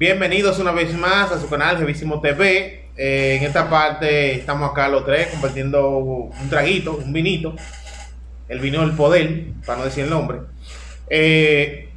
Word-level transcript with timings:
Bienvenidos 0.00 0.58
una 0.58 0.72
vez 0.72 0.94
más 0.94 1.30
a 1.30 1.38
su 1.38 1.46
canal 1.50 1.76
Jevísimo 1.76 2.22
TV. 2.22 2.88
Eh, 2.96 3.36
en 3.36 3.44
esta 3.44 3.68
parte 3.68 4.32
estamos 4.32 4.70
acá 4.70 4.88
los 4.88 5.04
tres 5.04 5.28
compartiendo 5.28 5.90
un 5.90 6.48
traguito, 6.48 6.94
un 6.96 7.12
vinito. 7.12 7.54
El 8.48 8.60
vino 8.60 8.80
del 8.80 8.96
poder, 8.96 9.48
para 9.66 9.80
no 9.80 9.84
decir 9.84 10.04
el 10.04 10.08
nombre. 10.08 10.38
Eh, 11.10 11.90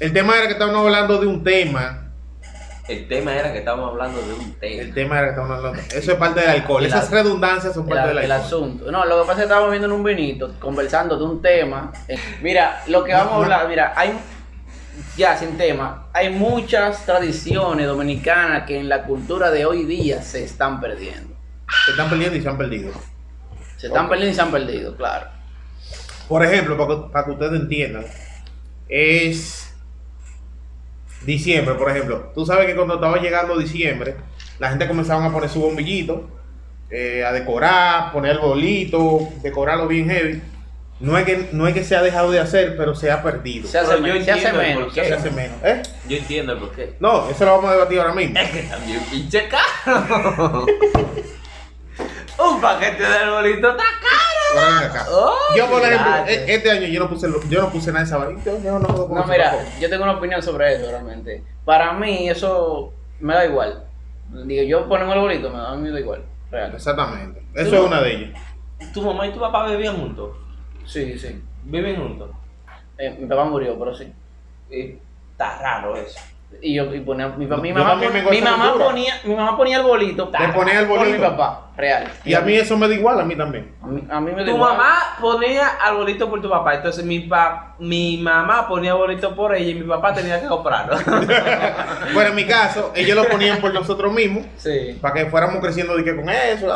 el 0.00 0.12
tema 0.12 0.36
era 0.36 0.48
que 0.48 0.52
estábamos 0.52 0.82
hablando 0.82 1.18
de 1.18 1.28
un 1.28 1.42
tema. 1.42 2.10
El 2.88 3.08
tema 3.08 3.34
era 3.34 3.50
que 3.54 3.60
estábamos 3.60 3.90
hablando 3.90 4.20
de 4.20 4.34
un 4.34 4.52
tema. 4.56 4.82
El 4.82 4.92
tema 4.92 5.16
era 5.16 5.24
que 5.24 5.30
estábamos 5.30 5.56
hablando. 5.56 5.80
Eso 5.94 6.12
es 6.12 6.18
parte 6.18 6.40
del 6.40 6.50
alcohol. 6.50 6.82
El 6.82 6.88
Esas 6.88 7.10
redundancias 7.10 7.72
son 7.72 7.84
el, 7.84 7.88
parte 7.88 8.08
del 8.08 8.18
el 8.18 8.32
alcohol. 8.32 8.46
asunto. 8.64 8.92
No, 8.92 9.06
lo 9.06 9.22
que 9.22 9.28
pasa 9.28 9.32
es 9.32 9.36
que 9.38 9.42
estábamos 9.44 9.70
viendo 9.70 9.86
en 9.86 9.92
un 9.92 10.04
vinito, 10.04 10.52
conversando 10.60 11.16
de 11.16 11.24
un 11.24 11.40
tema. 11.40 11.90
Eh, 12.06 12.18
Mira, 12.42 12.82
lo 12.88 13.02
que 13.02 13.14
vamos 13.14 13.32
a 13.32 13.36
hablar, 13.36 13.66
mira, 13.66 13.94
hay, 13.96 14.12
ya 15.16 15.36
sin 15.36 15.56
tema, 15.56 16.08
hay 16.12 16.30
muchas 16.30 17.04
tradiciones 17.04 17.86
dominicanas 17.86 18.66
que 18.66 18.78
en 18.78 18.88
la 18.88 19.04
cultura 19.04 19.50
de 19.50 19.66
hoy 19.66 19.84
día 19.84 20.22
se 20.22 20.44
están 20.44 20.80
perdiendo. 20.80 21.34
Se 21.84 21.92
están 21.92 22.08
perdiendo 22.08 22.36
y 22.36 22.42
se 22.42 22.48
han 22.48 22.58
perdido. 22.58 22.92
Se 23.76 23.88
están 23.88 24.08
perdiendo 24.08 24.32
y 24.32 24.34
se 24.34 24.42
han 24.42 24.50
perdido, 24.50 24.96
claro. 24.96 25.26
Por 26.28 26.44
ejemplo, 26.44 26.76
para 26.76 26.88
que, 26.88 27.12
para 27.12 27.24
que 27.24 27.30
ustedes 27.32 27.60
entiendan, 27.60 28.04
es 28.88 29.74
diciembre, 31.24 31.74
por 31.74 31.90
ejemplo. 31.90 32.32
Tú 32.34 32.46
sabes 32.46 32.66
que 32.66 32.74
cuando 32.74 32.94
estaba 32.94 33.18
llegando 33.18 33.58
diciembre, 33.58 34.16
la 34.58 34.70
gente 34.70 34.88
comenzaba 34.88 35.24
a 35.24 35.32
poner 35.32 35.50
su 35.50 35.60
bombillito, 35.60 36.28
eh, 36.90 37.24
a 37.24 37.32
decorar, 37.32 38.12
poner 38.12 38.32
el 38.32 38.38
bolito, 38.38 39.28
decorarlo 39.42 39.88
bien 39.88 40.08
heavy. 40.08 40.42
No 40.98 41.18
es, 41.18 41.24
que, 41.26 41.50
no 41.52 41.66
es 41.66 41.74
que 41.74 41.84
se 41.84 41.94
ha 41.94 42.00
dejado 42.02 42.30
de 42.30 42.40
hacer, 42.40 42.74
pero 42.76 42.94
se 42.94 43.10
ha 43.10 43.22
perdido. 43.22 43.68
Se 43.68 43.78
hace, 43.78 43.96
Pero 43.96 44.06
yo 44.06 44.14
men- 44.14 44.24
se 44.24 44.32
hace 44.32 44.52
menos. 44.52 44.94
Se 44.94 45.12
hace 45.12 45.30
menos. 45.30 45.58
¿eh? 45.62 45.82
Yo 46.08 46.16
entiendo 46.16 46.52
el 46.54 46.58
porqué. 46.58 46.94
No, 47.00 47.28
eso 47.28 47.44
lo 47.44 47.52
vamos 47.52 47.68
a 47.70 47.72
debatir 47.74 48.00
ahora 48.00 48.14
mismo. 48.14 48.38
Es 48.38 48.50
que 48.50 48.62
también 48.62 49.00
pinche 49.10 49.46
caro. 49.48 50.64
un 52.38 52.60
paquete 52.60 53.02
de 53.02 53.14
arbolito 53.18 53.70
está 53.70 53.84
caro. 53.84 55.32
Yo, 55.56 55.66
por 55.68 55.82
ejemplo, 55.82 56.06
gracias. 56.12 56.38
e- 56.48 56.54
este 56.54 56.70
año 56.70 56.86
yo 56.86 57.00
no 57.00 57.08
puse, 57.10 57.28
lo- 57.28 57.42
yo 57.48 57.60
no 57.60 57.70
puse 57.70 57.92
nada 57.92 58.04
de 58.04 58.34
esa. 58.34 58.58
Yo 58.62 58.78
no, 58.78 58.86
puedo 58.86 59.02
No, 59.02 59.08
conocer 59.08 59.30
mira, 59.32 59.54
yo 59.80 59.90
tengo 59.90 60.04
una 60.04 60.12
opinión 60.14 60.42
sobre 60.42 60.74
eso 60.76 60.90
realmente. 60.90 61.42
Para 61.64 61.92
mí 61.92 62.28
eso 62.28 62.92
me 63.20 63.34
da 63.34 63.44
igual. 63.44 63.84
Digo, 64.46 64.62
yo 64.64 64.88
ponemos 64.88 65.14
el 65.14 65.20
bolito, 65.20 65.50
me 65.50 65.58
da, 65.58 65.72
a 65.72 65.74
mí 65.76 65.82
me 65.82 65.90
da 65.90 66.00
igual. 66.00 66.22
Real. 66.50 66.72
Exactamente. 66.74 67.42
Eso 67.54 67.66
es 67.66 67.72
no- 67.72 67.84
una 67.86 68.00
de 68.00 68.12
ellas. 68.14 68.40
Tu 68.94 69.02
mamá 69.02 69.26
y 69.26 69.32
tu 69.32 69.40
papá 69.40 69.66
vivían 69.68 69.96
juntos. 69.96 70.36
Sí, 70.86 71.18
sí. 71.18 71.42
Viven 71.64 71.96
juntos. 71.96 72.30
Eh, 72.98 73.16
mi 73.20 73.26
papá 73.26 73.44
murió, 73.44 73.78
pero 73.78 73.94
sí. 73.94 74.12
Y 74.70 74.98
está 75.32 75.58
raro 75.58 75.96
eso. 75.96 76.20
Y 76.62 76.74
yo 76.74 76.92
y 76.94 77.00
ponía, 77.00 77.28
mi, 77.28 77.44
mi 77.44 77.72
mamá, 77.72 77.96
mi 77.96 78.40
mamá 78.40 78.74
ponía, 78.78 79.14
mi 79.24 79.34
mamá 79.34 79.56
ponía 79.58 79.76
el 79.76 79.82
bolito. 79.82 80.30
Le 80.38 80.48
ponía 80.48 80.80
el 80.80 80.86
Por 80.86 80.98
bolito. 81.00 81.18
mi 81.18 81.22
papá, 81.22 81.70
real. 81.76 82.08
Y 82.24 82.32
a 82.32 82.40
mí 82.40 82.54
eso 82.54 82.76
me 82.78 82.88
da 82.88 82.94
igual, 82.94 83.20
a 83.20 83.24
mí 83.24 83.36
también. 83.36 83.74
a 83.82 83.86
mí, 83.86 84.02
a 84.10 84.20
mí 84.20 84.30
me 84.32 84.38
da 84.40 84.44
Tu 84.46 84.56
igual. 84.56 84.72
mamá 84.76 84.94
ponía 85.20 85.66
arbolito 85.68 86.30
por 86.30 86.40
tu 86.40 86.48
papá, 86.48 86.76
entonces 86.76 87.04
mi 87.04 87.20
pa, 87.20 87.74
mi 87.78 88.16
mamá 88.18 88.66
ponía 88.66 88.92
arbolito 88.92 89.34
por 89.36 89.54
ella 89.54 89.70
y 89.70 89.74
mi 89.74 89.86
papá 89.86 90.14
tenía 90.14 90.40
que 90.40 90.46
comprarlo. 90.46 90.96
Bueno, 92.14 92.30
en 92.30 92.34
mi 92.36 92.46
caso, 92.46 92.90
ellos 92.94 93.16
lo 93.16 93.28
ponían 93.28 93.58
por 93.58 93.74
nosotros 93.74 94.12
mismos, 94.12 94.44
Sí. 94.56 94.98
para 95.00 95.14
que 95.14 95.26
fuéramos 95.26 95.60
creciendo 95.60 95.94
de 95.96 96.04
que 96.04 96.16
con 96.16 96.28
eso, 96.30 96.66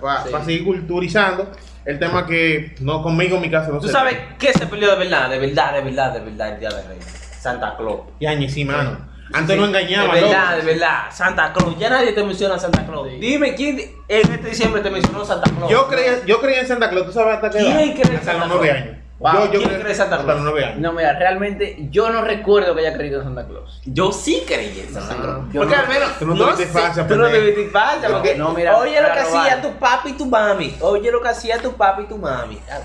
para, 0.00 0.24
Sí. 0.24 0.44
seguir 0.44 0.64
culturizando 0.64 1.48
el 1.84 1.98
tema 1.98 2.26
que 2.26 2.74
no 2.80 3.00
conmigo 3.02 3.36
en 3.36 3.42
mi 3.42 3.50
caso 3.50 3.72
no 3.72 3.78
¿Tú 3.80 3.86
se 3.86 3.92
sabes 3.92 4.16
qué 4.38 4.52
se 4.52 4.66
perdió 4.66 4.90
de 4.90 4.96
verdad? 4.96 5.30
De 5.30 5.38
verdad, 5.38 5.72
de 5.74 5.80
verdad, 5.82 6.12
de 6.12 6.20
verdad 6.20 6.48
el 6.54 6.60
Día 6.60 6.70
de 6.70 6.82
Reyes. 6.88 7.04
Santa 7.40 7.74
Claus. 7.76 8.00
Y 8.18 8.26
año 8.26 8.48
sí, 8.50 8.64
mano. 8.66 9.08
Antes 9.32 9.54
Sí, 9.54 9.60
no 9.60 9.66
engañaban, 9.68 10.14
De 10.14 10.20
verdad, 10.22 10.50
loco. 10.56 10.66
de 10.66 10.72
verdad. 10.72 10.98
Santa 11.10 11.52
Claus. 11.52 11.78
Ya 11.78 11.88
nadie 11.90 12.12
te 12.12 12.22
menciona 12.24 12.58
Santa 12.58 12.84
Claus. 12.84 13.08
Sí. 13.10 13.16
Dime 13.20 13.54
quién 13.54 13.78
en 14.08 14.32
este 14.32 14.48
diciembre 14.48 14.82
te 14.82 14.90
mencionó 14.90 15.24
Santa 15.24 15.48
Claus. 15.50 15.70
Yo 15.70 15.86
creía, 15.88 16.24
yo 16.26 16.40
creía 16.40 16.60
en 16.60 16.66
Santa 16.68 16.90
Claus, 16.90 17.06
¿tú 17.06 17.12
sabes 17.12 17.34
hasta 17.36 17.50
qué 17.50 17.58
¿Quién 17.58 17.92
cree 17.94 18.10
en 18.10 18.16
Hasta 18.16 18.32
Santa 18.32 18.46
los 18.46 18.48
nueve 18.48 18.68
Claus? 18.68 18.82
años. 18.82 18.96
Wow, 19.20 19.32
yo, 19.34 19.44
yo 19.52 19.58
¿quién 19.68 19.80
cree 19.80 19.90
en 19.92 19.96
Santa 19.96 20.14
Hasta 20.16 20.24
Claus? 20.24 20.40
los 20.42 20.50
nueve 20.50 20.64
años. 20.66 20.80
No, 20.80 20.92
mira, 20.94 21.12
realmente 21.18 21.76
yo 21.90 22.10
no 22.10 22.22
recuerdo 22.22 22.74
que 22.74 22.80
haya 22.80 22.96
creído 22.96 23.18
en 23.20 23.26
Santa 23.26 23.46
Claus. 23.46 23.80
Yo 23.84 24.10
sí 24.12 24.42
creí 24.48 24.80
en 24.80 24.92
Santa 24.94 25.14
Claus. 25.14 25.44
yo 25.52 25.60
porque 25.60 25.76
no- 25.76 25.82
al 25.82 25.88
menos. 25.88 26.18
tú 26.18 26.26
no 26.26 26.34
tuviste 26.36 26.62
infancia, 26.64 27.06
Tú 27.06 27.16
no 27.16 27.28
infancia. 27.28 28.08
Yo- 28.08 28.14
Porque, 28.14 28.34
no, 28.34 28.52
mira, 28.52 28.76
oye 28.78 29.00
lo 29.00 29.12
que 29.12 29.18
hacía 29.20 29.62
tu 29.62 29.70
papi 29.74 30.08
y 30.08 30.12
tu 30.14 30.26
mami. 30.26 30.74
Oye 30.80 31.12
lo 31.12 31.20
que 31.22 31.28
hacía 31.28 31.58
tu 31.62 31.72
papi 31.74 32.02
y 32.02 32.06
tu 32.06 32.16
mami. 32.18 32.58
Ah. 32.68 32.80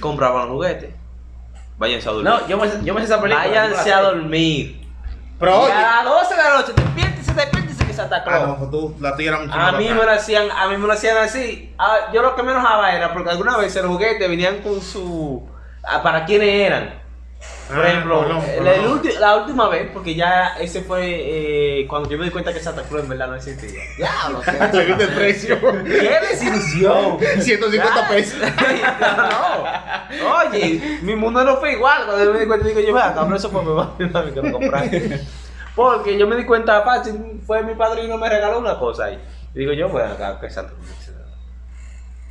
Compraban 0.00 0.48
juguetes. 0.50 0.90
Váyanse 1.80 2.10
a 2.10 2.12
dormir. 2.12 2.30
No, 2.30 2.46
yo 2.46 2.58
me, 2.58 2.84
yo 2.84 2.92
me 2.92 3.00
sé 3.00 3.06
esa 3.06 3.22
película. 3.22 3.46
Váyanse 3.46 3.90
a 3.90 4.02
dormir. 4.02 4.86
Pero 5.38 5.50
Y 5.50 5.54
oye, 5.54 5.72
a 5.72 6.02
las 6.02 6.04
12 6.04 6.36
de 6.36 6.42
la 6.42 6.56
noche, 6.58 6.72
despiértese, 6.76 7.32
despiértese 7.32 7.86
que 7.86 7.92
Santa 7.94 8.16
ah, 8.16 8.22
Claus. 8.22 8.48
no, 8.48 8.58
pues 8.58 8.70
tú, 8.70 8.96
la 9.00 9.16
tuya 9.16 9.30
era 9.30 9.38
mucho 9.40 9.54
A 9.54 9.72
mí 9.72 9.88
me 9.88 9.94
lo 9.94 10.10
hacían, 10.10 10.50
a 10.50 10.68
mí 10.68 10.76
me 10.76 10.86
lo 10.86 10.92
hacían 10.92 11.16
así. 11.16 11.74
Ah, 11.78 12.10
yo 12.12 12.20
lo 12.20 12.36
que 12.36 12.42
me 12.42 12.52
enojaba 12.52 12.94
era 12.94 13.14
porque 13.14 13.30
alguna 13.30 13.56
vez 13.56 13.74
los 13.76 13.86
juguetes 13.86 14.28
venían 14.28 14.58
con 14.58 14.82
su 14.82 15.48
ah, 15.82 16.02
para 16.02 16.26
quiénes 16.26 16.66
eran. 16.66 17.00
Por 17.72 17.84
Ah, 17.84 17.88
ejemplo, 17.88 18.24
el 18.26 18.84
ulti- 18.86 19.18
la 19.18 19.36
última 19.36 19.68
vez, 19.68 19.90
porque 19.92 20.14
ya 20.14 20.56
ese 20.58 20.82
fue 20.82 21.02
eh, 21.80 21.86
cuando 21.88 22.08
yo 22.10 22.18
me 22.18 22.24
di 22.24 22.30
cuenta 22.30 22.52
que 22.52 22.58
Santa 22.60 22.82
Claus 22.82 23.04
en 23.04 23.10
verdad 23.10 23.28
no 23.28 23.36
existía. 23.36 23.80
Diablo, 23.96 24.40
qué- 24.44 24.52
Le 24.76 24.84
viste 24.86 25.04
el 25.04 25.10
precio. 25.14 25.60
¡Qué 25.84 26.18
desilusión! 26.30 27.18
150 27.40 28.08
pesos. 28.08 28.40
no, 28.40 29.16
no. 29.16 30.38
Oye, 30.48 30.98
mi 31.02 31.14
mundo 31.14 31.44
no 31.44 31.56
fue 31.58 31.72
igual. 31.74 32.06
Cuando 32.06 32.24
yo 32.24 32.32
me 32.32 32.40
di 32.40 32.46
cuenta, 32.46 32.66
digo 32.66 32.80
yo, 32.80 32.92
vea, 32.94 33.14
cabrón, 33.14 33.36
eso 33.36 33.50
fue 33.50 33.62
mi 33.64 34.10
mami 34.10 34.32
que 34.32 34.42
lo 34.42 34.52
compraron. 34.52 34.90
Porque 35.76 36.18
yo 36.18 36.26
me 36.26 36.36
di 36.36 36.44
cuenta 36.44 36.82
fácil, 36.82 37.40
fue 37.46 37.62
mi 37.62 37.74
padrino 37.74 38.18
me 38.18 38.28
regaló 38.28 38.58
una 38.58 38.78
cosa 38.78 39.04
ahí. 39.04 39.18
Y 39.54 39.60
digo 39.60 39.72
yo, 39.72 39.88
bueno, 39.88 40.12
acá, 40.12 40.38
que 40.40 40.50
Santa 40.50 40.72
Cruz. 40.72 41.10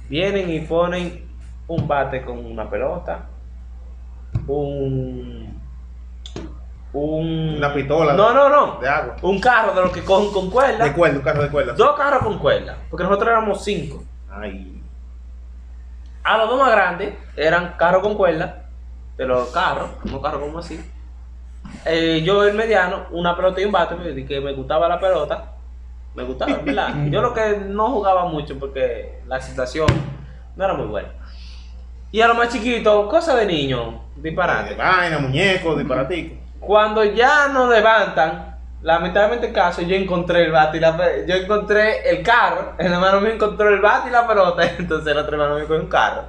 Vienen 0.10 0.50
y 0.50 0.60
ponen 0.62 1.26
un 1.68 1.88
bate 1.88 2.22
con 2.24 2.44
una 2.44 2.70
pelota, 2.70 3.26
un. 4.58 5.62
Un. 6.92 7.56
Una 7.58 7.74
pistola. 7.74 8.14
No, 8.14 8.34
no, 8.34 8.50
no. 8.50 8.80
De 8.80 8.90
agua. 8.90 9.16
Un 9.22 9.40
carro 9.40 9.74
de 9.74 9.82
los 9.82 9.92
que 9.92 10.04
cogen 10.04 10.32
con 10.32 10.50
cuerda. 10.50 10.84
De 10.84 10.94
cuerda, 10.94 11.18
un 11.18 11.24
carro 11.24 11.44
de 11.44 11.50
cuerda. 11.50 11.74
Dos 11.74 11.96
carros 11.96 12.24
con 12.24 12.40
cuerda. 12.40 12.78
Porque 12.90 13.04
nosotros 13.04 13.30
éramos 13.30 13.64
cinco. 13.64 14.04
Ay. 14.30 14.82
A 16.24 16.38
los 16.38 16.50
dos 16.50 16.60
más 16.60 16.72
grandes 16.72 17.14
eran 17.36 17.76
carros 17.78 18.04
con 18.04 18.16
cuerda, 18.16 18.66
de 19.18 19.26
los 19.26 19.50
carros, 19.50 19.90
unos 20.04 20.22
carros 20.22 20.42
como 20.42 20.60
así. 20.60 20.80
Eh, 21.86 22.22
yo 22.24 22.44
el 22.44 22.56
mediano, 22.56 23.06
una 23.12 23.36
pelota 23.36 23.62
y 23.62 23.66
un 23.66 23.72
bate, 23.72 24.26
que 24.26 24.42
me 24.42 24.54
gustaba 24.54 24.88
la 24.88 25.00
pelota. 25.00 25.54
Me 26.16 26.24
gustaba, 26.24 26.58
¿verdad? 26.58 26.94
Yo 27.12 27.22
lo 27.22 27.34
que 27.34 27.58
no 27.68 27.92
jugaba 27.92 28.26
mucho 28.26 28.58
porque 28.60 29.22
la 29.28 29.40
situación 29.40 29.88
no 30.56 30.66
era 30.66 30.74
muy 30.74 30.88
buena. 30.88 31.10
Y 32.12 32.22
a 32.22 32.28
los 32.28 32.38
más 32.38 32.50
chiquitos, 32.50 33.10
cosas 33.10 33.38
de 33.38 33.46
niño, 33.46 34.02
De 34.16 34.30
disparate. 34.30 34.76
vaina, 34.76 35.20
muñeco, 35.20 35.76
disparatico. 35.76 36.36
Cuando 36.60 37.04
ya 37.04 37.48
nos 37.50 37.70
levantan, 37.70 38.58
lamentablemente 38.82 39.48
en 39.48 39.54
caso, 39.54 39.82
yo 39.84 39.96
encontré 39.96 40.46
el 40.46 40.52
bate 40.52 40.78
y 40.78 40.80
la 40.80 40.98
yo 41.28 41.36
encontré 41.36 42.10
el 42.10 42.24
carro, 42.24 42.74
el 42.80 42.92
hermano 42.92 43.22
mío 43.22 43.32
encontró 43.34 43.70
el 43.70 43.80
bate 43.80 44.10
y 44.10 44.12
la 44.12 44.28
pelota, 44.28 44.64
entonces 44.80 45.12
el 45.12 45.18
otro 45.20 45.34
hermano 45.36 45.56
mío 45.58 45.68
con 45.68 45.82
un 45.82 45.88
carro. 45.88 46.24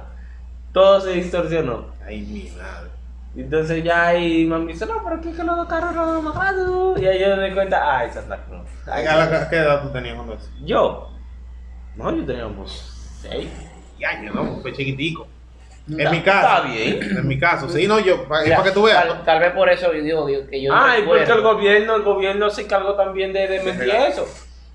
Todo 0.71 1.01
se 1.01 1.11
distorsionó. 1.13 1.87
Ay, 2.05 2.21
mi 2.21 2.49
madre. 2.57 2.89
Entonces 3.35 3.83
ya 3.83 4.07
ahí 4.07 4.45
mami 4.45 4.73
dice, 4.73 4.85
no, 4.85 5.01
pero 5.03 5.15
aquí 5.17 5.29
es 5.29 5.37
que 5.37 5.43
los 5.43 5.55
dos 5.55 5.67
carros 5.67 5.95
los 5.95 6.21
más 6.23 6.33
grandes. 6.35 7.01
Y 7.01 7.05
ahí 7.07 7.19
yo 7.19 7.35
me 7.37 7.49
di 7.49 7.55
cuenta, 7.55 7.97
ay, 7.97 8.09
Santa 8.11 8.37
Claus. 8.47 8.67
Ay, 8.87 9.05
¿A 9.05 9.15
la- 9.25 9.49
¿Qué 9.49 9.55
edad 9.57 9.81
tú 9.81 9.89
tenías 9.89 10.15
cuando 10.15 10.33
eso? 10.33 10.49
Yo, 10.63 11.09
no, 11.95 12.15
yo 12.15 12.25
tenía 12.25 12.43
como 12.43 12.67
seis. 12.67 13.49
Yo 13.99 14.33
no, 14.33 14.57
fue 14.61 14.73
chiquitico. 14.73 15.27
En 15.97 16.11
mi 16.11 16.21
caso. 16.21 16.47
está 16.47 16.61
bien. 16.61 17.17
En 17.17 17.27
mi 17.27 17.39
caso, 17.39 17.69
sí, 17.69 17.87
no, 17.87 17.99
yo, 17.99 18.27
para, 18.27 18.43
Mira, 18.43 18.63
que 18.63 18.71
tú 18.71 18.83
veas. 18.83 19.07
Tal, 19.07 19.23
tal 19.25 19.39
vez 19.39 19.51
por 19.51 19.69
eso 19.69 19.93
yo 19.93 20.01
digo, 20.01 20.25
digo 20.25 20.47
que 20.47 20.61
yo. 20.61 20.73
Ay, 20.73 21.03
porque 21.05 21.23
el 21.23 21.41
gobierno, 21.41 21.95
el 21.95 22.03
gobierno 22.03 22.49
se 22.49 22.61
encargó 22.61 22.95
también 22.95 23.33
de, 23.33 23.47
de 23.47 23.61
mentir 23.61 23.89
eso. 23.89 24.27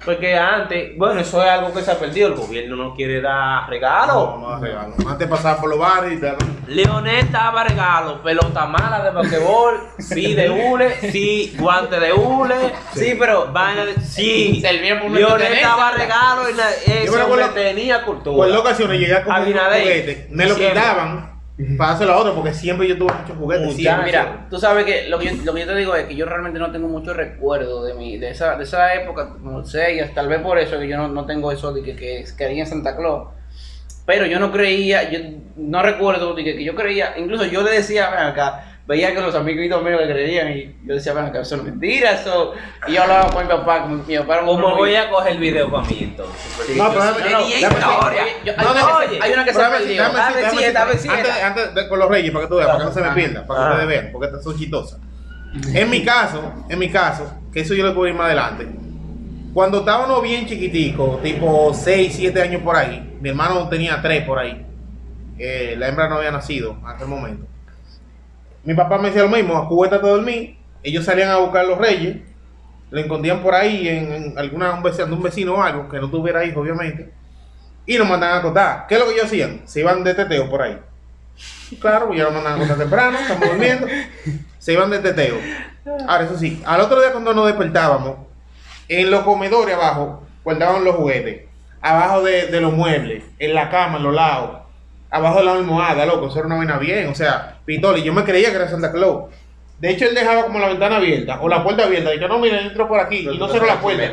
Porque 0.04 0.36
antes, 0.38 0.96
bueno, 0.96 1.20
eso 1.20 1.42
es 1.42 1.48
algo 1.50 1.72
que 1.72 1.82
se 1.82 1.90
ha 1.90 1.98
perdido. 1.98 2.28
El 2.28 2.34
gobierno 2.34 2.76
no 2.76 2.94
quiere 2.94 3.20
dar 3.20 3.68
regalos. 3.68 4.14
No, 4.14 4.38
no 4.38 4.50
da 4.50 4.58
regalo. 4.60 4.94
Antes 5.08 5.26
pasaba 5.28 5.60
por 5.60 5.70
los 5.70 5.78
bares 5.78 6.12
y 6.12 6.20
te 6.20 6.32
Leonel 6.68 7.30
daba 7.32 7.64
regalos, 7.64 8.20
pelota 8.20 8.66
mala 8.66 9.02
de 9.02 9.10
basquetbol, 9.10 9.80
sí 9.98 10.34
de 10.34 10.50
hule, 10.50 10.94
sí 11.12 11.56
guante 11.58 11.98
de 11.98 12.12
hule, 12.12 12.54
sí, 12.94 13.16
pero 13.18 13.52
vaina 13.52 13.84
de, 13.84 14.00
sí. 14.00 14.62
Leonel 15.10 15.60
daba 15.62 15.92
regalos 15.92 16.50
y 16.50 16.54
la- 16.54 16.70
ese 16.72 17.10
me 17.10 17.22
hombre 17.22 17.44
acuerdo- 17.44 17.50
tenía 17.50 18.04
Por 18.04 18.14
cultura. 18.22 18.58
ocasiones 18.60 18.98
llegué 19.00 19.14
a 19.14 19.22
comprar 19.24 19.46
un 19.46 19.52
juguete, 19.54 20.26
me 20.30 20.46
lo 20.46 20.54
Siempre. 20.54 20.80
quitaban 20.80 21.35
para 21.78 21.92
hacerlo 21.92 22.12
a 22.12 22.18
otro, 22.18 22.34
porque 22.34 22.52
siempre 22.52 22.86
yo 22.86 22.98
tuve 22.98 23.14
muchos 23.14 23.36
juguetes. 23.36 23.66
Mucha-. 23.66 24.02
Mira, 24.02 24.46
tú 24.50 24.58
sabes 24.58 24.84
que 24.84 25.08
lo, 25.08 25.18
que 25.18 25.26
yo, 25.26 25.44
lo 25.44 25.54
que 25.54 25.60
yo 25.60 25.66
te 25.66 25.74
digo 25.74 25.94
es 25.94 26.04
que 26.04 26.14
yo 26.14 26.26
realmente 26.26 26.58
no 26.58 26.70
tengo 26.70 26.86
mucho 26.86 27.14
recuerdo 27.14 27.82
de 27.82 27.94
mi, 27.94 28.18
de 28.18 28.30
esa, 28.30 28.56
de 28.56 28.64
esa 28.64 28.94
época, 28.94 29.36
no 29.40 29.64
sé, 29.64 29.94
y 29.94 30.14
tal 30.14 30.28
vez 30.28 30.40
por 30.40 30.58
eso 30.58 30.78
que 30.78 30.86
yo 30.86 30.98
no, 30.98 31.08
no 31.08 31.24
tengo 31.24 31.50
eso 31.50 31.72
de 31.72 31.82
que, 31.82 31.96
que 31.96 32.24
creía 32.36 32.64
en 32.64 32.68
Santa 32.68 32.94
Claus. 32.94 33.28
Pero 34.04 34.26
yo 34.26 34.38
no 34.38 34.52
creía, 34.52 35.10
yo 35.10 35.18
no 35.56 35.82
recuerdo 35.82 36.34
de 36.34 36.44
que, 36.44 36.56
que 36.56 36.64
yo 36.64 36.74
creía, 36.74 37.14
incluso 37.16 37.46
yo 37.46 37.62
le 37.62 37.72
decía 37.72 38.10
ven 38.10 38.20
acá, 38.20 38.75
veía 38.86 39.12
que 39.14 39.20
los 39.20 39.34
amiguitos 39.34 39.82
míos 39.82 40.00
le 40.00 40.12
creían 40.12 40.52
y 40.52 40.76
yo 40.86 40.94
decía, 40.94 41.12
bueno, 41.12 41.32
que 41.32 41.40
eso 41.40 41.56
no 41.56 41.62
es 41.64 41.68
mentira, 41.70 42.12
eso. 42.12 42.52
Y 42.86 42.92
yo 42.92 43.02
hablaba 43.02 43.30
con 43.32 43.42
mi 43.44 43.48
papá, 43.50 43.82
con 43.82 44.06
mi 44.06 44.16
papá 44.16 44.40
¿Cómo 44.44 44.76
voy 44.76 44.94
a 44.94 45.10
coger 45.10 45.32
el 45.32 45.38
video 45.38 45.70
para 45.70 45.86
mí 45.88 45.98
entonces? 46.02 46.36
Sí. 46.66 46.74
No, 46.76 46.88
pero 46.90 47.02
hay 47.02 47.10
No, 47.10 47.14
una 47.16 47.28
no, 47.28 47.28
que 47.38 49.06
se- 49.06 49.08
oye, 49.08 49.18
hay 49.22 49.32
una 49.32 49.44
que 49.44 49.52
se 49.52 49.58
Déjame- 49.58 49.78
perdió. 49.78 50.04
Antes, 50.04 51.42
antes 51.42 51.74
de- 51.74 51.88
con 51.88 51.98
los 51.98 52.08
reyes, 52.08 52.30
para 52.32 52.44
que 52.44 52.48
tú 52.48 52.56
veas, 52.56 52.68
para 52.68 52.78
que 52.78 52.84
no 52.84 52.92
se 52.92 53.00
me 53.00 53.06
Ajá. 53.06 53.14
pierda, 53.14 53.46
para 53.46 53.60
que 53.60 53.70
ustedes 53.72 53.88
vean, 53.88 54.08
porque 54.12 54.26
estas 54.26 54.44
son 54.44 54.56
chistosas. 54.58 55.00
En 55.74 55.90
mi 55.90 56.04
caso, 56.04 56.52
en 56.68 56.78
mi 56.78 56.90
caso, 56.90 57.32
que 57.52 57.60
eso 57.60 57.74
yo 57.74 57.84
lo 57.84 57.94
puedo 57.94 58.08
ir 58.08 58.14
más 58.14 58.26
adelante. 58.26 58.66
Cuando 59.54 59.78
estábamos 59.78 60.22
bien 60.22 60.46
chiquiticos, 60.46 61.22
tipo 61.22 61.72
6, 61.74 62.12
7 62.14 62.42
años 62.42 62.62
por 62.62 62.76
ahí, 62.76 63.16
mi 63.20 63.30
hermano 63.30 63.68
tenía 63.68 64.00
3 64.02 64.24
por 64.24 64.38
ahí. 64.38 64.62
eh, 65.38 65.74
la 65.76 65.88
hembra 65.88 66.08
no 66.08 66.16
había 66.16 66.30
nacido 66.30 66.78
hasta 66.86 67.04
el 67.04 67.10
momento. 67.10 67.46
Mi 68.66 68.74
papá 68.74 68.98
me 68.98 69.08
decía 69.08 69.22
lo 69.22 69.28
mismo, 69.28 69.56
a 69.56 69.98
dormir. 69.98 70.56
Ellos 70.82 71.04
salían 71.04 71.30
a 71.30 71.36
buscar 71.36 71.64
los 71.64 71.78
reyes, 71.78 72.16
le 72.90 73.00
escondían 73.00 73.40
por 73.40 73.54
ahí 73.54 73.88
en, 73.88 74.36
alguna 74.36 74.72
un 74.72 74.82
vecino, 74.82 75.14
un 75.14 75.22
vecino 75.22 75.54
o 75.54 75.62
algo, 75.62 75.88
que 75.88 76.00
no 76.00 76.10
tuviera 76.10 76.44
hijos, 76.44 76.58
obviamente, 76.58 77.12
y 77.86 77.96
nos 77.96 78.08
mandaban 78.08 78.36
a 78.36 78.40
acostar. 78.40 78.86
¿Qué 78.88 78.94
es 78.94 79.00
lo 79.00 79.06
que 79.06 79.12
ellos 79.12 79.26
hacían? 79.26 79.62
Se 79.66 79.80
iban 79.80 80.02
de 80.02 80.14
teteo 80.14 80.50
por 80.50 80.62
ahí. 80.62 80.78
Claro, 81.80 82.12
ya 82.12 82.24
nos 82.24 82.32
mandaban 82.32 82.54
a 82.54 82.64
acostar 82.64 82.78
temprano, 82.78 83.18
estamos 83.18 83.48
durmiendo, 83.48 83.86
se 84.58 84.72
iban 84.72 84.90
de 84.90 84.98
teteo. 84.98 85.36
Ahora, 86.08 86.24
eso 86.24 86.36
sí, 86.36 86.60
al 86.66 86.80
otro 86.80 87.00
día 87.00 87.12
cuando 87.12 87.32
nos 87.34 87.46
despertábamos, 87.46 88.16
en 88.88 89.12
los 89.12 89.22
comedores 89.22 89.76
abajo, 89.76 90.24
guardaban 90.42 90.82
los 90.82 90.96
juguetes, 90.96 91.44
abajo 91.80 92.22
de 92.24 92.60
los 92.60 92.72
muebles, 92.72 93.22
en 93.38 93.54
la 93.54 93.70
cama, 93.70 93.98
en 93.98 94.02
los 94.02 94.14
lados, 94.14 94.65
abajo 95.16 95.38
de 95.40 95.44
la 95.44 95.52
almohada, 95.54 96.06
loco, 96.06 96.28
eso 96.28 96.38
era 96.38 96.46
una 96.46 96.56
vaina 96.56 96.78
bien, 96.78 97.08
o 97.08 97.14
sea, 97.14 97.58
Pitoli, 97.64 98.02
yo 98.02 98.12
me 98.12 98.24
creía 98.24 98.50
que 98.50 98.56
era 98.56 98.68
Santa 98.68 98.92
Claus. 98.92 99.24
De 99.78 99.90
hecho, 99.90 100.06
él 100.06 100.14
dejaba 100.14 100.44
como 100.44 100.58
la 100.58 100.68
ventana 100.68 100.96
abierta 100.96 101.38
o 101.40 101.48
la 101.48 101.62
puerta 101.62 101.84
abierta, 101.84 102.14
y 102.14 102.18
que 102.18 102.26
no, 102.28 102.38
mira, 102.38 102.60
entro 102.60 102.88
por 102.88 102.98
aquí, 102.98 103.28
y 103.30 103.38
no 103.38 103.48
cerró 103.48 103.66
la 103.66 103.80
puerta. 103.80 104.04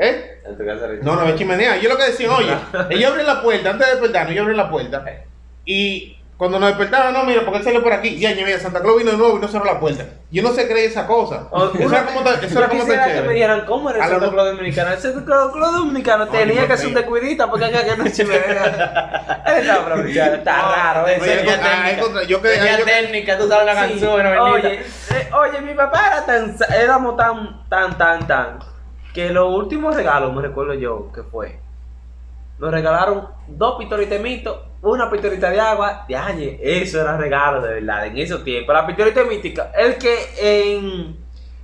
¿Eh? 0.00 0.40
En 0.46 0.56
tu 0.56 0.64
casa 0.66 0.86
de- 0.86 0.98
No, 1.02 1.14
no 1.16 1.22
había 1.22 1.34
chimenea. 1.34 1.76
Yo 1.78 1.88
lo 1.88 1.96
que 1.96 2.04
decía, 2.04 2.30
oye, 2.30 2.52
ellos 2.90 3.10
abren 3.10 3.26
la 3.26 3.40
puerta, 3.42 3.70
antes 3.70 3.86
de 3.86 3.92
despertarnos, 3.94 4.32
ellos 4.32 4.42
abren 4.42 4.56
la 4.56 4.70
puerta. 4.70 5.04
Y 5.64 6.17
cuando 6.38 6.60
nos 6.60 6.68
despertaban, 6.68 7.12
no, 7.12 7.24
mira, 7.24 7.42
porque 7.42 7.58
él 7.58 7.64
salió 7.64 7.82
por 7.82 7.92
aquí. 7.92 8.16
Ya, 8.18 8.30
ya, 8.32 8.46
mira, 8.46 8.58
Santa 8.60 8.80
Claus 8.80 8.96
vino 8.98 9.10
de 9.10 9.16
nuevo 9.18 9.36
y 9.36 9.40
no 9.40 9.48
cerró 9.48 9.64
la 9.64 9.80
puerta. 9.80 10.04
Yo 10.30 10.40
no 10.42 10.50
se 10.52 10.68
cree 10.68 10.84
esa 10.84 11.04
cosa. 11.06 11.48
O- 11.50 11.64
Eso 11.74 11.88
era 11.88 12.06
como, 12.06 12.20
tan- 12.22 12.44
eso 12.44 12.58
era 12.60 12.68
como 12.68 12.84
tan 12.86 13.12
que 13.12 13.22
me 13.22 13.34
dieran 13.34 13.66
cómo 13.66 13.90
era 13.90 13.98
el 13.98 14.10
Santa 14.10 14.30
Claus 14.30 14.48
dominicano. 14.56 14.92
El 14.92 14.98
Santa 14.98 15.24
Claus 15.24 15.52
dominicano 15.74 16.28
tenía 16.28 16.68
que 16.68 16.76
ser 16.76 16.86
un 16.86 16.94
descuidita 16.94 17.50
porque 17.50 17.64
acá 17.64 17.84
que 17.84 17.96
no 17.96 18.06
se 18.06 18.24
me 18.24 18.38
vea. 18.38 19.42
Está 20.34 20.62
raro. 20.62 21.06
eso. 21.08 21.22
Ah, 21.22 21.26
técnica. 21.26 21.90
es 21.90 21.98
contra- 21.98 22.22
yo 22.24 22.40
que- 22.42 22.48
Tenía 22.50 22.84
técnica, 22.84 23.38
tú 23.38 23.48
sabes 23.48 23.66
la 23.66 23.74
canción. 23.74 24.26
Oye, 24.38 24.74
eh, 25.10 25.30
oye, 25.32 25.60
mi 25.62 25.74
papá 25.74 26.02
era 26.06 26.24
tan, 26.24 26.56
éramos 26.76 27.16
tan, 27.16 27.68
tan, 27.68 27.98
tan, 27.98 28.26
tan, 28.28 28.58
que 29.12 29.30
los 29.30 29.52
últimos 29.52 29.96
regalos, 29.96 30.32
me 30.32 30.42
recuerdo 30.42 30.74
yo, 30.74 31.10
que 31.12 31.22
fue, 31.24 31.58
nos 32.58 32.70
regalaron 32.70 33.26
dos 33.48 33.76
pistolitas 33.78 34.18
una 34.82 35.10
pistolita 35.10 35.50
de 35.50 35.60
agua, 35.60 36.04
de 36.08 36.16
año, 36.16 36.50
eso 36.60 37.00
era 37.00 37.16
regalo 37.16 37.60
de 37.60 37.74
verdad, 37.74 38.06
en 38.06 38.16
esos 38.18 38.44
tiempos, 38.44 38.74
la 38.74 38.86
pistolita 38.86 39.24
mítica, 39.24 39.72
el 39.76 39.96
que 39.96 40.16
en, 40.40 41.16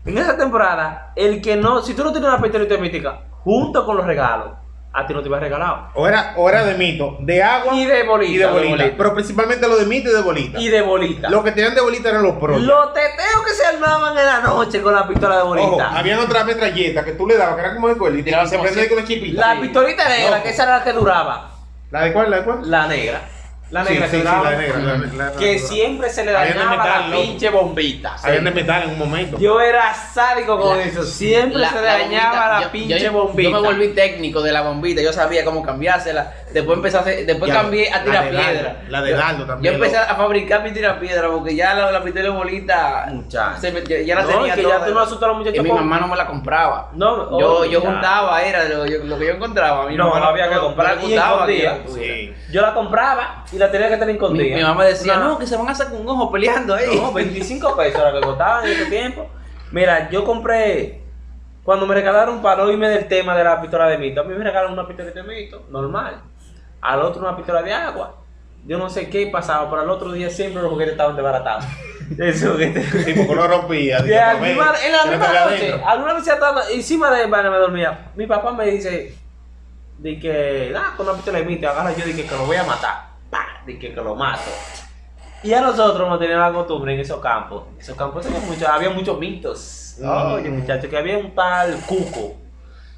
en 0.05 0.19
esa 0.19 0.37
temporada, 0.37 1.13
el 1.17 1.41
que 1.41 1.57
no, 1.57 1.83
si 1.83 1.95
tú 1.95 2.03
no 2.05 2.11
tienes 2.13 2.29
una 2.29 2.41
pistolita 2.43 2.77
mítica, 2.77 3.21
junto 3.43 3.85
con 3.87 3.97
los 3.97 4.07
regalos, 4.07 4.49
a 4.97 5.05
ti 5.09 5.13
no 5.13 5.23
te 5.23 5.29
iba 5.29 5.41
regalado. 5.41 5.89
O 5.95 6.07
era, 6.07 6.35
o 6.37 6.49
era 6.49 6.65
de 6.65 6.75
mito, 6.75 7.17
de 7.19 7.43
agua 7.43 7.75
Y 7.75 7.85
de 7.85 8.05
bolita. 8.05 8.33
y 8.33 8.37
de 8.39 8.47
bolita. 8.47 8.71
bolita. 8.77 8.95
Pero 8.97 9.15
principalmente 9.15 9.67
lo 9.67 9.77
de 9.77 9.87
mito 9.87 10.09
y 10.09 10.13
de 10.13 10.21
bolita. 10.23 10.61
Y 10.61 10.69
de 10.69 10.83
bolita. 10.83 11.31
Lo 11.31 11.43
que 11.43 11.51
tenían 11.51 11.75
de 11.75 11.81
bolita 11.81 12.11
eran 12.11 12.23
los 12.23 12.37
pros. 12.37 12.61
Los 12.63 12.93
teteos 12.95 13.45
que 13.45 13.55
se 13.55 13.67
armaban 13.67 14.17
en 14.17 14.25
la 14.25 14.41
noche 14.41 14.81
con 14.83 14.95
la 14.95 15.09
pistola 15.09 15.39
de 15.39 15.43
bolita. 15.43 15.67
Ojo, 15.67 15.81
habían 15.81 16.21
otras 16.21 16.47
metralletas 16.47 17.05
que 17.05 17.11
tú 17.13 17.27
le 17.27 17.37
dabas, 17.37 17.57
que 17.57 17.61
eran 17.63 17.75
como 17.75 17.89
de 17.89 17.97
cuerda, 17.97 18.19
y, 18.19 18.23
se 18.23 18.31
como 18.31 18.63
prendía 18.63 18.83
así. 18.85 18.89
con 18.95 18.99
la 19.03 19.05
chipita. 19.05 19.55
La 19.55 19.61
pistolita 19.61 20.09
negra, 20.09 20.31
Loco. 20.31 20.43
que 20.45 20.51
esa 20.51 20.63
era 20.63 20.79
la 20.79 20.85
que 20.85 20.93
duraba. 20.93 21.51
¿La 21.95 22.03
de 22.07 22.13
cuál? 22.13 22.29
¿La 22.29 22.39
de 22.39 22.45
cuál? 22.45 22.59
La 22.71 22.87
negra. 22.89 23.21
La 23.71 23.85
negra 23.85 24.07
sí, 24.07 24.11
que 24.11 24.19
sí, 24.19 24.23
la 24.25 24.51
negra. 24.57 24.79
la- 24.79 24.97
la- 24.99 25.31
la- 25.31 25.33
que 25.39 25.53
la- 25.55 25.59
siempre 25.67 26.11
se 26.11 26.25
le 26.25 26.33
dañaba 26.33 26.71
metal, 26.73 26.87
la 27.03 27.09
loco. 27.09 27.23
pinche 27.23 27.51
bombita. 27.51 28.17
Habían 28.23 28.45
de 28.45 28.51
metal 28.51 28.83
en 28.83 28.91
un 28.91 28.99
momento. 28.99 29.39
Yo 29.39 29.61
era 29.61 29.95
sádico 29.95 30.59
con 30.61 30.81
eso. 30.81 31.05
Siempre 31.05 31.61
La- 31.61 31.71
se 31.71 31.77
la 31.77 31.83
dañaba 31.83 32.31
bombita, 32.31 32.49
la 32.51 32.63
yo- 32.63 32.71
pinche 32.73 32.99
yo, 33.01 33.13
bombita. 33.13 33.51
Yo 33.51 33.61
me 33.61 33.69
volví 33.69 33.89
técnico 33.95 34.43
de 34.43 34.51
la 34.53 34.63
bombita, 34.63 35.03
yo 35.03 35.13
sabía 35.13 35.45
cómo 35.45 35.63
cambiársela. 35.63 36.33
Después 36.55 36.77
empecé 36.77 36.97
a 36.97 37.01
hacer, 37.01 37.27
después 37.27 37.51
Ya, 37.53 37.61
cambié 37.61 37.93
a 37.93 38.05
tirar 38.05 38.31
piedra. 38.31 38.77
la 38.89 39.03
de 39.03 39.13
Dardo 39.13 39.45
también, 39.45 39.73
Yo 39.75 39.77
empecé 39.77 39.99
a 39.99 40.15
fabricar 40.15 40.63
mi 40.63 40.71
tirapiedra 40.73 41.29
porque 41.29 41.55
ya 41.57 41.75
la, 41.75 41.91
la 41.91 42.01
pistola 42.03 42.23
de 42.25 42.31
bolita 42.31 43.07
Muchacho. 43.11 43.61
se 43.61 43.73
me- 43.73 43.83
ya, 43.83 44.01
ya 44.01 44.15
la 44.15 44.23
No, 44.23 44.29
tenía 44.29 44.55
que 44.55 44.63
toda. 44.63 44.79
ya 44.79 44.85
tú 44.87 44.95
no 44.95 45.01
asustas 45.01 45.25
a 45.25 45.27
los 45.29 45.37
muchachos 45.39 45.59
Y 45.59 45.63
mi 45.63 45.73
mamá 45.73 45.99
no 45.99 46.07
me 46.09 46.17
la 46.17 46.27
compraba. 46.29 46.91
No, 46.95 47.39
yo, 47.41 47.59
oh, 47.59 47.65
yo 47.65 47.81
juntaba, 47.81 48.41
era 48.43 48.65
lo, 48.69 48.87
yo- 48.87 49.05
lo 49.05 49.19
que 49.19 49.27
yo 49.27 49.33
encontraba. 49.33 49.87
Mi 49.87 49.97
No, 49.97 50.09
mamá 50.11 50.29
había 50.29 50.49
que 50.49 50.55
no- 50.55 50.63
comprar 50.63 50.99
gustaba 51.01 51.47
que 51.47 51.57
escondida. 51.67 51.77
yo 51.85 51.93
tuviera. 51.93 52.35
Sí. 52.35 52.35
Yo 52.53 52.63
la 52.63 52.73
compraba 52.73 53.45
y 53.53 53.59
la 53.59 53.71
tenía 53.71 53.89
que 53.89 53.95
tener 53.97 54.07
Mi, 54.07 54.13
escondida. 54.13 54.57
mi 54.57 54.63
mamá 54.63 54.85
decía, 54.85 55.17
No, 55.17 55.25
no, 55.31 55.39
que 55.39 55.47
se 55.49 55.57
van 55.57 55.69
a 55.69 55.75
sacar 55.75 55.95
un 55.95 56.09
ojo 56.09 56.31
peleando 56.31 56.73
ahí. 56.75 56.97
No, 57.01 57.13
25 57.13 57.77
pesos 57.77 58.01
era 58.01 58.13
que 58.13 58.21
costaban 58.21 58.65
en 58.65 58.71
ese 58.73 58.87
tiempo. 58.87 59.29
Mira, 59.73 60.09
yo 60.09 60.25
compré. 60.25 61.01
Cuando 61.65 61.87
me 61.87 61.95
regalaron 61.95 62.43
para 62.43 62.63
no 62.63 62.71
irme 62.71 62.91
del 62.91 63.09
tema 63.09 63.35
de 63.35 63.43
la 63.43 63.59
pistola 63.59 63.87
de 63.89 63.97
mito, 63.97 64.21
a 64.21 64.25
mí 64.25 64.35
me 64.35 64.45
regalaron 64.45 64.75
una 64.75 64.87
pistola 64.87 65.11
de 65.11 65.23
mito, 65.23 65.65
normal. 65.71 66.21
Al 66.85 67.01
otro 67.03 67.21
una 67.23 67.37
pistola 67.37 67.63
de 67.63 67.73
agua. 67.73 68.15
Yo 68.67 68.79
no 68.79 68.89
sé 68.89 69.11
qué 69.11 69.27
pasaba, 69.27 69.69
pero 69.69 69.83
al 69.83 69.91
otro 69.91 70.13
día 70.13 70.31
siempre 70.31 70.63
los 70.63 70.71
juguetes 70.71 70.93
estaban 70.93 71.17
desbaratados. 71.17 71.65
Esos 72.19 72.53
juguetes. 72.53 72.87
Sí, 73.05 73.15
porque 73.27 73.47
rompía. 73.47 74.03
Que 74.05 74.19
al 74.19 74.41
misma- 74.41 74.75
en 74.85 74.93
la 74.93 75.03
que 75.05 75.11
misma 75.11 75.45
noche, 75.51 75.75
alguna 75.87 76.13
vez 76.15 76.27
estaba 76.27 76.63
encima 76.71 77.11
de 77.11 77.27
vaina 77.27 77.51
me 77.51 77.57
dormía. 77.59 78.11
Mi 78.17 78.27
papá 78.27 78.53
me 78.53 78.67
dice, 78.67 79.15
de 79.99 80.19
que, 80.19 80.75
ah, 80.77 80.95
con 80.97 81.07
una 81.07 81.15
pistola 81.17 81.39
de 81.39 81.45
mito, 81.45 81.69
agarra 81.69 81.93
yo, 81.95 82.05
de 82.07 82.15
que, 82.15 82.25
que 82.27 82.35
lo 82.37 82.47
voy 82.47 82.57
a 82.57 82.65
matar. 82.65 83.09
Pa, 83.31 83.47
de 83.67 83.79
que, 83.79 83.93
que 83.95 84.01
lo 84.01 84.15
mato. 84.15 84.51
Y 85.43 85.53
a 85.53 85.61
nosotros 85.61 86.09
nos 86.09 86.19
tenían 86.19 86.41
la 86.41 86.53
costumbre 86.53 86.95
en 86.95 87.01
esos 87.01 87.21
campos. 87.21 87.65
Esos 87.79 87.97
campos 87.97 88.25
tenían 88.25 88.47
mucho- 88.47 88.69
había 88.69 88.91
muchos 88.91 89.19
mitos. 89.19 89.97
Oye, 90.03 90.49
muchachos, 90.51 90.89
que 90.89 90.97
había 90.97 91.19
un 91.19 91.35
tal 91.35 91.79
cuco. 91.87 92.35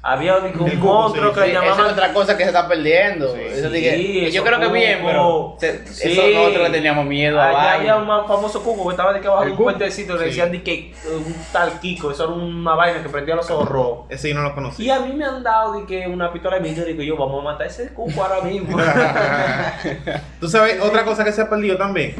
Había 0.03 0.37
un 0.37 0.79
monstruo 0.79 1.33
sí, 1.33 1.39
que 1.39 1.45
Sí, 1.47 1.51
le 1.51 1.53
esa 1.53 1.63
es 1.65 1.69
llamaban. 1.71 1.91
otra 1.93 2.13
cosa 2.13 2.37
que 2.37 2.43
se 2.43 2.49
está 2.49 2.65
perdiendo. 2.67 3.33
Sí, 3.33 3.41
Eso 3.41 3.69
que- 3.71 4.27
eso 4.27 4.35
yo 4.37 4.43
creo 4.45 4.59
que 4.59 4.67
bien, 4.69 4.99
pero 5.03 5.57
se- 5.59 5.83
eso 5.83 6.21
nosotros 6.39 6.63
le 6.63 6.69
teníamos 6.69 7.05
miedo 7.05 7.41
a 7.41 7.49
Allá 7.49 7.73
había 7.73 7.95
un 7.97 8.07
más 8.07 8.25
famoso 8.25 8.63
cuco 8.63 8.85
que 8.85 8.91
estaba 8.91 9.11
de 9.11 9.19
que 9.19 9.27
abajo 9.27 9.43
¿El 9.43 9.49
de 9.49 9.55
un 9.57 9.63
puentecito. 9.63 10.15
Le 10.15 10.25
decían 10.27 10.51
de 10.51 10.63
que 10.63 10.73
eh, 10.91 10.93
un 11.13 11.35
tal 11.51 11.79
Kiko. 11.81 12.11
Eso 12.11 12.23
era 12.25 12.33
una 12.33 12.75
vaina 12.75 13.03
que 13.03 13.09
prendía 13.09 13.35
los 13.35 13.49
ojos 13.51 13.67
rojos. 13.67 14.05
Ese 14.09 14.29
yo 14.29 14.35
no 14.35 14.43
lo 14.43 14.49
Y 14.51 14.53
conocía. 14.53 14.95
a 14.95 14.99
mí 15.01 15.11
me 15.13 15.25
han 15.25 15.43
dado 15.43 15.73
de 15.73 15.85
que 15.85 16.07
una 16.07 16.31
pistola 16.31 16.57
de 16.59 16.61
mito. 16.69 16.85
Digo 16.85 17.01
yo, 17.03 17.17
vamos 17.17 17.41
a 17.41 17.43
matar 17.43 17.67
ese 17.67 17.89
cuco 17.93 18.23
ahora 18.23 18.41
mismo. 18.47 18.77
Tú 20.39 20.47
sabes, 20.47 20.79
otra 20.81 21.03
cosa 21.03 21.23
que 21.25 21.31
se 21.31 21.41
ha 21.41 21.49
perdido 21.49 21.75
también. 21.77 22.15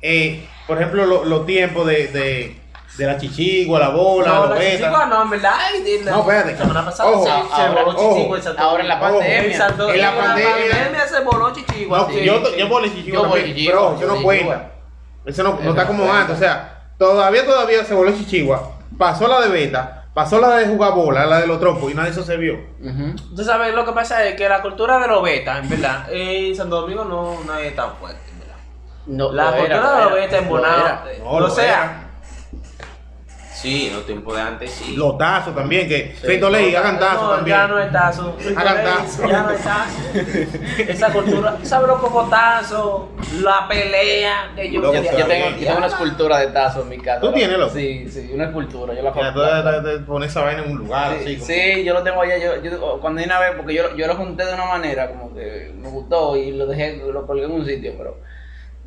Eh, 0.00 0.46
por 0.66 0.76
ejemplo, 0.78 1.06
lo- 1.06 1.24
los 1.24 1.44
tiempos 1.46 1.86
de, 1.86 2.06
de, 2.08 2.56
de 2.96 3.06
la 3.06 3.16
chichigua, 3.16 3.78
la 3.78 3.90
bola, 3.90 4.26
no, 4.28 4.46
la 4.48 4.54
la 4.56 4.60
chichigua 4.60 5.06
no, 5.06 5.22
en 5.22 5.30
verdad. 5.30 5.54
la- 6.04 6.10
No, 6.10 6.18
espérate. 6.20 6.52
La 6.52 6.58
semana 6.58 6.84
pasada 6.84 7.10
Ojo, 7.10 7.24
se, 7.24 7.30
se 7.30 7.62
ahora- 7.62 7.82
voló 7.84 7.98
ojo. 7.98 8.14
chichigua 8.16 8.36
en 8.38 8.42
Santo 8.42 8.62
Ahora 8.62 8.82
en 8.82 8.88
la 8.88 8.94
Domingo. 8.98 9.18
pandemia. 9.20 9.46
En, 9.52 9.56
Santo- 9.58 9.88
En 9.90 10.00
la 10.00 10.08
en 10.08 10.16
pandemia. 10.18 11.06
se 11.06 11.20
voló 11.20 11.52
chichigua. 11.52 11.98
No, 11.98 12.08
sí. 12.08 12.24
yo, 12.24 12.56
yo 12.56 12.68
volé 12.68 12.92
chichigua 12.92 13.22
Yo 13.22 13.28
volé 13.28 13.44
chichigua, 13.44 13.72
pero 13.74 13.96
eso 13.96 14.06
no 14.06 14.16
sí, 14.18 14.22
cuenta. 14.24 14.70
Eso 15.26 15.42
no, 15.42 15.58
no 15.62 15.70
está 15.70 15.86
como 15.86 15.98
cuenta. 16.04 16.20
antes. 16.22 16.36
O 16.36 16.38
sea, 16.38 16.78
todavía, 16.98 17.44
todavía 17.44 17.84
se 17.84 17.94
voló 17.94 18.10
chichigua. 18.12 18.72
Pasó 18.96 19.28
la 19.28 19.40
de 19.42 19.48
beta, 19.48 20.06
pasó 20.14 20.40
la 20.40 20.56
de 20.56 20.66
jugar 20.66 20.94
bola, 20.94 21.24
la 21.26 21.40
de 21.40 21.46
los 21.46 21.60
trompos 21.60 21.92
y 21.92 21.94
nada 21.94 22.06
de 22.06 22.12
eso 22.12 22.24
se 22.24 22.36
vio. 22.36 22.54
Ujú. 22.82 23.14
Tú 23.36 23.44
sabes, 23.44 23.72
lo 23.74 23.84
que 23.84 23.92
pasa 23.92 24.24
es 24.24 24.34
que 24.34 24.48
la 24.48 24.60
cultura 24.62 24.98
de 24.98 25.06
los 25.06 25.22
betas, 25.22 25.60
en 25.60 25.68
verdad, 25.68 26.06
en 26.10 26.56
Santo 26.56 26.80
Domingo 26.80 27.04
no, 27.04 27.38
no 27.44 27.58
es 27.58 27.76
tan 27.76 27.94
fuerte, 27.96 28.18
en 28.32 28.40
verdad. 28.40 28.56
No, 29.06 29.30
La 29.32 29.50
lo 29.52 29.56
era, 29.58 29.58
cultura 29.58 29.80
lo 29.82 29.90
de 29.90 30.02
los 30.04 30.12
era, 30.12 30.20
betas 30.26 30.42
en 30.42 30.48
Bonao, 30.48 30.80
era. 30.80 31.04
No, 31.20 31.30
o 31.30 31.40
lo 31.40 31.50
sea, 31.50 32.07
sí, 33.60 33.86
en 33.88 33.94
los 33.94 34.06
tiempos 34.06 34.34
de 34.36 34.42
antes 34.42 34.70
sí. 34.70 34.94
Los 34.96 35.18
tazos 35.18 35.54
también, 35.54 35.88
que 35.88 36.14
Sí, 36.20 36.26
Rito 36.26 36.48
Ley, 36.50 36.72
No, 36.72 36.78
hagan 36.78 36.98
tazos 36.98 37.22
no, 37.22 37.30
también. 37.36 37.56
Ya 37.56 37.66
no 37.66 37.78
es 37.78 37.92
tazo. 37.92 38.36
Hagan 38.56 38.84
tazo. 38.84 39.28
Ya 39.28 39.42
no 39.42 39.50
es 39.50 39.60
tazo. 39.62 39.98
Esa 40.88 41.12
cultura, 41.12 41.56
¿sabes 41.62 41.88
los 41.88 42.00
cocotazos? 42.00 43.02
La 43.42 43.66
pelea. 43.68 44.52
Que 44.54 44.70
yo, 44.70 44.80
Yo, 44.80 44.92
yo 45.02 45.26
tengo, 45.26 45.50
yo 45.50 45.66
tengo 45.66 45.78
una 45.78 45.86
escultura 45.86 46.38
de 46.38 46.46
tazo 46.48 46.82
en 46.82 46.88
mi 46.88 46.98
casa. 46.98 47.20
¿Tú 47.20 47.32
tienes, 47.32 47.58
loco? 47.58 47.74
Sí, 47.74 48.08
sí, 48.10 48.30
una 48.32 48.44
escultura. 48.44 48.94
Yo 48.94 49.02
la 49.02 49.14
Ya, 49.14 49.82
tú 49.82 50.04
pones 50.06 50.30
esa 50.30 50.42
vaina 50.42 50.62
en 50.64 50.72
un 50.72 50.78
lugar 50.78 51.12
así. 51.12 51.24
Sí, 51.24 51.34
como- 51.36 51.46
sí, 51.46 51.84
yo 51.84 51.94
lo 51.94 52.02
tengo 52.02 52.22
allá. 52.22 52.38
Yo, 52.38 52.62
yo, 52.62 53.00
cuando 53.00 53.20
vine 53.20 53.32
a 53.34 53.40
ver, 53.40 53.56
porque 53.56 53.74
yo, 53.74 53.96
yo 53.96 54.06
lo 54.06 54.14
junté 54.14 54.44
de 54.44 54.54
una 54.54 54.66
manera 54.66 55.08
como 55.08 55.34
que 55.34 55.72
me 55.76 55.88
gustó 55.88 56.36
y 56.36 56.52
lo 56.52 56.66
dejé, 56.66 56.96
lo 57.12 57.26
colgué 57.26 57.44
en 57.44 57.52
un 57.52 57.66
sitio, 57.66 57.94
pero 57.98 58.20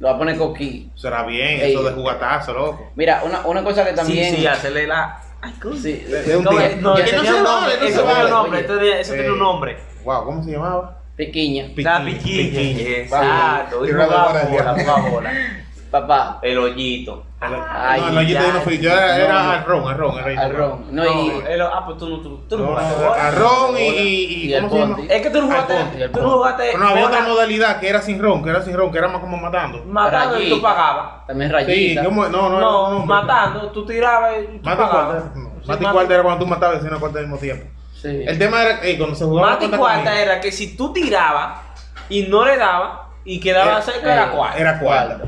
lo 0.02 0.08
voy 0.08 0.16
a 0.16 0.18
poner 0.18 0.38
coquí. 0.38 0.90
Será 0.96 1.24
bien, 1.24 1.62
Ey. 1.62 1.72
eso 1.74 1.84
de 1.84 1.92
jugatazo, 1.92 2.54
loco. 2.54 2.92
Mira, 2.96 3.22
una, 3.24 3.42
una 3.46 3.64
cosa 3.64 3.86
que 3.86 3.94
también. 3.94 4.34
Sí, 4.36 4.42
sí, 4.42 4.48
hacerle 4.48 4.88
la. 4.88 5.22
Ay, 5.42 5.54
¿cómo? 5.62 5.76
Sí, 5.76 5.94
De 5.94 6.36
un 6.38 6.44
No, 6.44 6.52
día. 6.52 6.72
eh, 6.72 6.78
no, 6.82 6.98
Es 6.98 7.04
que 7.10 7.16
no 7.16 7.22
tenía 7.22 7.32
se 7.34 7.38
un 7.38 7.44
vale, 7.44 7.56
nombre, 7.56 7.74
no 7.76 7.82
se 7.82 7.88
eso 7.92 8.02
tiene 8.02 8.14
vale. 8.14 8.26
un 8.26 8.30
nombre, 8.32 8.52
Oye, 8.58 8.62
esto 8.68 8.80
tiene- 8.80 9.00
eso 9.00 9.14
tiene 9.14 9.30
un 9.30 9.36
eh, 9.36 9.40
nombre. 9.40 9.78
Wow, 10.04 10.26
¿cómo 10.26 10.44
se 10.44 10.52
llamaba? 10.52 10.98
Piquiña. 11.16 11.66
Piquiña, 11.68 12.00
La 12.00 12.06
piquiña. 12.06 12.60
Exacto. 12.98 13.86
Y 13.86 13.92
jugaba 13.92 14.28
bola 14.28 14.44
bola, 14.46 14.58
ya. 14.76 14.84
jugaba 14.84 15.10
bola. 15.10 15.32
Papá, 15.92 16.40
El 16.42 16.58
hoyito. 16.58 17.26
Ay, 17.44 18.02
no, 18.02 18.12
no, 18.12 18.22
yo 18.22 18.34
ya. 18.36 18.42
te 18.46 18.54
no 18.54 18.62
fui. 18.62 18.78
Yo 18.78 18.92
era, 18.92 19.00
No, 19.08 19.14
era. 19.14 19.26
Era 19.26 19.52
al 19.54 20.54
ron. 20.56 20.86
No, 20.96 21.04
No, 21.04 21.24
y. 21.24 21.44
el- 21.50 21.62
ah, 21.62 21.82
pues 21.86 21.98
tú 21.98 22.08
no, 22.10 22.20
tú, 22.22 22.42
tú 22.48 22.58
no 22.60 22.66
No, 22.66 22.70
jugaste 22.78 23.20
arrón 23.20 23.78
y, 23.78 23.82
y, 23.82 24.46
Y 24.50 24.54
el 24.54 24.62
¿cómo 24.62 24.74
se 24.74 24.80
llama? 24.80 24.96
ponte. 24.98 25.16
Es 25.16 25.22
que 25.24 25.30
tú 25.32 25.42
no 25.42 25.48
jugaste, 25.48 26.10
tú 26.10 26.22
no 26.22 26.30
jugaste 26.30 26.64
Pero 26.72 26.78
no, 26.84 26.88
había 26.90 27.06
otra 27.08 27.22
modalidad 27.22 27.80
que 27.80 27.90
era 27.90 28.02
sin 28.02 28.22
ron, 28.22 28.44
que 28.44 28.50
era 28.52 28.62
sin 28.62 28.76
ron, 28.78 28.92
que 28.92 28.98
era 29.00 29.08
más 29.08 29.22
como 29.22 29.38
matando. 29.38 29.84
matando 29.86 30.40
y 30.40 30.50
tú 30.50 30.62
pagabas. 30.62 31.26
También 31.26 31.50
Sí, 31.50 31.56
rayita. 31.56 32.04
¿cómo? 32.06 32.26
No, 32.28 32.50
no, 32.50 32.60
No, 32.60 32.90
no, 32.92 33.00
no, 33.00 33.06
matando, 33.08 33.72
tú 33.72 33.86
tirabas 33.88 34.34
y 34.44 34.58
tú 34.58 34.64
pagabas. 34.64 35.24
Sí, 35.34 35.40
mata- 35.68 35.92
cuarta 35.92 36.14
era 36.14 36.24
cuando 36.24 36.44
tú 36.46 36.48
matabas 36.50 36.76
y 36.76 36.78
hacías 36.78 36.92
una 36.92 37.00
cuarta 37.00 37.20
al 37.20 37.26
mismo 37.26 37.40
tiempo. 37.40 37.66
Sí. 38.00 38.24
El 38.28 38.38
tema 38.38 38.62
era 38.64 38.82
que 38.82 38.98
cuando 38.98 39.16
se 39.16 39.26
jugaba 39.26 39.52
Mata 39.52 39.66
y 39.66 39.70
cuarta 39.70 40.20
era 40.22 40.40
que 40.40 40.52
si 40.52 40.76
tú 40.78 40.92
tirabas 40.94 41.60
y 42.10 42.24
no 42.24 42.46
le 42.46 42.58
dabas 42.58 43.00
y 43.24 43.40
quedaba 43.40 43.72
Era- 43.74 43.82
cerca 43.82 44.14
era 44.14 44.26
eh, 44.26 44.32
cuarta. 44.36 44.58
era 44.60 44.80
cuarta. 44.80 45.20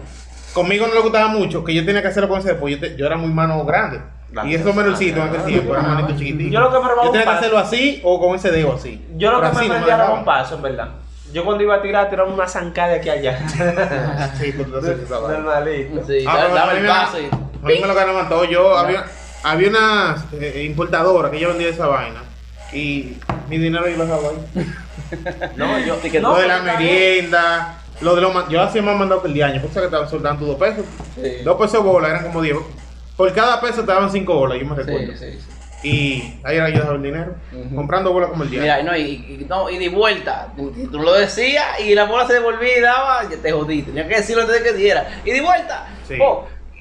Conmigo 0.53 0.87
no 0.87 0.93
le 0.93 0.99
gustaba 1.01 1.27
mucho, 1.27 1.63
que 1.63 1.73
yo 1.73 1.85
tenía 1.85 2.01
que 2.01 2.07
hacerlo 2.09 2.29
con 2.29 2.39
ese 2.39 2.49
después. 2.49 2.75
Yo, 2.75 2.79
te- 2.79 2.95
yo 2.95 3.05
era 3.07 3.17
muy 3.17 3.29
mano 3.31 3.63
grande. 3.65 3.99
Claro. 4.31 4.47
Y 4.47 4.55
esos 4.55 4.75
menorcitos 4.75 5.19
en 5.21 5.29
aquel 5.29 5.43
tiempo 5.45 5.73
eran 5.73 5.87
manitos 5.93 6.17
chiquititos. 6.17 6.51
Yo 6.51 6.59
lo 6.59 6.67
que 6.71 6.77
probaba 6.77 7.03
Yo 7.03 7.09
un 7.09 7.11
tenía 7.11 7.25
que 7.25 7.37
hacerlo 7.37 7.57
así 7.59 8.01
o 8.03 8.19
con 8.19 8.35
ese 8.35 8.51
dedo 8.51 8.73
así. 8.73 9.05
Yo 9.15 9.31
lo 9.31 9.37
que 9.37 9.43
me 9.43 9.47
aprendí 9.49 9.75
era 9.75 9.85
dejaban. 9.85 10.19
un 10.19 10.25
paso, 10.25 10.55
en 10.55 10.61
verdad. 10.63 10.89
Yo 11.31 11.43
cuando 11.45 11.63
iba 11.63 11.75
a 11.75 11.81
tirar, 11.81 12.09
tiraba 12.09 12.31
una 12.31 12.47
zancada 12.47 12.89
de 12.89 12.95
aquí 12.97 13.09
a 13.09 13.13
allá. 13.13 13.39
Sí, 14.39 14.51
pues 14.53 14.67
entonces 14.67 14.99
esa 15.03 15.19
vaina. 15.19 15.37
Normalito. 15.39 16.05
Sí, 16.07 16.23
Ah, 16.27 16.37
daba- 16.47 16.69
a 16.71 16.73
el 16.77 16.81
me- 16.83 16.87
paso 16.89 17.19
y. 17.19 17.25
A 17.25 17.67
mí 17.67 17.73
me 17.81 17.87
lo 17.87 17.93
ganaban 17.95 18.29
todo. 18.29 18.43
Yo 18.45 18.77
había, 18.77 19.05
había 19.43 19.69
una 19.69 20.15
eh, 20.39 20.63
importadora 20.67 21.29
que 21.31 21.39
yo 21.39 21.49
vendía 21.49 21.69
esa 21.69 21.87
vaina. 21.87 22.21
Y 22.71 23.17
mi 23.49 23.57
dinero 23.59 23.87
yo 23.87 23.97
lo 23.97 24.05
dejaba 24.05 24.29
ahí. 24.29 24.73
No, 25.55 25.79
yo. 25.79 25.97
Sí, 26.01 26.09
que 26.09 26.19
no, 26.19 26.31
lo 26.33 26.39
de 26.41 26.47
la 26.47 26.59
merienda, 26.59 27.77
lo 28.01 28.15
de 28.15 28.21
los 28.21 28.33
ma- 28.33 28.47
yo 28.49 28.61
hacía 28.61 28.81
más 28.81 28.95
mandado 28.97 29.21
que 29.21 29.27
el 29.29 29.33
de 29.33 29.43
año, 29.43 29.61
porque 29.61 29.79
que 29.79 29.85
estaban 29.85 30.09
soltando 30.09 30.45
dos 30.45 30.57
pesos. 30.57 30.85
Sí. 31.15 31.43
Dos 31.43 31.57
pesos 31.57 31.83
bola, 31.83 32.09
eran 32.09 32.23
como 32.23 32.41
10. 32.41 32.57
Por 33.17 33.31
cada 33.33 33.61
peso 33.61 33.81
te 33.81 33.91
daban 33.91 34.11
cinco 34.11 34.33
bolas, 34.35 34.59
yo 34.59 34.65
me 34.65 34.75
recuerdo. 34.75 35.13
Sí, 35.15 35.25
sí, 35.31 35.39
sí. 35.39 35.49
Y 35.87 36.39
ahí 36.45 36.55
era 36.55 36.69
yo 36.69 36.75
dejaba 36.77 36.95
el 36.95 37.03
dinero, 37.03 37.35
comprando 37.75 38.13
bolas 38.13 38.29
como 38.29 38.43
el 38.43 38.49
día. 38.49 38.61
Mira, 38.61 38.83
no, 38.83 38.95
y, 38.95 39.01
y- 39.01 39.45
no, 39.49 39.69
y 39.69 39.77
de 39.77 39.89
vuelta. 39.89 40.53
Tú 40.55 40.99
lo 40.99 41.13
decías 41.13 41.65
y 41.81 41.93
la 41.93 42.05
bola 42.05 42.25
se 42.25 42.33
devolvía 42.35 42.77
y 42.77 42.81
daba, 42.81 43.27
te 43.27 43.51
jodiste. 43.51 43.91
Tenía 43.91 44.07
que 44.07 44.15
decirlo 44.15 44.43
antes 44.43 44.63
de 44.63 44.69
que 44.71 44.77
diera. 44.77 45.21
Y 45.25 45.31
de 45.31 45.41
vuelta. 45.41 45.85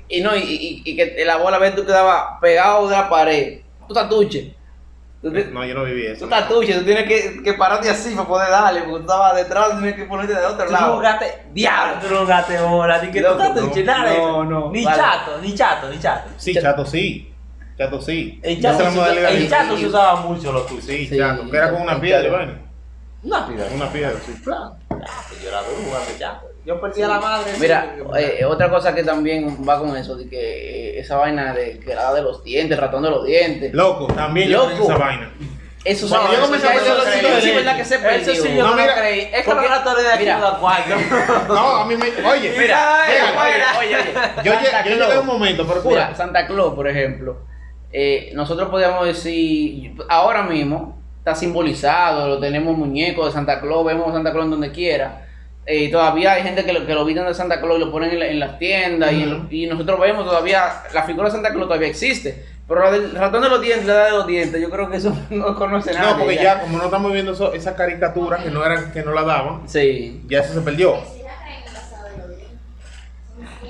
Y 0.09 0.21
no, 0.21 0.37
y, 0.37 0.40
y, 0.40 0.83
y 0.85 0.97
que 0.97 1.25
la 1.25 1.37
bola, 1.38 1.59
ves 1.59 1.75
tú 1.75 1.85
quedabas 1.85 2.38
pegado 2.40 2.87
de 2.88 2.97
la 2.97 3.09
pared. 3.09 3.61
Tú 3.88 3.95
tatuche. 3.95 4.54
Tú, 5.23 5.33
te- 5.33 5.45
No, 5.47 5.64
yo 5.64 5.75
no 5.75 5.85
viví 5.85 6.05
eso. 6.07 6.25
tú 6.25 6.29
tatuche, 6.31 6.75
tú 6.75 6.85
tienes 6.85 7.05
que, 7.07 7.43
que 7.45 7.52
pararte 7.55 7.88
así 7.88 8.12
para 8.14 8.26
poder 8.26 8.50
darle, 8.50 8.81
porque 8.81 8.95
tú 8.97 9.00
estabas 9.02 9.37
detrás, 9.37 9.71
tienes 9.79 9.95
que 9.95 10.05
ponerte 10.07 10.35
de 10.35 10.45
otro 10.45 10.67
Tú 10.67 10.73
lado. 10.73 10.97
jugaste, 10.97 11.45
diablo, 11.52 11.95
tú 12.09 12.14
jugaste 12.17 12.61
bola, 12.61 13.00
ni 13.00 13.11
que 13.12 13.23
tú 13.23 13.29
estás 13.29 13.55
no, 13.55 13.71
nada 13.85 14.11
de 14.11 14.19
no, 14.19 14.25
eso. 14.25 14.45
no, 14.45 14.71
Ni 14.73 14.85
vale. 14.85 14.97
chato, 15.00 15.38
ni 15.41 15.55
chato, 15.55 15.88
ni 15.88 15.99
chato. 16.00 16.29
Sí, 16.37 16.52
chato 16.55 16.85
sí. 16.85 17.33
Chato 17.79 18.00
sí. 18.02 18.41
El 18.43 18.61
chato, 18.61 18.79
se, 18.91 18.91
modalidad 18.97 19.31
el 19.33 19.43
de- 19.45 19.49
chato 19.49 19.76
se 19.79 19.87
usaba 19.87 20.17
mucho 20.23 20.52
lo 20.52 20.62
tuyo. 20.62 20.83
Sí, 20.83 21.07
Sí, 21.07 21.17
chato, 21.17 21.49
que 21.49 21.57
era 21.57 21.71
con 21.71 21.83
una 21.83 22.00
piedra, 22.00 22.31
vaina. 22.37 22.59
Una 23.23 23.47
piedra. 23.47 23.67
Una 23.75 23.93
piedra, 23.93 24.12
sí. 24.26 24.35
Ah, 24.52 24.73
pues 24.91 25.41
yo 25.43 25.49
era 25.49 25.59
duro 25.62 25.76
jugando 25.87 26.11
chato. 26.19 26.47
Yo 26.64 26.81
perdía 26.81 27.09
la 27.09 27.19
madre. 27.21 27.52
Mira, 27.59 27.97
sí, 27.97 28.02
eh, 28.19 28.45
otra 28.45 28.71
cosa 28.71 28.95
que 28.95 29.02
también 29.02 29.59
va 29.69 29.78
con 29.81 29.97
eso, 29.97 30.16
de 30.16 30.28
que 30.28 30.38
eh, 30.97 31.00
esa 31.00 31.16
vaina 31.16 31.52
de 31.52 31.81
que 31.81 31.95
la 31.95 32.14
de 32.14 32.23
los 32.23 32.45
dientes, 32.45 32.76
el 32.76 32.81
ratón 32.83 33.02
de 33.02 33.11
los 33.11 33.25
dientes. 33.26 33.75
Loco, 33.75 34.07
también 34.07 34.49
yo 34.49 34.69
Loco. 34.69 34.85
esa 34.85 34.97
vaina. 34.97 35.31
Eso 35.85 36.07
sí, 36.07 36.14
yo 36.14 36.40
comencé 36.40 36.69
a 36.69 36.75
eso 36.75 37.00
sí, 37.04 37.19
sí, 37.40 37.49
de 37.49 37.57
verdad 37.57 37.76
que 37.76 37.85
se 37.85 37.99
perdió. 37.99 38.33
Eso 38.33 38.42
sí 38.45 38.54
yo 38.57 38.62
No, 38.62 38.71
no, 38.71 38.76
mira, 38.76 38.95
lo 38.95 39.00
creí. 39.00 39.21
Es 39.35 39.45
que 39.45 39.52
los 39.54 39.69
ratones 39.69 40.04
de 40.04 40.12
aquí 40.12 40.25
no 40.26 40.40
dan 40.40 40.61
cuarto. 40.61 40.95
No, 41.49 41.76
a 41.78 41.85
mí 41.87 41.97
me. 41.97 42.07
Oye, 42.25 42.54
Mira, 42.57 42.99
oye, 43.09 43.57
oye, 43.81 43.97
oye. 43.97 44.12
yo, 44.45 44.52
Santa 44.52 44.85
lle- 44.85 44.88
yo 44.90 44.97
Claus. 44.97 45.09
llegué 45.09 45.14
a 45.14 45.21
un 45.21 45.26
momento, 45.26 45.66
pero 45.66 45.83
Mira. 45.85 46.14
Santa 46.14 46.47
Claus, 46.47 46.75
por 46.75 46.87
ejemplo, 46.87 47.38
eh, 47.92 48.31
nosotros 48.35 48.69
podíamos 48.69 49.04
decir, 49.07 49.95
ahora 50.09 50.45
mismo 50.45 51.02
está 51.19 51.35
simbolizado, 51.35 52.28
lo 52.28 52.38
tenemos 52.38 52.76
muñecos 52.78 53.26
de 53.26 53.33
Santa 53.33 53.61
Claus, 53.61 53.85
vemos 53.85 54.09
a 54.09 54.12
Santa 54.12 54.31
Claus 54.31 54.45
en 54.45 54.50
donde 54.52 54.71
quiera. 54.71 55.22
Eh, 55.64 55.90
todavía 55.92 56.33
hay 56.33 56.42
gente 56.42 56.64
que 56.64 56.73
lo, 56.73 56.85
que 56.87 56.92
lo 56.95 57.04
visten 57.04 57.25
de 57.25 57.35
Santa 57.35 57.61
Claus 57.61 57.76
y 57.76 57.81
lo 57.81 57.92
ponen 57.92 58.11
en, 58.11 58.19
la- 58.19 58.26
en 58.26 58.40
las 58.40 58.59
tiendas 58.59 59.12
y, 59.50 59.66
nosotros 59.66 60.00
vemos 60.00 60.25
todavía, 60.25 60.83
la 60.92 61.04
figura 61.04 61.26
de 61.28 61.33
Santa 61.33 61.50
Claus 61.52 61.66
todavía 61.69 61.88
existe. 61.88 62.47
Pero 62.66 62.90
del 62.90 63.12
ratón 63.14 63.42
de 63.42 63.49
los 63.49 63.61
dientes, 63.61 63.87
la 63.87 63.92
edad 63.95 64.04
de 64.07 64.11
los 64.12 64.26
dientes, 64.26 64.61
yo 64.61 64.71
creo 64.71 64.90
que 64.90 64.97
eso 64.97 65.16
no 65.31 65.54
conoce 65.54 65.92
nadie. 65.92 66.11
No, 66.12 66.19
porque 66.19 66.35
ya 66.37 66.61
como 66.61 66.78
no 66.78 66.85
estamos 66.87 67.12
viendo 67.12 67.33
eso, 67.33 67.52
esa 67.52 67.76
caricatura 67.76 68.38
que 68.38 68.50
no 68.50 68.64
eran, 68.64 68.92
que 68.92 69.02
no 69.02 69.12
la 69.12 69.23
daban, 69.23 69.69
Sí. 69.69 70.23
ya 70.26 70.40
eso 70.40 70.54
se 70.54 70.61
perdió. 70.62 70.97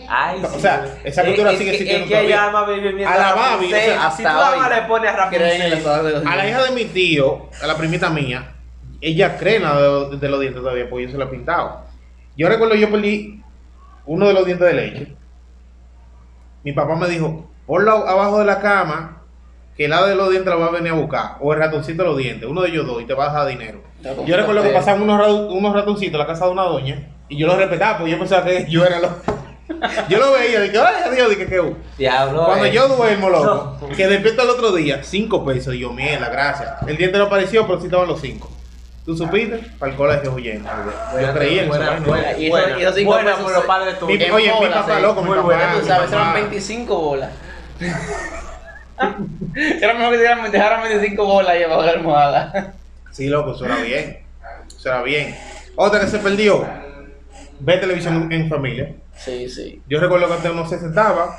Ay, 0.09 0.43
O 0.45 0.59
sea, 0.59 0.85
esa 1.05 1.25
cultura 1.25 1.53
sigue 1.57 1.71
existiendo 1.71 2.05
Es 2.05 2.09
que 2.09 2.15
todavía. 2.17 2.35
ella 2.37 2.49
ama 2.49 2.63
Baby 2.63 2.93
mientras 2.95 3.19
A 3.19 3.19
la 3.23 3.35
Babi, 3.35 3.67
o 3.67 3.69
sea, 3.71 4.11
tú 4.11 4.75
le 4.75 4.83
pones 4.83 5.11
a 5.11 5.17
Rapunzel. 5.17 6.27
A 6.27 6.37
la 6.37 6.49
hija 6.49 6.63
de 6.65 6.71
mi 6.73 6.85
tío, 6.87 7.49
a 7.63 7.67
la 7.67 7.77
primita 7.77 8.11
mía, 8.11 8.47
ella 9.03 9.37
cree 9.37 9.57
en 9.57 9.63
la 9.65 9.79
de, 9.81 10.17
de 10.17 10.29
los 10.29 10.41
dientes 10.41 10.63
todavía, 10.63 10.89
porque 10.89 11.05
yo 11.07 11.11
se 11.13 11.19
la 11.19 11.25
he 11.25 11.29
pintado. 11.29 11.81
Yo 12.37 12.49
recuerdo 12.49 12.75
yo 12.75 12.91
perdí 12.91 13.43
uno 14.07 14.27
de 14.29 14.33
los 14.35 14.47
dientes 14.47 14.67
de 14.67 14.73
leche. 14.75 15.17
Mi 16.65 16.73
papá 16.73 16.95
me 16.97 17.09
dijo, 17.09 17.51
ponlo 17.67 18.09
abajo 18.09 18.39
de 18.39 18.45
la 18.45 18.61
cama, 18.61 19.23
que 19.77 19.85
el 19.85 19.91
lado 19.91 20.07
de 20.07 20.15
los 20.15 20.31
dientes 20.31 20.53
lo 20.53 20.61
va 20.61 20.67
a 20.67 20.71
venir 20.71 20.93
a 20.93 20.95
buscar. 20.95 21.37
O 21.41 21.53
el 21.53 21.59
ratoncito 21.59 22.03
de 22.03 22.09
los 22.09 22.19
dientes, 22.19 22.49
uno 22.49 22.63
de 22.63 22.69
ellos 22.71 22.87
dos, 22.87 23.03
y 23.03 23.05
te 23.05 23.15
va 23.15 23.27
a 23.27 23.29
dejar 23.29 23.47
dinero. 23.49 23.81
Yo 24.27 24.37
recuerdo 24.37 24.63
que 24.63 24.71
pasaban 24.71 25.03
unos, 25.03 25.19
ra- 25.19 25.33
unos 25.33 25.75
ratoncitos 25.75 26.15
a 26.15 26.19
la 26.19 26.27
casa 26.27 26.47
de 26.47 26.53
una 26.53 26.63
doña, 26.63 27.09
y 27.29 27.37
yo 27.37 27.47
los 27.47 27.57
respetaba, 27.57 27.99
porque 27.99 28.13
yo 28.13 28.19
pensaba 28.19 28.45
que 28.45 28.67
yo 28.69 28.85
era 28.85 29.01
los... 29.01 29.11
yo 30.09 30.19
lo 30.19 30.33
veía, 30.33 30.61
dije, 30.61 30.79
ay, 30.79 31.03
adiós, 31.11 31.31
dije, 31.31 31.47
¿qué? 31.47 31.75
Diablo. 31.99 32.45
Cuando 32.45 32.67
eh. 32.67 32.73
yo 32.73 32.89
duermo, 32.89 33.31
loco, 33.31 33.79
que 33.97 34.07
despierto 34.07 34.43
el 34.43 34.51
otro 34.51 34.73
día, 34.73 35.03
cinco 35.03 35.45
pesos. 35.45 35.75
Y 35.75 35.81
yo, 35.81 35.93
mierda, 35.93 36.29
gracias. 36.29 36.83
El 36.87 36.97
diente 36.97 37.19
no 37.19 37.25
apareció, 37.25 37.67
pero 37.67 37.81
sí 37.81 37.87
estaban 37.87 38.07
los 38.09 38.21
cinco. 38.21 38.51
¿Tú 39.05 39.17
supiste? 39.17 39.59
Para 39.79 39.91
el 39.93 39.99
colegio 39.99 40.33
huyendo. 40.35 40.69
Yo 41.21 41.33
creía 41.35 41.63
en 41.63 41.69
buena, 41.69 41.91
vaina. 41.91 42.07
buena, 42.07 42.33
Y 42.39 42.47
eso- 42.47 42.51
buena, 42.53 42.79
y 42.79 42.83
esos 42.83 43.05
buena 43.05 43.25
pesos 43.31 43.43
por 43.43 43.53
los 43.53 43.65
padres 43.65 43.95
Mi- 43.95 43.99
tuyos. 44.19 44.31
oye, 44.31 44.53
mi 44.61 44.67
papá, 44.69 44.97
sí. 44.97 45.03
loco, 45.03 45.23
mi 45.23 45.29
Muy 45.29 45.39
papá. 45.39 45.73
tú 45.75 45.81
mi 45.81 45.89
sabes, 45.89 46.13
eran 46.13 46.35
25 46.35 46.99
bolas. 46.99 47.31
Era 49.55 49.95
mejor 49.95 50.13
que 50.13 50.19
dieran- 50.21 50.51
dejaran 50.51 50.83
25 50.83 51.25
bolas 51.27 51.51
ahí 51.51 51.63
abajo 51.65 51.83
la 51.83 51.91
almohada. 51.93 52.75
Sí, 53.11 53.27
loco, 53.27 53.55
eso 53.55 53.65
era 53.67 53.77
bien. 53.79 54.25
Eso 54.69 54.89
era 54.89 55.03
bien. 55.03 55.37
Otra 55.75 56.01
que 56.01 56.07
se 56.07 56.19
perdió, 56.19 56.65
ver 57.61 57.81
televisión 57.81 58.31
en 58.33 58.49
familia. 58.49 58.95
Sí, 59.17 59.49
sí. 59.49 59.83
Yo 59.89 59.99
recuerdo 60.01 60.29
que 60.29 60.35
antes 60.35 60.51
uno 60.53 60.67
se 60.69 60.79
sentaba, 60.79 61.39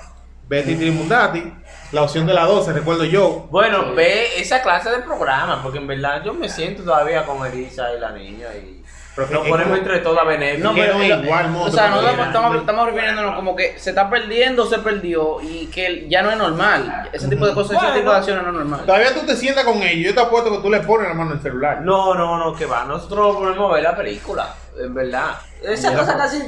ver 0.50 0.66
Titi 0.66 0.92
Mundati, 0.92 1.54
la 1.94 2.02
opción 2.04 2.26
de 2.26 2.34
la 2.34 2.46
12, 2.46 2.74
recuerdo 2.74 3.06
yo. 3.06 3.48
Bueno, 3.50 3.84
Sí. 3.84 3.90
ve 3.96 4.42
esa 4.42 4.62
clase 4.62 4.90
de 4.90 5.00
programa, 5.00 5.62
porque 5.62 5.78
en 5.78 5.88
verdad 5.88 6.24
yo 6.26 6.34
me 6.34 6.50
siento 6.50 6.84
todavía 6.84 7.24
con 7.26 7.46
Elisa 7.46 7.86
y 7.96 8.00
la 8.00 8.12
niña 8.12 8.48
y 8.56 8.84
Pero 9.16 9.28
que- 9.28 9.34
nos 9.36 9.48
ponemos 9.48 9.78
entre 9.78 10.00
todas. 10.00 10.26
No, 10.26 10.74
que 10.74 10.82
pero 10.82 10.94
no 10.98 11.04
eh, 11.04 11.22
igual, 11.24 11.56
o 11.56 11.70
sea, 11.72 11.90
no 11.90 11.98
como 11.98 12.08
estamos, 12.08 12.28
estamos, 12.28 12.56
estamos 12.58 12.86
refiriéndonos 12.88 13.36
como 13.36 13.56
que 13.56 13.78
se 13.78 13.92
está 13.92 14.10
perdiendo, 14.10 14.66
se 14.66 14.80
perdió 14.80 15.40
y 15.42 15.68
que 15.68 16.08
ya 16.10 16.24
no 16.24 16.32
es 16.32 16.38
normal. 16.38 17.10
Ese 17.14 17.28
tipo 17.28 17.46
de 17.46 17.54
cosas, 17.54 17.74
ese 17.78 17.80
Bueno. 17.86 17.96
tipo 18.00 18.10
de 18.12 18.18
acciones 18.18 18.44
no 18.44 18.50
es 18.50 18.56
normal. 18.56 18.82
Todavía 18.88 19.14
tú 19.14 19.20
te 19.26 19.36
sientas 19.36 19.64
con 19.64 19.84
ellos, 19.84 20.08
yo 20.08 20.16
te 20.16 20.22
apuesto 20.28 20.50
que 20.52 20.58
tú 20.64 20.72
le 20.72 20.80
pones 20.80 21.08
la 21.10 21.14
mano 21.14 21.32
al 21.34 21.42
celular. 21.42 21.82
No, 21.82 22.16
no, 22.16 22.38
no, 22.40 22.56
que 22.56 22.66
va. 22.66 22.86
Nosotros 22.86 23.36
ponemos 23.36 23.70
a 23.70 23.74
ver 23.76 23.84
la 23.84 23.96
película, 23.96 24.52
en 24.80 24.94
verdad. 24.96 25.36
Esa 25.62 25.96
cosa 25.96 26.18
casi 26.18 26.42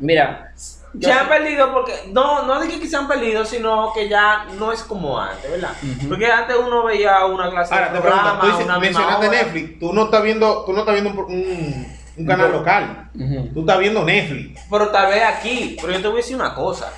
Mira, 0.00 0.52
yo 0.94 1.08
se 1.08 1.12
han 1.12 1.28
perdido 1.28 1.72
porque 1.72 1.92
no 2.12 2.44
no 2.46 2.60
dije 2.60 2.80
que 2.80 2.86
se 2.88 2.96
han 2.96 3.06
perdido 3.08 3.44
sino 3.44 3.92
que 3.92 4.08
ya 4.08 4.46
no 4.58 4.72
es 4.72 4.82
como 4.82 5.18
antes 5.20 5.50
verdad 5.50 5.72
porque 6.08 6.26
antes 6.32 6.56
uno 6.56 6.84
veía 6.84 7.24
una 7.26 7.50
clase 7.50 7.74
Ahora 7.74 7.88
de 7.88 7.94
te 7.96 8.00
pregunto, 8.00 8.24
programa 8.24 8.40
tú 8.40 8.46
dices, 8.46 8.80
mencionaste. 8.80 9.28
Netflix, 9.28 9.78
tú 9.78 9.92
no 9.92 10.04
estás 10.04 10.22
viendo, 10.22 10.64
tú 10.64 10.72
no 10.72 10.78
estás 10.80 10.94
viendo 11.00 11.10
un, 11.10 11.32
un- 11.32 11.98
un 12.16 12.26
canal 12.26 12.50
local, 12.50 13.10
tú 13.54 13.60
estás 13.60 13.78
viendo 13.78 14.02
Netflix. 14.04 14.60
pero 14.70 14.88
tal 14.88 15.06
vez 15.12 15.22
aquí 15.22 15.76
pero 15.80 15.92
yo 15.92 16.00
te 16.02 16.08
voy 16.08 16.16
a 16.16 16.22
decir 16.22 16.34
una 16.36 16.54
cosa. 16.54 16.92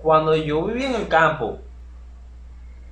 Cuando 0.00 0.34
yo 0.36 0.62
vivía 0.64 0.88
en 0.88 0.94
el 0.94 1.08
campo 1.08 1.58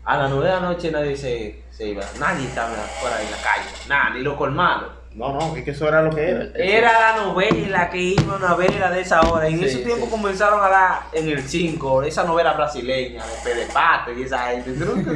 a 0.04 0.16
las 0.16 0.30
nueve 0.30 0.46
de 0.48 0.52
la 0.54 0.60
noche 0.60 0.90
nadie 0.90 1.16
se, 1.16 1.62
se 1.70 1.88
iba. 1.88 2.02
Nadie 2.18 2.46
estaba 2.46 2.68
fuera 3.00 3.22
en 3.22 3.30
la 3.30 3.36
calle. 3.38 3.68
Nada 3.88 4.10
ni 4.10 4.20
los 4.20 4.34
colmados 4.36 4.88
No, 5.14 5.32
no, 5.38 5.54
es 5.56 5.62
que 5.64 5.72
eso 5.72 5.86
era 5.86 6.00
lo 6.02 6.10
que 6.10 6.26
era. 6.30 6.46
era 6.54 6.92
la 7.14 7.22
novela 7.22 7.90
que 7.90 7.98
iban 7.98 8.42
a 8.42 8.54
ver 8.54 8.82
a 8.82 8.90
de 8.90 9.02
esa 9.02 9.20
hora. 9.20 9.46
En 9.46 9.58
Sí, 9.58 9.64
ese 9.66 9.78
tiempo 9.78 10.06
sí. 10.06 10.10
comenzaron 10.10 10.64
a 10.64 10.68
dar 10.68 11.00
en 11.12 11.28
el 11.28 11.42
5 11.46 12.02
esa 12.04 12.24
novela 12.24 12.54
brasileña 12.54 13.22
de 13.22 13.32
Pedepate 13.44 14.14
y 14.18 14.22
esa 14.22 14.38
gente. 14.48 14.72
¿Tú 14.72 14.86
nunca? 14.86 15.10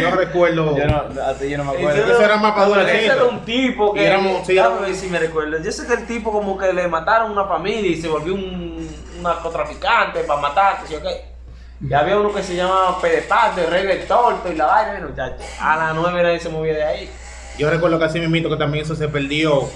No 0.00 0.10
recuerdo. 0.16 0.76
Yo 0.76 0.86
no, 0.86 1.08
yo 1.12 1.58
no 1.58 1.64
me 1.64 1.72
Ese 1.72 1.88
acuerdo. 1.88 2.12
Eso 2.12 2.22
era 2.22 2.36
más 2.36 2.52
para 2.52 2.82
Ese 2.92 3.06
era 3.06 3.24
un 3.24 3.44
tipo 3.44 3.92
que. 3.92 4.06
Éramos- 4.06 4.46
sí, 4.46 4.54
Déjame 4.54 4.74
éramos- 4.74 4.80
ver 4.88 4.94
si 4.96 5.06
me 5.08 5.18
recuerdo. 5.18 5.58
Yo 5.58 5.72
sé 5.72 5.86
que 5.86 5.94
el 5.94 6.06
tipo 6.06 6.30
como 6.30 6.56
que 6.56 6.72
le 6.72 6.86
mataron 6.88 7.32
una 7.32 7.44
familia 7.46 7.90
y 7.90 8.00
se 8.00 8.08
volvió 8.08 8.34
un, 8.34 8.88
un 9.16 9.22
narcotraficante 9.22 10.20
para 10.20 10.40
matar, 10.40 10.80
que 10.82 10.86
sé 10.88 10.92
yo 10.94 11.02
qué. 11.02 11.34
Y 11.80 11.92
había 11.92 12.18
uno 12.18 12.32
que 12.32 12.42
se 12.42 12.54
llamaba 12.56 12.98
Pedepate, 13.00 13.66
Rey 13.66 13.84
del 13.86 14.06
Torto 14.06 14.50
y 14.50 14.56
la 14.56 14.66
vaina, 14.66 15.06
muchachos. 15.06 15.42
A 15.60 15.76
las 15.76 15.94
9 15.94 16.22
nadie 16.22 16.40
se 16.40 16.48
movía 16.48 16.72
de 16.74 16.84
ahí. 16.84 17.10
Yo 17.58 17.70
recuerdo 17.70 17.98
que 17.98 18.04
así 18.04 18.20
mismito 18.20 18.48
que 18.50 18.56
también 18.56 18.84
eso 18.84 18.94
se 18.94 19.08
perdió. 19.08 19.68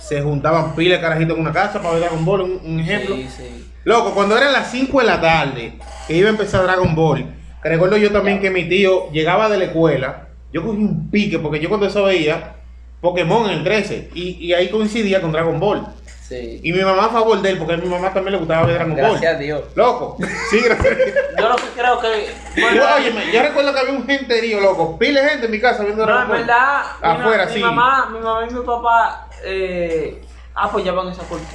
se 0.00 0.22
juntaban 0.22 0.74
pila 0.74 0.96
de 0.96 1.00
carajitos 1.02 1.34
en 1.36 1.42
una 1.42 1.52
casa 1.52 1.80
para 1.82 1.94
ver 1.94 2.00
Dragon 2.00 2.24
Ball, 2.24 2.40
un, 2.40 2.60
un 2.64 2.80
ejemplo. 2.80 3.14
Sí, 3.16 3.28
sí. 3.28 3.64
Loco, 3.84 4.14
cuando 4.14 4.36
eran 4.36 4.52
las 4.52 4.70
5 4.70 5.00
de 5.00 5.06
la 5.06 5.20
tarde, 5.20 5.72
que 6.06 6.16
iba 6.16 6.28
a 6.28 6.32
empezar 6.32 6.62
Dragon 6.62 6.94
Ball, 6.94 7.26
que 7.62 7.68
recuerdo 7.68 7.96
yo 7.96 8.10
también 8.10 8.40
que 8.40 8.50
mi 8.50 8.64
tío 8.68 9.10
llegaba 9.12 9.48
de 9.48 9.58
la 9.58 9.64
escuela, 9.64 10.28
yo 10.52 10.62
cogí 10.64 10.78
un 10.78 11.10
pique, 11.10 11.38
porque 11.38 11.60
yo 11.60 11.68
cuando 11.68 11.86
eso 11.86 12.04
veía 12.04 12.56
Pokémon 13.00 13.50
en 13.50 13.58
el 13.58 13.64
13, 13.64 14.10
y, 14.14 14.46
y 14.46 14.52
ahí 14.54 14.68
coincidía 14.68 15.20
con 15.20 15.32
Dragon 15.32 15.60
Ball. 15.60 15.86
Sí. 16.28 16.60
Y 16.62 16.72
mi 16.74 16.82
mamá 16.82 17.06
a 17.06 17.08
favor 17.08 17.40
de 17.40 17.50
él, 17.52 17.58
porque 17.58 17.72
a 17.72 17.76
mi 17.78 17.86
mamá 17.88 18.12
también 18.12 18.32
le 18.32 18.38
gustaba 18.38 18.66
ver 18.66 18.74
Dragon 18.74 18.94
Gracias 18.94 19.24
a 19.24 19.36
Ball. 19.36 19.42
Dios. 19.42 19.62
Loco, 19.74 20.16
sí, 20.50 20.60
gracias. 20.60 20.98
Yo 21.38 21.48
lo 21.48 21.56
que 21.56 21.62
creo 21.74 22.00
que. 22.00 22.26
Yo, 22.54 22.62
bueno, 22.66 22.82
óyeme, 22.96 23.32
yo 23.32 23.42
recuerdo 23.42 23.72
que 23.72 23.80
había 23.80 23.92
un 23.94 24.06
genterío, 24.06 24.60
loco, 24.60 24.98
pile 24.98 25.26
gente 25.26 25.46
en 25.46 25.52
mi 25.52 25.58
casa 25.60 25.84
viendo 25.84 26.04
No, 26.04 26.12
Dragon 26.12 26.24
en 26.24 26.28
Ball. 26.28 26.38
verdad, 26.46 26.82
mi, 27.02 27.08
Afuera, 27.08 27.46
mi 27.46 27.52
sí. 27.52 27.60
mamá, 27.60 28.10
mi 28.12 28.18
mamá 28.18 28.46
y 28.46 28.52
mi 28.52 28.60
papá 28.60 29.28
eh, 29.42 30.22
apoyaban 30.54 31.08
esa 31.08 31.22
cultura. 31.22 31.48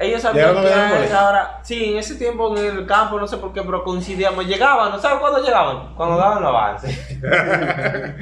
Ellos 0.00 0.22
sabían 0.22 0.54
¿Llegaron 0.54 0.58
a 0.58 0.62
que 0.62 0.68
ver 0.74 0.78
a 0.78 0.86
árboles? 0.88 1.10
esa 1.10 1.28
hora, 1.28 1.60
sí, 1.62 1.84
en 1.92 1.98
ese 1.98 2.14
tiempo 2.16 2.56
en 2.56 2.64
el 2.78 2.86
campo, 2.86 3.18
no 3.20 3.26
sé 3.26 3.36
por 3.36 3.52
qué, 3.52 3.62
pero 3.62 3.82
coincidíamos, 3.84 4.46
llegaban, 4.46 4.90
¿no 4.92 4.98
sabes 5.00 5.18
cuándo 5.18 5.42
llegaban? 5.44 5.94
Cuando 5.96 6.16
daban 6.16 6.38
el 6.38 6.44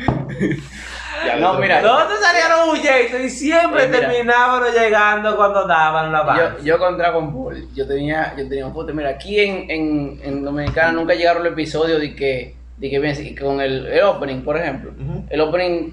avance. 1.23 1.41
No, 1.41 1.55
mira, 1.55 1.81
Nosotros 1.81 2.19
salíamos 2.21 2.79
huyendo 2.79 3.19
y 3.25 3.31
siempre 3.31 3.87
mira. 3.89 4.01
terminábamos 4.01 4.73
llegando 4.75 5.37
cuando 5.37 5.67
daban 5.67 6.09
el 6.11 6.15
avance. 6.15 6.43
Yo, 6.61 6.65
yo 6.65 6.79
con 6.79 6.97
Dragon 6.99 7.33
Ball, 7.33 7.67
yo 7.75 7.87
tenía, 7.87 8.35
yo 8.37 8.49
tenía 8.49 8.67
un 8.67 8.73
puto. 8.73 8.93
Mira, 8.95 9.11
aquí 9.11 9.41
en, 9.41 9.71
en, 9.71 10.21
en 10.23 10.45
Dominicana 10.45 10.93
nunca 10.93 11.15
llegaron 11.15 11.43
los 11.45 11.53
episodios 11.53 12.01
de 12.01 12.15
que, 12.15 12.57
de 12.77 12.91
que 12.91 13.35
con 13.41 13.61
el, 13.61 13.87
el 13.87 14.03
opening, 14.03 14.43
por 14.43 14.57
ejemplo. 14.57 14.93
El 15.31 15.41
opening 15.41 15.93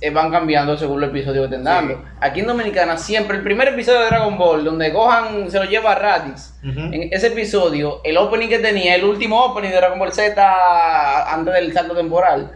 eh, 0.00 0.10
van 0.10 0.32
cambiando 0.32 0.76
según 0.76 1.00
el 1.02 1.10
episodio 1.10 1.42
que 1.42 1.44
estén 1.46 1.62
dando. 1.62 1.94
Sí. 1.94 2.00
Aquí 2.20 2.40
en 2.40 2.46
Dominicana, 2.48 2.96
siempre 2.96 3.36
el 3.36 3.44
primer 3.44 3.68
episodio 3.68 4.00
de 4.00 4.06
Dragon 4.06 4.36
Ball, 4.36 4.64
donde 4.64 4.90
Gohan 4.90 5.48
se 5.48 5.58
lo 5.60 5.64
lleva 5.64 5.92
a 5.92 5.94
Raditz, 5.94 6.54
Ujú. 6.64 6.80
en 6.92 7.08
ese 7.12 7.28
episodio, 7.28 8.00
el 8.02 8.16
opening 8.16 8.48
que 8.48 8.58
tenía, 8.58 8.96
el 8.96 9.04
último 9.04 9.44
opening 9.44 9.68
de 9.70 9.76
Dragon 9.76 9.98
Ball 10.00 10.12
Z 10.12 11.32
antes 11.32 11.54
del 11.54 11.72
salto 11.72 11.94
temporal. 11.94 12.50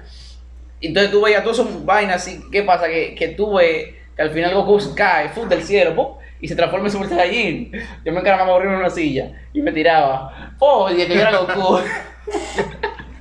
Entonces 0.80 1.10
tú 1.10 1.20
veías 1.22 1.42
todas 1.42 1.58
esas 1.58 1.84
vainas 1.84 2.16
así. 2.16 2.42
¿Qué 2.50 2.62
pasa? 2.62 2.88
Que, 2.88 3.14
que 3.14 3.28
tú 3.28 3.54
ves 3.54 3.94
que 4.16 4.22
al 4.22 4.30
final 4.30 4.54
Goku 4.54 4.78
cae, 4.94 5.28
fut 5.30 5.48
del 5.48 5.62
cielo, 5.62 5.94
¡pum! 5.94 6.16
y 6.40 6.48
se 6.48 6.56
transforma 6.56 6.86
en 6.86 6.92
Super 6.92 7.08
Saiyajin. 7.08 7.72
Yo 8.04 8.12
me 8.12 8.20
encargaba 8.20 8.44
de 8.46 8.52
morir 8.52 8.68
en 8.70 8.76
una 8.76 8.90
silla 8.90 9.30
y 9.52 9.60
me 9.60 9.72
tiraba. 9.72 10.54
¡Oh! 10.58 10.90
Y 10.90 10.96
que 10.96 11.08
yo 11.08 11.20
era 11.20 11.36
Goku. 11.38 11.78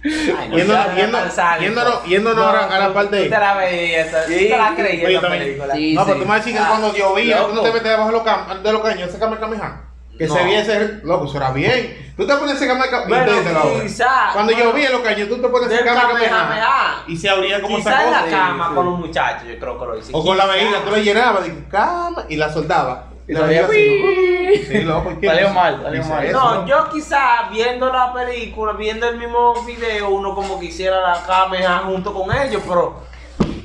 Ay, 0.01 0.63
no, 0.65 1.29
sádico. 1.29 1.71
yéndonos- 1.73 2.03
yéndonos 2.05 2.45
ahora 2.45 2.67
a 2.73 2.79
la 2.79 2.87
tú- 2.87 2.93
parte- 2.93 3.23
Tú 3.25 3.29
te 3.29 3.37
la 3.39 3.53
veías, 3.55 4.09
tú 4.09 4.17
Sí, 4.31 4.47
te 4.47 4.57
la 4.57 4.69
sí, 4.69 4.75
creías 4.77 5.25
película. 5.25 5.75
Sí, 5.75 5.93
No, 5.93 6.05
pero 6.05 6.15
sí. 6.17 6.23
tú 6.23 6.29
me 6.29 6.35
decir 6.35 6.53
que 6.53 6.59
Ah, 6.59 6.67
cuando 6.69 6.93
llovía, 6.95 7.45
tú 7.47 7.53
no 7.55 7.61
te 7.61 7.67
metes 7.67 7.83
debajo 7.83 8.05
de 8.07 8.11
los, 8.13 8.23
cam- 8.23 8.61
de 8.61 8.71
los 8.71 8.81
caños, 8.81 9.09
ese 9.09 9.19
Kamehameha. 9.19 9.81
Que 10.19 10.27
No. 10.27 10.35
se 10.35 10.43
veía 10.43 10.59
ese, 10.59 10.99
loco, 11.03 11.25
eso 11.25 11.37
era 11.37 11.49
bien. 11.51 12.11
Tú 12.17 12.27
te 12.27 12.35
pones 12.35 12.55
ese 12.57 12.67
Kamehameha, 12.67 13.05
Bueno, 13.07 13.81
quizá, 13.81 14.29
Cuando 14.33 14.51
bueno, 14.53 14.69
llovía 14.69 14.87
en 14.87 14.91
los 14.91 15.01
caños, 15.01 15.29
tú 15.29 15.41
te 15.41 15.47
pones 15.47 15.71
ese 15.71 15.83
Kamehameha 15.85 16.29
Kamehameha. 16.29 17.03
y 17.07 17.15
se 17.17 17.29
abría 17.29 17.61
como 17.61 17.77
esa 17.77 17.89
Quizá 17.91 18.05
en 18.05 18.11
la 18.11 18.19
cosa. 18.25 18.31
cama 18.37 18.67
Sí, 18.69 18.75
con 18.75 18.85
los 18.85 18.99
muchachos, 18.99 19.47
yo 19.47 19.57
creo 19.59 19.79
que 19.79 19.85
lo 19.85 19.97
hice. 19.97 20.11
O 20.13 20.23
con 20.25 20.37
la 20.37 20.45
vejiga, 20.45 20.79
tú 20.83 20.91
la 20.91 20.97
llenabas, 20.99 21.43
de 21.45 21.65
cama, 21.69 22.25
y 22.27 22.35
la 22.35 22.51
soldabas. 22.51 22.99
Y 23.27 23.31
la 23.33 23.41
vejiga 23.41 23.65
así. 23.67 24.65
Sí, 24.67 24.81
loco, 24.81 25.13
¿qué 25.21 25.27
Salió 25.27 25.49
mal, 25.53 25.79
salió 25.81 26.03
mal. 26.03 26.25
eso, 26.25 26.39
No, 26.39 26.67
yo 26.67 26.89
quizá 26.89 27.47
viendo 27.51 27.89
la 27.93 28.11
película, 28.11 28.73
viendo 28.73 29.07
el 29.07 29.17
mismo 29.17 29.53
video, 29.63 30.09
uno 30.09 30.35
como 30.35 30.59
quisiera 30.59 30.99
la 30.99 31.23
cámara 31.25 31.83
junto 31.85 32.13
con 32.13 32.35
ellos, 32.35 32.61
pero 32.67 33.03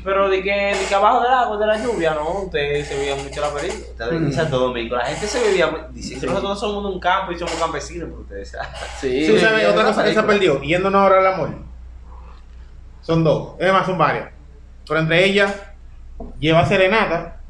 pero 0.04 0.28
de 0.28 0.42
que, 0.42 0.50
de 0.50 0.86
que 0.86 0.94
abajo 0.94 1.22
del 1.22 1.32
agua, 1.32 1.56
de 1.56 1.66
la 1.66 1.82
lluvia, 1.82 2.14
no, 2.14 2.42
ustedes 2.42 2.86
se 2.86 2.96
veían 2.98 3.24
mucho 3.24 3.40
la 3.40 3.48
película. 3.48 3.86
Ustedes 3.90 4.12
en 4.12 4.32
Santo 4.32 4.58
Domingo, 4.58 4.96
la 4.96 5.06
gente 5.06 5.26
se 5.26 5.40
veía, 5.40 5.88
dice 5.90 6.20
que 6.20 6.26
nosotros 6.26 6.60
somos 6.60 6.84
de 6.84 6.90
un 6.90 7.00
campo 7.00 7.32
y 7.32 7.38
somos 7.38 7.54
campesinos, 7.54 8.08
pero 8.10 8.20
ustedes 8.20 8.50
saben. 8.50 8.68
Sí, 9.00 9.26
sí, 9.26 9.32
otra 9.34 9.60
esa 9.60 9.84
cosa 9.84 10.04
que 10.04 10.14
se 10.14 10.22
perdió, 10.22 10.60
yéndonos 10.60 11.00
ahora 11.00 11.20
al 11.20 11.26
amor. 11.26 11.50
Son 13.00 13.24
dos, 13.24 13.54
es 13.58 13.72
más, 13.72 13.86
son 13.86 13.96
varias. 13.96 14.30
Pero 14.86 15.00
entre 15.00 15.24
ellas, 15.24 15.54
lleva 16.38 16.66
serenata. 16.66 17.40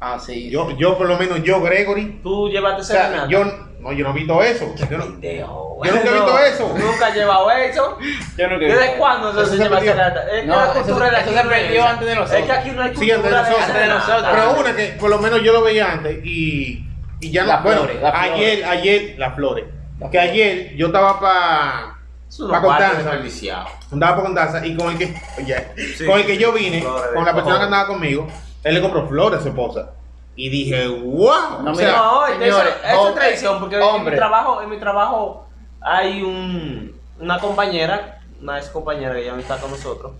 Ah, 0.00 0.18
sí. 0.18 0.48
Yo, 0.50 0.70
yo 0.76 0.96
por 0.96 1.08
lo 1.08 1.18
menos, 1.18 1.42
yo, 1.42 1.60
Gregory. 1.60 2.20
Tú 2.22 2.48
llevaste 2.48 2.82
O 2.82 2.84
sea, 2.84 3.02
serenata. 3.06 3.28
yo, 3.28 3.44
no, 3.80 3.92
yo 3.92 4.04
no 4.04 4.10
he 4.10 4.14
visto 4.14 4.42
eso. 4.42 4.72
Yo 4.90 4.98
no, 4.98 5.04
Yo 5.20 5.92
nunca 5.94 6.08
he 6.08 6.12
visto 6.12 6.38
eso. 6.38 6.74
Nunca 6.78 7.08
he 7.08 7.12
llevado 7.14 7.50
eso. 7.50 7.98
Yo 8.36 8.48
no 8.48 8.58
¿Desde 8.58 8.96
cuándo 8.96 9.30
Eso 9.30 9.44
se 9.46 9.56
se 9.56 9.62
lleva 9.64 9.80
serenata? 9.80 10.22
Es 10.30 10.40
que 10.42 10.46
No, 10.46 10.56
la 10.56 10.64
eso 10.66 10.72
cultura 10.74 11.06
se- 11.06 11.14
de 11.14 11.20
eso 11.20 11.30
aquí 11.30 11.38
se 11.38 11.48
perdió 11.48 11.84
antes 11.86 12.08
de 12.08 12.14
nosotros. 12.14 12.40
Es 12.40 12.46
que 12.46 12.52
aquí 12.52 12.70
no 12.70 12.82
hay 12.82 12.88
Sí, 12.90 12.94
cultura 13.10 13.16
antes 13.16 13.30
de 13.30 13.30
de 13.30 13.42
nosotros. 13.42 13.62
Antes 13.68 13.80
de 13.82 13.88
nosotros. 13.88 14.28
Pero 14.32 14.60
una 14.60 14.76
que 14.76 14.86
por 15.00 15.10
lo 15.10 15.18
menos 15.18 15.42
yo 15.42 15.52
lo 15.52 15.62
veía 15.62 15.92
antes 15.92 16.24
y, 16.24 16.84
y 17.20 17.30
ya 17.32 17.42
no. 17.42 17.48
Las 17.48 17.62
bueno, 17.64 17.80
flores, 17.80 18.02
las 18.02 18.14
ayer, 18.14 18.58
flores. 18.58 18.78
ayer, 18.78 19.14
las 19.18 19.34
flores. 19.34 19.64
Las 19.98 20.10
que 20.10 20.18
ayer 20.20 20.76
yo 20.76 20.86
estaba 20.86 21.18
para. 21.18 21.94
Es 22.28 22.38
una 22.40 22.60
Pa' 22.60 22.66
parte 22.68 22.84
contar. 22.84 22.96
desperdiciado. 23.04 23.66
Andaba 23.90 24.12
para 24.16 24.26
Condaza 24.26 24.66
y 24.66 24.76
con 24.76 24.90
el 24.92 24.98
que. 24.98 25.14
oye, 25.38 25.66
Sí, 25.96 26.04
con 26.06 26.20
el 26.20 26.26
que 26.26 26.34
sí, 26.34 26.38
yo 26.38 26.52
sí, 26.56 26.62
vine, 26.64 26.84
con 27.14 27.24
la 27.24 27.34
persona 27.34 27.58
que 27.58 27.64
andaba 27.64 27.86
conmigo, 27.88 28.28
él 28.64 28.74
le 28.74 28.80
compró 28.80 29.06
flores 29.06 29.40
a 29.40 29.42
su 29.42 29.48
esposa. 29.48 29.90
Y 30.36 30.48
dije, 30.50 30.86
wow. 30.86 31.62
No, 31.62 31.72
o 31.72 31.74
mira, 31.74 31.74
sea, 31.74 31.96
no, 31.96 32.26
es 32.26 32.38
que 32.38 32.48
eso, 32.48 32.58
señores, 32.58 32.74
eso 32.84 33.08
es 33.08 33.14
tradición, 33.14 33.60
porque 33.60 33.76
en 33.76 34.04
mi 34.04 34.10
trabajo, 34.12 34.62
en 34.62 34.70
mi 34.70 34.78
trabajo 34.78 35.46
hay 35.80 36.22
un, 36.22 36.94
una 37.18 37.38
compañera, 37.40 38.20
una 38.40 38.58
ex 38.58 38.68
compañera 38.68 39.14
que 39.14 39.24
ya 39.24 39.32
no 39.32 39.40
está 39.40 39.56
con 39.58 39.70
nosotros, 39.70 40.12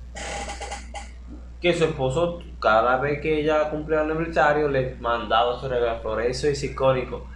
que 1.60 1.72
su 1.72 1.84
esposo, 1.84 2.42
cada 2.60 2.96
vez 2.96 3.20
que 3.20 3.40
ella 3.40 3.70
cumplía 3.70 4.02
el 4.02 4.10
aniversario, 4.10 4.68
le 4.68 4.96
mandaba 4.96 5.58
su 5.60 5.68
regalo 5.68 5.94
de 5.94 6.00
flores. 6.00 6.36
Eso 6.36 6.48
es 6.48 6.62
icónico. 6.62 7.26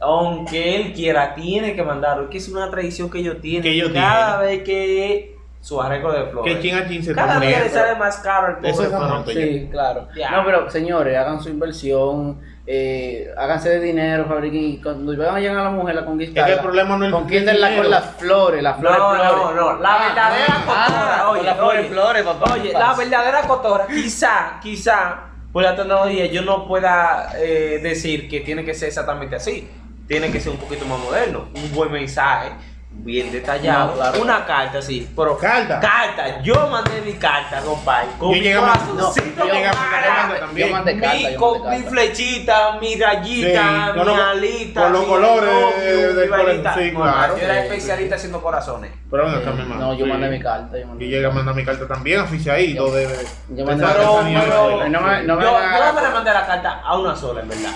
Aunque 0.00 0.76
él 0.76 0.92
quiera, 0.92 1.34
tiene 1.34 1.74
que 1.74 1.82
mandarlo. 1.82 2.24
Es 2.24 2.30
que 2.30 2.38
es 2.38 2.48
una 2.48 2.70
tradición 2.70 3.10
que 3.10 3.18
ellos 3.18 3.40
tienen. 3.40 3.62
Que 3.62 3.72
ellos 3.72 3.90
cada 3.92 4.38
vez 4.40 4.62
que 4.62 5.37
su 5.60 5.80
arreglo 5.82 6.12
de 6.12 6.30
flores. 6.30 6.54
que 6.54 6.62
chin 6.62 6.74
a 6.76 6.88
chin 6.88 7.02
se 7.02 7.14
cada 7.14 7.38
vez 7.38 7.64
le 7.64 7.68
sale 7.68 7.98
más 7.98 8.18
caro 8.18 8.48
el 8.48 8.54
pobre 8.56 8.70
Eso 8.70 8.82
es. 8.84 9.32
Sí, 9.34 9.68
claro. 9.70 10.08
Ya. 10.16 10.30
No, 10.30 10.44
pero 10.44 10.70
señores, 10.70 11.16
hagan 11.16 11.42
su 11.42 11.48
inversión, 11.48 12.40
eh, 12.66 13.28
háganse 13.36 13.70
de 13.70 13.80
dinero, 13.80 14.26
fabriquen. 14.26 14.62
Y 14.62 14.80
cuando 14.82 15.16
vayan 15.16 15.34
a 15.36 15.40
llegar 15.40 15.56
a 15.58 15.64
la 15.64 15.70
mujer, 15.70 15.94
la 15.96 16.02
Es 16.02 16.06
conquistar. 16.06 16.46
que 16.46 16.52
el 16.52 16.60
problema 16.60 16.96
no 16.96 17.06
es 17.06 17.12
Conquístenla 17.12 17.76
con 17.76 17.90
las 17.90 18.04
flores, 18.16 18.62
las 18.62 18.78
flores, 18.78 18.98
No, 18.98 19.10
flores. 19.10 19.32
no, 19.34 19.54
no, 19.54 19.78
la 19.80 19.98
verdadera 19.98 20.64
ah, 20.66 20.86
cotorra, 20.86 21.24
con 21.26 21.36
oye, 21.36 21.42
las 21.44 21.56
flores, 21.56 21.80
oye, 21.80 21.88
flores, 21.88 22.22
papá. 22.22 22.52
Oye, 22.54 22.72
la 22.72 22.94
verdadera 22.94 23.42
cotorra, 23.42 23.86
quizá, 23.88 24.60
quizá, 24.62 25.16
por 25.52 25.62
la 25.62 25.74
tecnología 25.74 26.26
yo 26.26 26.42
no 26.42 26.68
pueda 26.68 27.30
eh, 27.36 27.80
decir 27.82 28.28
que 28.28 28.40
tiene 28.40 28.64
que 28.64 28.74
ser 28.74 28.88
exactamente 28.88 29.36
así. 29.36 29.68
Tiene 30.06 30.30
que 30.30 30.40
ser 30.40 30.52
un 30.52 30.58
poquito 30.58 30.86
más 30.86 30.98
moderno. 31.00 31.48
Un 31.54 31.74
buen 31.74 31.92
mensaje, 31.92 32.50
bien 32.98 33.30
detallado. 33.32 33.88
No, 33.90 33.94
claro. 33.94 34.20
Una 34.22 34.44
carta 34.44 34.78
así. 34.78 35.08
Pero, 35.16 35.38
Carta. 35.38 35.80
Carta. 35.80 36.40
Yo 36.42 36.68
mandé 36.68 37.00
mi 37.00 37.12
carta, 37.14 37.60
compadre. 37.60 38.08
Con 38.18 38.28
Yo 38.28 38.34
mi 38.34 38.40
llegué 38.40 38.56
corazoncito 38.58 39.44
no, 39.44 39.46
yo 39.46 39.52
llegué 39.54 39.66
a 39.66 39.70
con 39.70 39.80
carta 39.90 40.38
también. 40.40 40.68
Yo 40.68 40.72
mandé 40.74 40.94
Mi, 40.94 41.00
carta, 41.00 41.30
yo 41.30 41.38
con 41.38 41.52
mandé 41.62 41.76
mi 41.76 41.82
carta. 41.84 41.90
flechita, 41.90 42.78
mi 42.80 42.96
rayita, 42.96 43.86
Sí, 43.92 43.98
con 43.98 44.06
mi 44.06 44.20
alita. 44.20 44.82
con 44.82 44.92
los 44.92 45.02
mi 45.02 45.06
colores 45.08 45.50
novio, 45.52 46.14
de- 46.14 46.22
mi 46.24 46.28
color, 46.28 46.74
sí, 46.78 46.90
No, 46.92 47.00
claro. 47.02 47.36
Yo 47.38 47.44
era 47.44 47.54
Sí, 47.54 47.60
especialista 47.60 48.14
haciendo 48.16 48.42
corazones. 48.42 48.90
Pero 49.10 49.28
Eh, 49.28 49.36
acá, 49.36 49.50
mi 49.52 49.60
hermano. 49.62 49.80
No, 49.80 49.94
yo 49.94 50.04
Sí. 50.04 50.10
mandé 50.10 50.28
mi 50.30 50.40
carta. 50.40 50.78
Yo, 50.78 50.86
mandé 50.86 51.04
Yo 51.04 51.10
llegué 51.10 51.26
a 51.26 51.30
mandar 51.30 51.54
mi 51.54 51.64
carta 51.64 51.86
también, 51.88 52.20
oficiadito. 52.20 52.86
Yo- 52.88 52.94
de, 52.94 53.06
de- 53.06 53.26
yo 53.50 53.64
mandé- 53.64 53.86
pero- 53.86 54.22
de- 54.22 54.90
no 54.90 55.00
me- 55.00 55.22
no 55.22 55.40
yo, 55.40 55.40
yo 55.40 55.92
no 55.94 56.00
le 56.02 56.08
mandé 56.10 56.32
la 56.32 56.46
carta 56.46 56.80
a 56.84 56.98
una 56.98 57.14
sola, 57.16 57.40
en 57.42 57.48
verdad. 57.48 57.72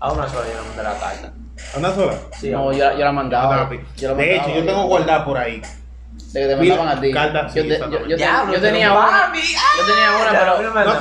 A 0.00 0.12
una 0.12 0.28
sola 0.28 0.46
yo 0.48 0.60
le 0.60 0.68
mandé 0.68 0.82
la 0.82 0.98
carta. 0.98 1.32
¿Una 1.76 1.94
sola? 1.94 2.18
Sí, 2.38 2.50
No, 2.50 2.72
yo, 2.72 2.92
yo 2.92 3.04
la 3.04 3.12
mandaba. 3.12 3.70
Yo 3.96 4.08
la 4.10 4.14
de 4.16 4.36
hecho, 4.36 4.48
yo 4.54 4.64
tengo 4.64 4.86
guardada 4.86 5.24
por 5.24 5.38
ahí. 5.38 5.62
De 6.32 6.40
que 6.42 6.46
te 6.48 6.56
mandaban 6.56 6.88
a 6.88 7.00
ti. 7.00 7.12
Carta, 7.12 7.48
sí, 7.48 7.56
yo, 7.56 7.62
te- 7.62 7.78
te- 7.78 8.08
tenía 8.60 8.92
una. 8.92 9.32
Yo 9.34 9.84
tenía 9.86 10.16
una, 10.16 10.30
pero. 10.38 10.62
no 10.62 10.74
me- 10.74 10.84
No, 10.84 11.00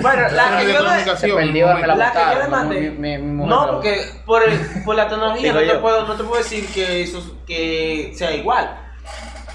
Bueno, 0.00 0.22
la 0.32 0.58
que 0.58 0.72
yo 0.72 0.82
le- 0.82 1.16
Se 1.16 1.28
perdió, 1.34 1.66
me 1.74 1.86
la 1.86 2.12
que 2.12 2.18
yo 2.34 2.38
le 2.42 2.48
mandé. 2.48 2.80
mi- 2.80 2.90
mi- 2.90 3.18
mi 3.18 3.22
mujer 3.32 3.50
no, 3.56 3.72
porque 3.72 4.00
por, 4.26 4.42
el- 4.42 4.84
por 4.84 4.94
la 4.96 5.08
tecnología 5.08 5.52
no 5.52 5.60
te, 5.60 5.78
puedo, 5.80 6.06
no 6.06 6.14
te 6.16 6.24
puedo 6.24 6.42
decir 6.42 6.66
que 6.72 7.02
eso 7.02 7.38
que 7.46 8.12
sea 8.16 8.32
igual. 8.32 8.76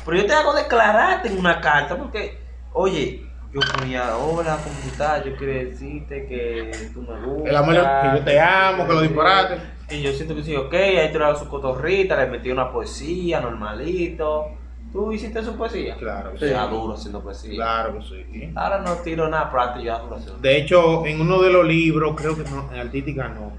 Pero 0.06 0.18
yo 0.18 0.26
te 0.26 0.34
hago 0.34 0.54
declararte 0.54 1.28
en 1.30 1.38
una 1.38 1.62
carta 1.62 1.96
porque, 1.98 2.42
oye, 2.74 3.26
yo 3.54 3.62
ponía, 3.78 4.18
hola, 4.18 4.58
¿cómo 4.64 4.76
estás? 4.92 5.24
Yo 5.24 5.36
quiero 5.38 5.54
decirte 5.70 6.26
que 6.28 6.90
tú 6.94 7.02
me 7.02 7.20
gustas. 7.22 7.50
El 7.50 7.56
amor, 7.56 7.74
que 7.76 8.18
yo 8.20 8.26
te 8.26 8.40
amo, 8.40 8.88
que 8.88 8.94
lo 8.94 9.02
disparates. 9.02 9.60
Y 9.94 10.02
yo 10.02 10.12
siento 10.14 10.36
que 10.36 10.44
sí, 10.44 10.56
ok, 10.56 10.74
ahí 10.74 11.16
hago 11.16 11.38
su 11.38 11.48
cotorrita, 11.48 12.18
le 12.18 12.32
metí 12.32 12.50
una 12.50 12.72
poesía, 12.72 13.40
normalito. 13.40 14.48
¿Tú 14.92 15.12
hiciste 15.12 15.44
su 15.44 15.56
poesía? 15.56 15.96
Claro, 15.96 16.34
Yo 16.34 16.40
sí. 16.40 16.46
era 16.46 16.68
duro 16.68 16.94
haciendo 16.94 17.22
poesía. 17.22 17.56
Claro 17.56 17.98
que 17.98 18.04
sí. 18.04 18.52
Ahora 18.56 18.80
no 18.80 18.94
tiro 18.98 19.28
nada, 19.28 19.52
yo 19.76 19.82
era 19.82 20.00
duro 20.00 20.16
haciendo 20.18 20.40
De 20.40 20.58
hecho, 20.58 21.06
en 21.06 21.22
uno 21.22 21.42
de 21.42 21.50
los 21.52 21.66
libros, 21.66 22.14
creo 22.16 22.36
que 22.36 22.44
no, 22.44 22.72
en 22.72 22.80
artística 22.80 23.28
no, 23.28 23.54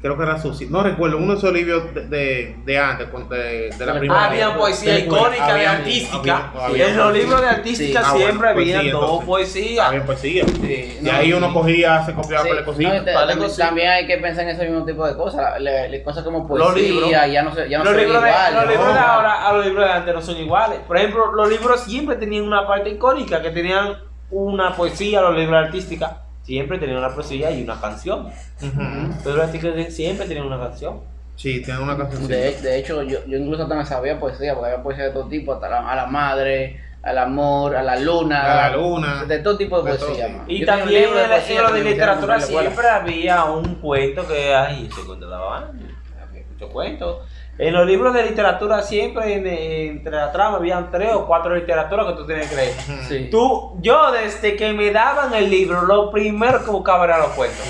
creo 0.00 0.16
que 0.16 0.22
era 0.22 0.40
Susi, 0.40 0.66
no 0.66 0.82
recuerdo, 0.82 1.18
uno 1.18 1.32
de 1.32 1.38
esos 1.38 1.52
libros 1.52 1.92
de, 1.94 2.06
de, 2.06 2.56
de 2.64 2.78
antes, 2.78 3.06
de, 3.28 3.70
de 3.76 3.86
la 3.86 3.92
Ah, 3.92 3.98
primaria. 3.98 4.26
Había 4.46 4.56
poesía 4.58 4.92
De 4.94 4.98
escuela. 5.00 5.22
icónica 5.24 5.44
de 5.46 5.52
Había- 5.52 5.72
artística. 5.72 6.36
había- 6.54 6.66
había- 6.66 6.88
en 6.88 6.96
los 6.96 7.12
libros 7.12 7.40
de 7.42 7.46
artística 7.48 8.00
Sí. 8.00 8.06
Ah, 8.06 8.12
bueno, 8.12 8.26
siempre 8.26 8.52
poesía, 8.54 8.78
había 8.78 8.92
dos 8.92 9.24
poesías. 9.24 9.86
Había 9.88 10.04
poesía. 10.06 10.44
Sí, 10.46 10.98
Y 11.00 11.04
no, 11.04 11.12
ahí 11.12 11.28
y- 11.28 11.32
uno 11.34 11.52
cogía, 11.52 12.02
se 12.06 12.14
copiaba 12.14 12.42
Sí, 12.44 12.48
con 12.48 12.56
la 12.56 12.62
no, 12.62 12.66
también, 13.04 13.38
cosita. 13.38 13.66
también 13.66 13.90
hay 13.90 14.06
que 14.06 14.16
pensar 14.18 14.44
en 14.44 14.50
ese 14.50 14.68
mismo 14.68 14.84
tipo 14.86 15.06
de 15.06 15.16
cosas, 15.16 15.60
le- 15.60 15.88
le- 15.88 16.02
cosas 16.02 16.24
como 16.24 16.38
Los 16.56 16.74
libros. 16.74 17.00
poesía, 17.00 17.26
ya 17.26 17.42
no 17.42 17.54
se, 17.54 17.68
ya 17.68 17.78
no 17.78 17.84
los 17.84 17.94
de, 17.94 18.00
libros 18.04 18.22
de 18.22 18.30
ahora 18.30 19.48
a 19.48 19.52
los 19.52 19.64
libros 19.66 19.84
de 19.84 19.92
antes 19.92 20.14
no 20.14 20.22
son 20.22 20.36
iguales. 20.38 20.78
Por 20.86 20.96
ejemplo, 20.96 21.32
los 21.32 21.48
libros 21.48 21.80
siempre 21.82 22.16
tenían 22.16 22.44
una 22.44 22.66
parte 22.66 22.88
icónica, 22.90 23.42
que 23.42 23.50
tenían 23.50 23.96
una 24.30 24.74
poesía, 24.74 25.20
los 25.20 25.34
libros 25.36 25.60
de 25.60 25.66
artística 25.66 26.22
siempre 26.42 26.78
tenían 26.78 26.98
una 26.98 27.14
poesía 27.14 27.50
y 27.50 27.62
una 27.62 27.80
canción. 27.80 28.28
Los 28.60 28.74
libros 28.74 29.36
de 29.36 29.42
artística 29.42 29.90
siempre 29.90 30.26
tenían 30.26 30.46
una 30.46 30.58
canción. 30.58 31.00
Sí, 31.36 31.62
tiene 31.62 31.80
una 31.80 31.96
canción. 31.96 32.28
De, 32.28 32.52
de 32.60 32.78
hecho, 32.78 33.02
yo, 33.02 33.18
yo 33.26 33.38
incluso 33.38 33.66
también 33.66 33.86
sabía 33.86 34.18
poesía, 34.20 34.54
porque 34.54 34.70
había 34.72 34.82
poesía 34.82 35.04
de 35.04 35.10
todo 35.10 35.26
tipo, 35.28 35.54
hasta 35.54 35.68
la- 35.70 35.90
a 35.90 35.96
la 35.96 36.06
madre, 36.06 36.80
al 37.02 37.16
amor, 37.16 37.74
a 37.76 37.82
la 37.82 37.96
luna, 37.96 38.42
A 38.66 38.70
la 38.70 38.76
luna. 38.76 39.24
de 39.24 39.38
todo 39.38 39.56
tipo 39.56 39.80
de 39.82 39.92
De 39.92 39.96
todo, 39.98 40.08
poesía. 40.08 40.28
sí. 40.28 40.34
Y 40.48 40.60
Yo 40.60 40.66
también 40.66 41.02
libro 41.02 41.18
en 41.18 41.30
lo 41.30 41.36
que 41.68 41.72
de 41.78 41.84
me 41.84 41.90
literatura 41.92 42.40
siempre 42.40 42.88
había 42.88 43.44
un 43.44 43.76
cuento 43.76 44.26
que, 44.28 44.54
ay, 44.54 44.86
ese 44.92 45.00
cuento 45.06 45.30
daba, 45.30 45.70
había 45.70 46.44
muchos 46.52 46.70
cuentos. 46.70 47.18
En 47.60 47.74
los 47.74 47.86
libros 47.86 48.14
de 48.14 48.22
literatura 48.24 48.82
siempre 48.82 49.34
en- 49.34 49.46
entre 49.46 50.12
la 50.12 50.32
trama 50.32 50.56
habían 50.56 50.90
tres 50.90 51.12
o 51.12 51.26
cuatro 51.26 51.54
literaturas 51.54 52.06
que 52.06 52.12
tú 52.14 52.26
tenías 52.26 52.48
que 52.48 52.56
leer. 52.56 52.72
Sí. 53.08 53.28
Tú, 53.30 53.76
yo 53.82 54.10
desde 54.12 54.56
que 54.56 54.72
me 54.72 54.90
daban 54.90 55.34
el 55.34 55.50
libro, 55.50 55.82
lo 55.82 56.10
primero 56.10 56.64
que 56.64 56.70
buscaba 56.70 57.04
era 57.04 57.18
los 57.18 57.28
cuentos. 57.28 57.60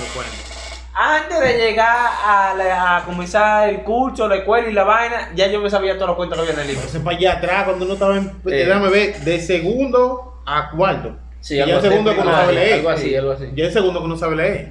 Antes 0.95 1.41
de 1.41 1.57
llegar 1.59 1.97
a, 2.27 2.55
la- 2.57 2.97
a 2.99 3.05
comenzar 3.05 3.69
el 3.69 3.83
curso, 3.83 4.29
la 4.29 4.37
escuela 4.37 4.69
y 4.69 4.73
la 4.73 4.85
vaina, 4.85 5.31
ya 5.35 5.47
yo 5.47 5.61
me 5.61 5.71
sabía 5.71 5.95
todos 5.95 6.09
los 6.09 6.17
cuentos 6.17 6.37
que 6.39 6.43
había 6.43 6.55
en 6.55 6.61
el 6.61 6.67
libro. 6.75 6.87
Ese 6.87 7.01
para 7.01 7.17
allá 7.17 7.33
atrás, 7.35 7.65
cuando 7.65 7.85
uno 7.85 7.95
estaba 7.95 8.17
en. 8.17 8.33
Déjame 8.45 8.89
ver, 8.91 9.21
de 9.21 9.41
segundo 9.41 10.43
a 10.47 10.71
cuarto. 10.71 11.17
Sí, 11.41 11.55
Y 11.55 11.59
ya 11.59 11.65
el 11.77 11.81
segundo 11.81 12.13
que 12.15 12.21
uno 12.21 12.31
algo 12.31 12.41
sabe 12.43 12.53
leer. 12.55 12.75
Algo 12.75 12.91
así, 12.91 13.17
algo 13.17 13.33
así. 13.33 13.45
Ya 13.55 13.65
el 13.65 13.73
segundo 13.73 14.01
que 14.01 14.05
uno 14.07 14.17
sabe 14.17 14.37
leer. 14.37 14.69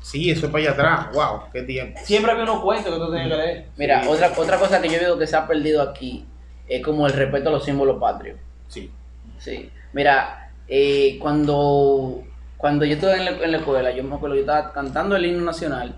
Sí, 0.00 0.30
eso 0.30 0.46
es 0.46 0.52
para 0.52 0.62
allá 0.64 0.72
atrás. 0.72 1.12
Wow, 1.12 1.42
qué 1.52 1.62
tiempo. 1.62 1.98
Siempre 2.04 2.30
había 2.32 2.44
unos 2.44 2.60
cuentos 2.62 2.92
que 2.94 2.98
tú 3.00 3.10
tenías 3.10 3.28
que 3.28 3.36
leer. 3.36 3.66
Mira, 3.76 4.02
Sí. 4.02 4.08
otra, 4.08 4.32
otra 4.36 4.58
cosa 4.58 4.80
que 4.80 4.88
yo 4.88 4.98
digo 4.98 5.18
que 5.18 5.26
se 5.26 5.36
ha 5.36 5.46
perdido 5.46 5.82
aquí 5.82 6.24
es 6.68 6.82
como 6.84 7.06
el 7.06 7.12
respeto 7.12 7.48
a 7.48 7.52
los 7.52 7.64
símbolos 7.64 7.98
patrios. 8.00 8.38
Sí. 8.68 8.90
Sí. 9.38 9.70
Mira, 9.92 10.50
eh, 10.68 11.18
cuando, 11.20 12.22
cuando 12.56 12.84
yo 12.84 12.94
estuve 12.94 13.16
en 13.16 13.24
la, 13.24 13.30
en 13.32 13.52
la 13.52 13.58
escuela, 13.58 13.90
yo 13.90 14.02
me 14.04 14.14
acuerdo, 14.14 14.36
yo 14.36 14.42
estaba 14.42 14.72
cantando 14.72 15.16
el 15.16 15.24
himno 15.26 15.44
nacional 15.44 15.94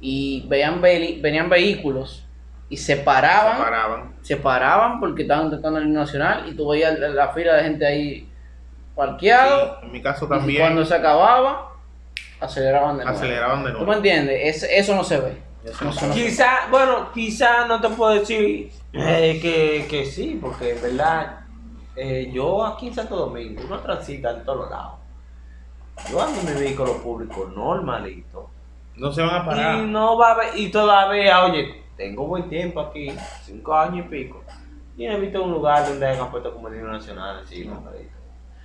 y 0.00 0.44
veían 0.48 0.80
veli- 0.80 1.20
venían 1.20 1.48
vehículos 1.50 2.26
y 2.68 2.76
se 2.76 2.96
Se 2.96 3.02
paraban, 3.02 3.58
paraban. 3.58 4.14
se 4.22 4.36
paraban 4.36 5.00
porque 5.00 5.22
estaban 5.22 5.50
cantando 5.50 5.78
el 5.80 5.86
himno 5.86 6.00
nacional 6.00 6.44
y 6.48 6.54
tú 6.54 6.68
veías 6.68 6.98
la, 6.98 7.08
la 7.08 7.28
fila 7.32 7.56
de 7.56 7.62
gente 7.64 7.86
ahí 7.86 8.28
parqueado 8.94 9.78
Sí, 9.80 9.86
en 9.86 9.92
mi 9.92 10.02
caso 10.02 10.26
y 10.26 10.28
también. 10.28 10.60
cuando 10.60 10.84
se 10.84 10.94
acababa, 10.94 11.69
aceleraban 12.40 12.98
de 12.98 13.04
nuevo. 13.04 13.18
aceleraban 13.18 13.64
de 13.64 13.70
¿Tú 13.72 13.78
me 13.78 13.84
nuevo. 13.84 13.92
entiendes? 13.94 14.40
Es- 14.62 14.70
eso 14.70 14.94
no 14.94 15.04
se 15.04 15.18
ve. 15.20 15.42
Eso 15.64 15.84
No, 15.84 15.90
no 15.90 15.96
eso 15.96 16.06
no 16.06 16.12
se 16.14 16.20
ve. 16.20 16.26
Quizá, 16.26 16.46
bueno, 16.70 17.12
quizá 17.12 17.66
no 17.66 17.80
te 17.80 17.88
puedo 17.90 18.12
decir 18.14 18.70
eh, 18.92 19.38
que, 19.42 19.86
que 19.88 20.06
sí, 20.06 20.38
porque 20.40 20.70
en 20.76 20.82
verdad, 20.82 21.40
eh, 21.96 22.30
yo 22.32 22.64
aquí 22.64 22.88
en 22.88 22.94
Santo 22.94 23.16
Domingo, 23.16 23.62
uno 23.66 23.78
transita 23.80 24.30
en 24.30 24.44
todos 24.44 24.70
lados. 24.70 24.94
Yo 26.10 26.22
ando 26.22 26.40
en 26.40 26.54
mi 26.54 26.60
vehículo 26.60 26.96
público 27.02 27.50
normalito. 27.54 28.48
No 28.96 29.12
se 29.12 29.22
van 29.22 29.42
a 29.42 29.44
parar. 29.46 29.78
Y 29.78 29.86
no 29.86 30.16
va 30.16 30.30
a 30.30 30.32
haber, 30.34 30.58
y 30.58 30.70
todavía, 30.70 31.44
oye, 31.44 31.82
tengo 31.96 32.26
buen 32.26 32.48
tiempo 32.48 32.80
aquí, 32.80 33.12
cinco 33.44 33.74
años 33.74 34.06
y 34.06 34.08
pico. 34.08 34.42
Y 34.96 35.06
no 35.06 35.12
he 35.12 35.20
visto 35.20 35.42
un 35.42 35.52
lugar 35.52 35.86
donde 35.86 36.06
hayan 36.06 36.30
puesto 36.30 36.52
como 36.54 36.68
el 36.68 36.76
himno 36.76 36.92
nacional 36.92 37.40
así, 37.44 37.64
normalito. 37.66 38.10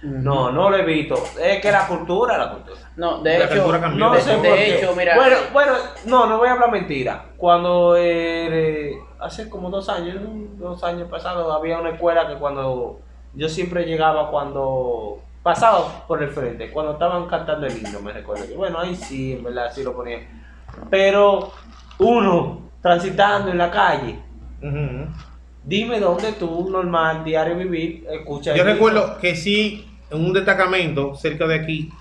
No, 0.06 0.52
no 0.52 0.70
lo 0.70 0.78
he 0.78 0.84
visto. 0.86 1.16
Es 1.42 1.60
que 1.62 1.72
la 1.72 1.88
cultura, 1.88 2.38
la 2.38 2.52
cultura. 2.52 2.78
No, 2.96 3.22
de 3.22 3.40
La 3.40 3.46
hecho, 3.46 3.56
cultura 3.56 3.82
cambió. 3.82 4.06
No 4.06 4.14
de, 4.14 4.22
sé 4.22 4.30
de 4.32 4.36
por 4.38 4.58
qué. 4.58 4.78
hecho, 4.80 4.96
mira, 4.96 5.16
Bueno, 5.16 5.36
eh, 5.36 5.50
bueno, 5.52 5.74
no, 6.06 6.28
no 6.28 6.38
voy 6.38 6.48
a 6.48 6.52
hablar 6.54 6.72
mentira. 6.72 7.26
Cuando 7.38 7.96
eh, 7.98 8.94
hace 9.20 9.50
como 9.50 9.70
dos 9.70 9.90
años, 9.90 10.18
dos 10.58 10.84
años 10.84 11.10
pasados, 11.10 11.54
había 11.56 11.80
una 11.80 11.92
escuela 11.92 12.28
que 12.28 12.36
cuando 12.36 13.00
yo 13.34 13.50
siempre 13.50 13.86
llegaba 13.86 14.30
cuando 14.32 15.20
pasaba 15.44 16.06
por 16.08 16.22
el 16.24 16.30
frente, 16.30 16.72
cuando 16.72 16.94
estaban 16.94 17.28
cantando 17.28 17.68
el 17.68 17.78
himno, 17.78 18.00
me 18.02 18.14
recuerdo. 18.14 18.48
que, 18.48 18.56
Bueno, 18.56 18.80
ahí 18.80 18.96
sí, 18.96 19.34
en 19.34 19.44
verdad, 19.44 19.72
sí 19.74 19.84
lo 19.84 19.94
ponía. 19.96 20.20
Pero 20.90 21.52
uno 22.00 22.62
transitando 22.82 23.50
en 23.52 23.58
la 23.58 23.72
calle, 23.72 24.20
dime 25.64 26.00
dónde 26.00 26.34
tú, 26.34 26.70
normal, 26.70 27.24
diario 27.24 27.56
vivir, 27.58 28.06
escuchas. 28.10 28.56
Yo 28.56 28.64
recuerdo 28.64 29.18
que 29.20 29.36
sí, 29.36 29.88
en 30.10 30.26
un 30.26 30.34
destacamento 30.34 31.16
cerca 31.16 31.48
de 31.48 31.56
aquí, 31.56 31.92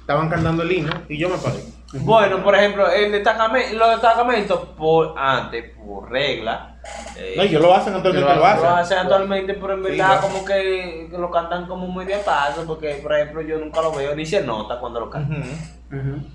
estaban 0.00 0.28
cantando 0.28 0.62
el 0.62 0.72
himno 0.72 0.92
y 1.08 1.18
yo 1.18 1.28
me 1.28 1.36
paré. 1.38 1.60
Bueno, 2.00 2.42
por 2.42 2.54
ejemplo, 2.56 2.90
el 2.90 3.12
destacamento, 3.12 3.76
los 3.76 3.90
destacamentos, 3.90 4.60
por 4.76 5.14
antes, 5.16 5.72
por 5.76 6.10
regla, 6.10 6.76
eh, 7.16 7.34
No, 7.36 7.42
ellos 7.44 7.62
lo 7.62 7.74
hacen, 7.74 7.94
actualmente 7.94 8.28
Lo 8.28 8.34
lo 8.34 8.40
lo 8.40 8.68
hacen. 8.70 8.98
actualmente, 8.98 9.54
pero 9.54 9.74
en 9.74 9.82
verdad 9.82 10.20
como 10.20 10.44
que, 10.44 11.08
que 11.10 11.16
lo 11.18 11.30
cantan 11.30 11.66
como 11.66 11.86
muy 11.86 12.04
de 12.04 12.18
paso, 12.18 12.64
porque 12.66 12.98
por 13.02 13.14
ejemplo 13.14 13.42
yo 13.42 13.58
nunca 13.58 13.80
lo 13.80 13.92
veo, 13.92 14.14
ni 14.14 14.26
se 14.26 14.42
nota 14.42 14.78
cuando 14.80 15.00
lo 15.00 15.10
cantan. 15.10 15.44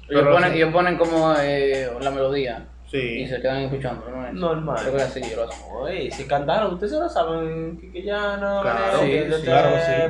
Ellos, 0.07 0.27
ponen, 0.27 0.53
ellos 0.53 0.71
ponen 0.71 0.97
como 0.97 1.33
eh, 1.37 1.91
la 1.99 2.11
melodía 2.11 2.65
y 2.97 3.25
Sí. 3.25 3.27
se 3.27 3.41
quedan 3.41 3.57
escuchando. 3.63 4.05
¿no? 4.09 4.31
Normal. 4.33 4.77
Creo 4.81 4.95
que 4.95 5.01
así, 5.03 5.21
yo 5.21 5.35
lo 5.37 5.43
hago. 5.43 5.79
Oye, 5.83 6.09
si 6.11 6.25
cantaron, 6.25 6.73
ustedes 6.73 6.93
se 6.93 6.99
lo 6.99 7.07
saben, 7.09 7.77
que, 7.79 7.91
que 7.91 8.03
ya 8.03 8.37
no, 8.37 8.61
Claro, 8.61 8.99
sí, 8.99 9.11
sí, 9.11 9.41
claro 9.43 9.69
que 9.75 9.81
sí. 9.81 9.91
lo 9.91 10.09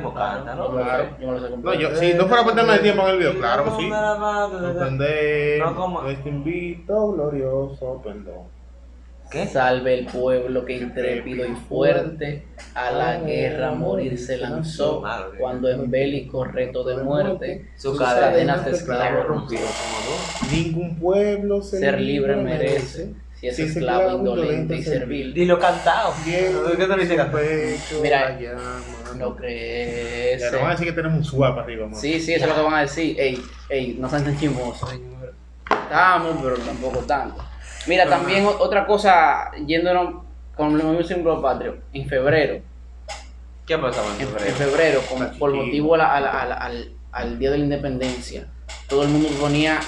Claro. 0.72 1.08
yo 1.20 1.26
me 1.26 1.32
lo 1.32 1.38
sé 1.40 1.44
No, 1.44 1.50
completo. 1.50 1.80
yo, 1.80 1.96
si 1.96 2.14
no 2.14 2.26
fuera 2.26 2.42
por 2.44 2.54
tema 2.54 2.72
de 2.74 2.78
tiempo 2.80 3.02
en 3.02 3.08
el 3.10 3.18
video, 3.18 3.38
claro 3.38 3.64
que 3.64 3.70
sí. 3.82 3.88
No 5.58 5.74
como- 5.76 6.06
este 6.08 6.28
invito 6.28 7.12
glorioso 7.12 8.00
perdón. 8.02 8.59
¿Qué? 9.30 9.46
Salve 9.46 9.94
el 10.00 10.06
pueblo 10.06 10.64
que 10.64 10.76
intrépido 10.76 11.46
y 11.46 11.54
fuerte 11.54 12.42
a 12.74 12.90
la 12.90 13.20
guerra 13.20 13.72
morir 13.72 14.18
se 14.18 14.38
lanzó 14.38 15.02
cuando 15.38 15.68
en 15.68 15.88
bélico 15.88 16.44
reto 16.44 16.82
de 16.82 17.02
muerte 17.02 17.70
Su 17.76 17.90
sus 17.90 17.98
cadena 17.98 18.54
cadenas 18.54 18.64
de 18.64 18.70
esclavo 18.72 19.22
rompió. 19.22 19.60
Ningún 20.50 20.96
pueblo 20.96 21.62
Ser 21.62 22.00
libre 22.00 22.34
merece 22.36 23.14
si 23.40 23.46
es 23.46 23.58
esclavo 23.58 24.18
indolente 24.18 24.76
y 24.76 24.82
servil. 24.82 25.32
Dilo 25.32 25.58
cantado. 25.58 26.12
Bien, 26.26 26.52
¿Por 26.52 26.76
qué 26.76 26.96
dice? 26.96 27.16
Mira, 28.02 28.36
Mira, 28.38 28.56
No 29.16 29.34
crees. 29.34 30.42
Ya 30.42 30.50
no 30.50 30.58
van 30.58 30.66
a 30.66 30.70
decir 30.72 30.86
que 30.88 30.92
tenemos 30.92 31.18
un 31.18 31.24
swap 31.24 31.58
arriba. 31.58 31.88
Sí, 31.94 32.20
sí, 32.20 32.34
eso 32.34 32.44
es 32.44 32.50
lo 32.50 32.56
que 32.56 32.62
van 32.62 32.74
a 32.74 32.80
decir. 32.82 33.18
Ey, 33.18 33.42
ey, 33.70 33.96
no 33.98 34.10
sean 34.10 34.24
tan 34.24 34.38
chismosos. 34.38 34.92
Estamos, 35.70 36.36
pero 36.42 36.56
tampoco 36.56 36.98
tanto. 36.98 37.42
Mira, 37.86 38.06
también 38.08 38.44
o- 38.46 38.56
otra 38.58 38.86
cosa, 38.86 39.50
yéndonos 39.66 40.22
con 40.56 40.68
el 40.78 40.84
mismo 40.84 41.02
símbolo 41.02 41.40
patrio, 41.40 41.78
en 41.92 42.06
febrero, 42.08 42.60
¿Qué 43.66 43.78
pasaba 43.78 44.08
en 44.16 44.20
en, 44.20 44.20
en 44.20 44.28
febrero? 44.28 44.54
febrero, 44.56 45.00
con- 45.08 45.38
por 45.38 45.52
motivo 45.54 45.94
a 45.94 45.98
la- 45.98 46.14
a 46.16 46.20
la- 46.20 46.30
a 46.30 46.44
la- 46.46 46.54
al, 46.56 46.92
al 47.12 47.38
Día 47.38 47.50
de 47.52 47.58
la 47.58 47.64
Independencia, 47.64 48.46
todo 48.88 49.02
el 49.04 49.08
mundo 49.08 49.28
ponía, 49.40 49.78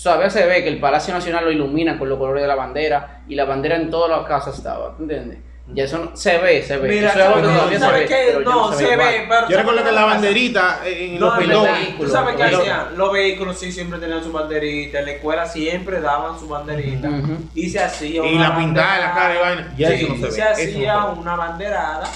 todavía 0.00 0.30
se 0.30 0.46
ve 0.46 0.62
que 0.62 0.68
el 0.68 0.80
Palacio 0.80 1.12
Nacional 1.12 1.44
lo 1.44 1.50
ilumina 1.52 1.98
con 1.98 2.08
los 2.08 2.18
colores 2.18 2.42
de 2.42 2.48
la 2.48 2.54
bandera 2.54 3.22
y 3.28 3.34
la 3.34 3.44
bandera 3.44 3.76
en 3.76 3.90
todas 3.90 4.10
las 4.10 4.26
casas 4.28 4.56
estaba, 4.58 4.94
¿entiendes? 4.98 5.38
Ya 5.72 5.84
eso 5.84 5.96
no- 5.98 6.14
se 6.14 6.36
ve, 6.38 6.62
se 6.62 6.76
ve. 6.76 6.88
Mira, 6.90 7.08
Eso 7.08 7.18
es 7.20 7.24
algo 7.24 7.36
que 7.40 7.46
¿sabes 7.46 7.56
todavía 7.56 7.70
qué? 7.70 7.74
se 7.78 7.80
¿Sabes 7.84 8.00
ve, 8.00 8.06
qué? 8.06 8.24
pero 8.26 8.40
ya 8.40 8.50
No, 8.50 8.72
se 8.74 8.82
igual. 8.82 8.98
ve, 8.98 9.26
pero 9.28 9.48
Yo 9.48 9.56
recuerdo 9.56 9.84
que 9.84 9.92
la 9.92 10.04
banderita 10.04 10.78
en 10.84 11.14
No, 11.20 11.26
los 11.26 11.38
pilotos. 11.38 11.68
¿Tú 11.98 12.08
sabes 12.08 12.36
qué 12.36 12.42
hacían? 12.44 12.98
Los 12.98 13.12
vehículos 13.12 13.58
sí 13.58 13.72
siempre 13.72 13.98
tenían 13.98 14.22
su 14.22 14.30
banderita, 14.30 14.98
en 14.98 15.04
la 15.06 15.10
escuela 15.12 15.46
siempre 15.46 16.00
daban 16.02 16.38
su 16.38 16.48
banderita. 16.48 17.08
Y 17.54 17.70
se 17.70 17.80
hacía 17.82 18.26
Y 18.26 18.34
una 18.36 18.50
la 18.50 18.56
pintada 18.58 18.94
de 18.94 19.00
la 19.00 19.14
cara 19.14 19.34
y 19.34 19.38
vaina. 19.38 19.74
Ya 19.78 19.88
Sí, 19.88 19.94
eso 19.94 20.08
no 20.08 20.16
se 20.16 20.22
ve. 20.22 20.30
se 20.32 20.40
eso 20.42 20.48
no 20.50 20.52
hacía 20.52 21.04
una 21.06 21.36
banderada. 21.36 22.08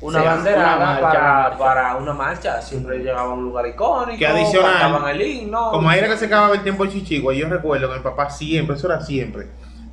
Una 0.00 0.20
Sí, 0.20 0.26
banderada 0.26 0.76
una 0.76 0.84
marcha, 0.86 1.00
para, 1.00 1.18
una 1.20 1.32
marcha. 1.42 1.58
para 1.58 1.96
una 1.96 2.12
marcha. 2.12 2.62
Siempre 2.62 2.98
llegaba 2.98 3.22
a 3.22 3.34
un 3.34 3.42
lugar 3.42 3.66
icónico. 3.66 4.18
Que 4.18 4.26
adicional, 4.26 5.10
el 5.10 5.22
himno. 5.22 5.70
Como 5.70 5.88
ahí 5.88 5.98
era 5.98 6.08
que 6.08 6.16
se 6.18 6.26
acababa 6.26 6.54
el 6.54 6.62
tiempo 6.62 6.84
de 6.84 6.92
Chichigua, 6.92 7.32
yo 7.34 7.48
recuerdo 7.48 7.88
que 7.90 7.96
mi 7.96 8.02
papá 8.02 8.28
siempre, 8.30 8.76
eso 8.76 8.86
era 8.86 9.00
siempre, 9.00 9.46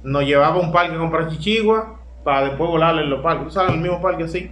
nos 0.04 0.24
llevaba 0.24 0.56
a 0.56 0.60
un 0.60 0.71
parque 0.71 0.95
a 0.95 1.00
comprar 1.00 1.30
Chichigua 1.30 2.02
para 2.26 2.48
después 2.48 2.70
volarle 2.70 3.04
en 3.04 3.10
los 3.12 3.22
parques. 3.22 3.46
¿Tú 3.46 3.52
sabes? 3.52 3.72
El 3.76 3.80
mismo 3.80 4.02
parque 4.02 4.24
así. 4.26 4.52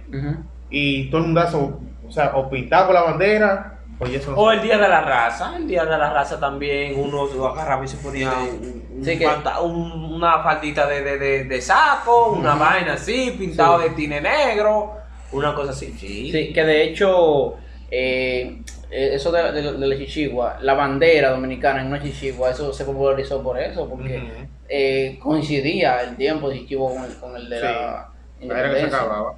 Y 0.70 1.10
todo 1.10 1.20
el 1.20 1.26
mundazo, 1.26 1.80
o 2.08 2.10
sea, 2.10 2.32
o 2.36 2.48
pintado 2.48 2.86
con 2.86 2.94
la 2.94 3.02
bandera, 3.02 3.78
o 3.98 4.06
eso 4.06 4.30
no 4.30 4.36
O 4.38 4.50
el 4.50 4.62
día 4.62 4.78
de 4.78 4.88
la 4.88 5.02
raza, 5.02 5.56
el 5.56 5.68
día 5.68 5.84
de 5.84 5.90
la 5.98 6.10
raza 6.12 6.40
también 6.40 6.94
uno 6.98 7.26
se 7.28 7.38
agarraba 7.38 7.84
y 7.84 7.88
se 7.88 7.96
ponía 7.98 8.32
un- 8.32 8.82
un 8.98 9.04
Sí, 9.04 9.20
un- 9.62 10.14
una 10.14 10.38
faldita 10.42 10.86
de, 10.86 11.02
de, 11.02 11.18
de, 11.18 11.44
de 11.44 11.60
saco, 11.60 12.30
una 12.32 12.54
vaina 12.54 12.94
así, 12.94 13.34
pintado 13.38 13.78
Sí. 13.82 13.88
de 13.88 13.94
tine 13.94 14.20
negro, 14.20 14.94
una 15.32 15.54
cosa 15.54 15.72
así. 15.72 15.92
Sí. 15.98 16.30
Sí, 16.32 16.52
que 16.52 16.64
de 16.64 16.84
hecho, 16.84 17.54
eh, 17.90 18.62
eh, 18.90 19.10
eso 19.14 19.30
de, 19.30 19.52
de, 19.52 19.72
de 19.74 19.86
la 19.86 19.96
chichigua, 19.96 20.56
la 20.60 20.74
bandera 20.74 21.30
dominicana 21.30 21.80
en 21.80 21.88
una 21.88 22.02
chichigua, 22.02 22.50
eso 22.50 22.72
se 22.72 22.84
popularizó 22.84 23.42
por 23.42 23.58
eso, 23.60 23.88
porque. 23.88 24.46
Eh, 24.68 25.18
coincidía 25.22 26.00
el 26.02 26.16
tiempo 26.16 26.48
de 26.50 26.58
chichigua 26.60 26.90
con 26.94 27.04
el, 27.04 27.16
con 27.16 27.36
el 27.36 27.48
de 27.48 27.56
Sí. 27.58 27.62
la 27.62 27.70
La 27.70 27.78
era 27.78 28.08
que 28.40 28.40
se 28.40 28.44
independencia. 28.44 28.98
acababa. 28.98 29.34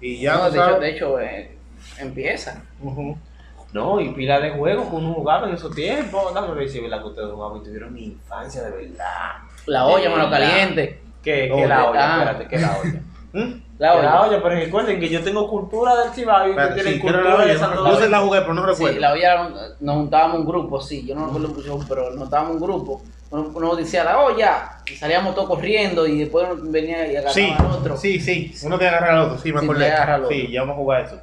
Y 0.00 0.20
ya 0.20 0.34
No, 0.36 0.50
de 0.50 0.58
hecho, 0.58 0.80
de 0.80 0.90
hecho 0.90 1.20
eh, 1.20 1.56
empieza. 1.98 2.62
Ujú. 2.82 3.16
No, 3.72 4.00
y 4.00 4.10
pila 4.10 4.38
de 4.40 4.50
juegos 4.50 4.88
que 4.88 4.94
uno 4.96 5.14
jugaba 5.14 5.48
en 5.48 5.54
esos 5.54 5.74
tiempos. 5.74 6.32
Dame 6.32 6.54
ver 6.54 6.68
si 6.68 6.80
verdad 6.80 7.00
que 7.00 7.08
ustedes 7.08 7.30
jugaban 7.30 7.60
y 7.60 7.64
tuvieron 7.64 7.92
mi 7.92 8.04
infancia 8.04 8.62
de 8.62 8.70
verdad. 8.70 9.32
La 9.66 9.86
olla, 9.86 10.08
De 10.10 10.16
mano 10.16 10.30
caliente. 10.30 11.00
¿Qué, 11.22 11.50
Oh, 11.52 11.56
qué 11.56 11.66
la 11.66 11.90
olla? 11.90 12.00
ah. 12.00 12.18
Espérate, 12.22 12.48
¿qué 12.48 12.58
la 12.60 12.76
olla? 12.78 13.00
¿Mm? 13.32 13.62
La 13.78 13.92
Que 13.92 13.98
olla. 13.98 14.10
La 14.10 14.20
olla, 14.22 14.42
pero 14.42 14.54
recuerden 14.54 15.00
que 15.00 15.08
yo 15.08 15.24
tengo 15.24 15.48
cultura 15.48 15.96
del 15.96 16.10
Cibao 16.12 16.46
y 16.46 16.50
ustedes 16.50 16.74
tienen 16.74 16.92
sí, 16.94 17.00
¿qué 17.00 17.08
era 17.08 17.16
la 17.18 17.22
cultura 17.24 17.44
de 17.46 17.50
olla? 17.50 17.58
Santo 17.60 17.86
Yo 17.88 17.96
se 17.96 18.08
la 18.08 18.20
jugué, 18.20 18.40
pero 18.42 18.54
no 18.54 18.66
recuerdo. 18.66 18.94
Sí, 18.94 19.00
la 19.00 19.12
olla 19.12 19.48
nos 19.80 19.96
juntábamos 19.96 20.38
un 20.40 20.46
grupo, 20.46 20.80
sí, 20.80 21.04
yo 21.04 21.14
no 21.16 21.26
recuerdo 21.26 21.48
mucho, 21.48 21.80
pero 21.88 22.10
nos 22.10 22.18
juntábamos 22.20 22.52
un 22.56 22.60
grupo. 22.62 23.02
Uno, 23.34 23.74
decía 23.74 24.04
la 24.04 24.20
olla 24.20 24.78
y 24.86 24.94
salíamos 24.94 25.34
todos 25.34 25.48
corriendo 25.48 26.06
y 26.06 26.20
después 26.20 26.46
uno 26.48 26.70
venía 26.70 27.04
y 27.06 27.16
agarraba 27.16 27.34
Sí, 27.34 27.52
al 27.58 27.66
otro. 27.66 27.96
sí, 27.96 28.20
sí. 28.20 28.54
Uno 28.62 28.78
te 28.78 28.86
agarra 28.86 29.12
al 29.14 29.18
otro, 29.26 29.38
sí, 29.38 29.52
me 29.52 29.60
Sí, 29.60 29.66
agarra 29.84 30.14
al 30.14 30.24
otro. 30.24 30.36
Sí, 30.36 30.52
ya 30.52 30.60
vamos 30.60 30.74
a 30.74 30.78
jugar 30.78 31.04
eso. 31.04 31.20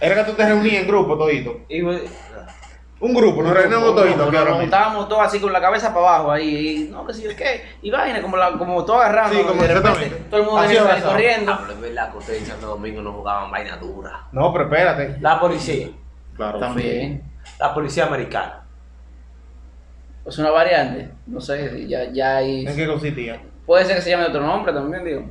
Era 0.00 0.14
que 0.14 0.30
tú 0.30 0.36
te 0.36 0.46
reunías 0.46 0.82
en 0.82 0.88
grupo 0.88 1.18
todito. 1.18 1.60
Y, 1.68 1.82
Un 1.82 3.14
grupo, 3.14 3.42
nos 3.42 3.52
reunimos 3.52 3.94
toditos. 3.94 4.16
Nos, 4.18 4.30
claro. 4.30 4.50
nos 4.52 4.60
juntábamos 4.60 5.08
todos 5.08 5.22
así 5.26 5.38
con 5.38 5.52
la 5.52 5.60
cabeza 5.60 5.92
para 5.92 6.06
abajo 6.06 6.30
ahí, 6.32 6.86
y 6.86 6.90
no, 6.90 7.06
que 7.06 7.12
si 7.14 7.22
yo 7.22 7.36
qué, 7.36 7.62
y 7.82 7.90
vaina, 7.90 8.22
como, 8.22 8.36
la, 8.38 8.52
como 8.52 8.84
todo 8.84 9.00
agarrando, 9.00 9.36
Sí, 9.38 9.44
como 9.44 9.62
de 9.62 9.74
repente 9.74 10.06
todo 10.30 10.40
el 10.40 10.46
mundo 10.46 10.60
venía 10.62 11.02
corriendo. 11.02 11.52
Ah, 11.52 11.58
pero 11.62 11.72
es 11.74 11.80
verdad 11.80 12.12
que 12.12 12.18
ustedes 12.18 12.40
en 12.42 12.46
Santo 12.46 12.66
Domingo 12.68 13.02
no 13.02 13.12
jugaban 13.12 13.50
vaina 13.50 13.76
dura. 13.76 14.24
No, 14.32 14.50
pero 14.52 14.64
espérate. 14.64 15.16
La 15.20 15.38
policía. 15.40 15.88
Claro. 16.36 16.58
También. 16.58 17.22
La 17.58 17.74
policía 17.74 18.06
americana. 18.06 18.62
Es 20.26 20.38
una 20.38 20.50
variante, 20.50 21.10
no 21.26 21.40
sé, 21.40 21.88
ya, 21.88 22.10
ya 22.12 22.36
hay... 22.36 22.66
¿En 22.66 22.76
qué 22.76 22.86
consistía? 22.86 23.40
Puede 23.66 23.84
ser 23.84 23.96
que 23.96 24.02
se 24.02 24.10
llame 24.10 24.24
de 24.24 24.28
otro 24.30 24.46
nombre 24.46 24.72
también, 24.72 25.04
digo. 25.04 25.24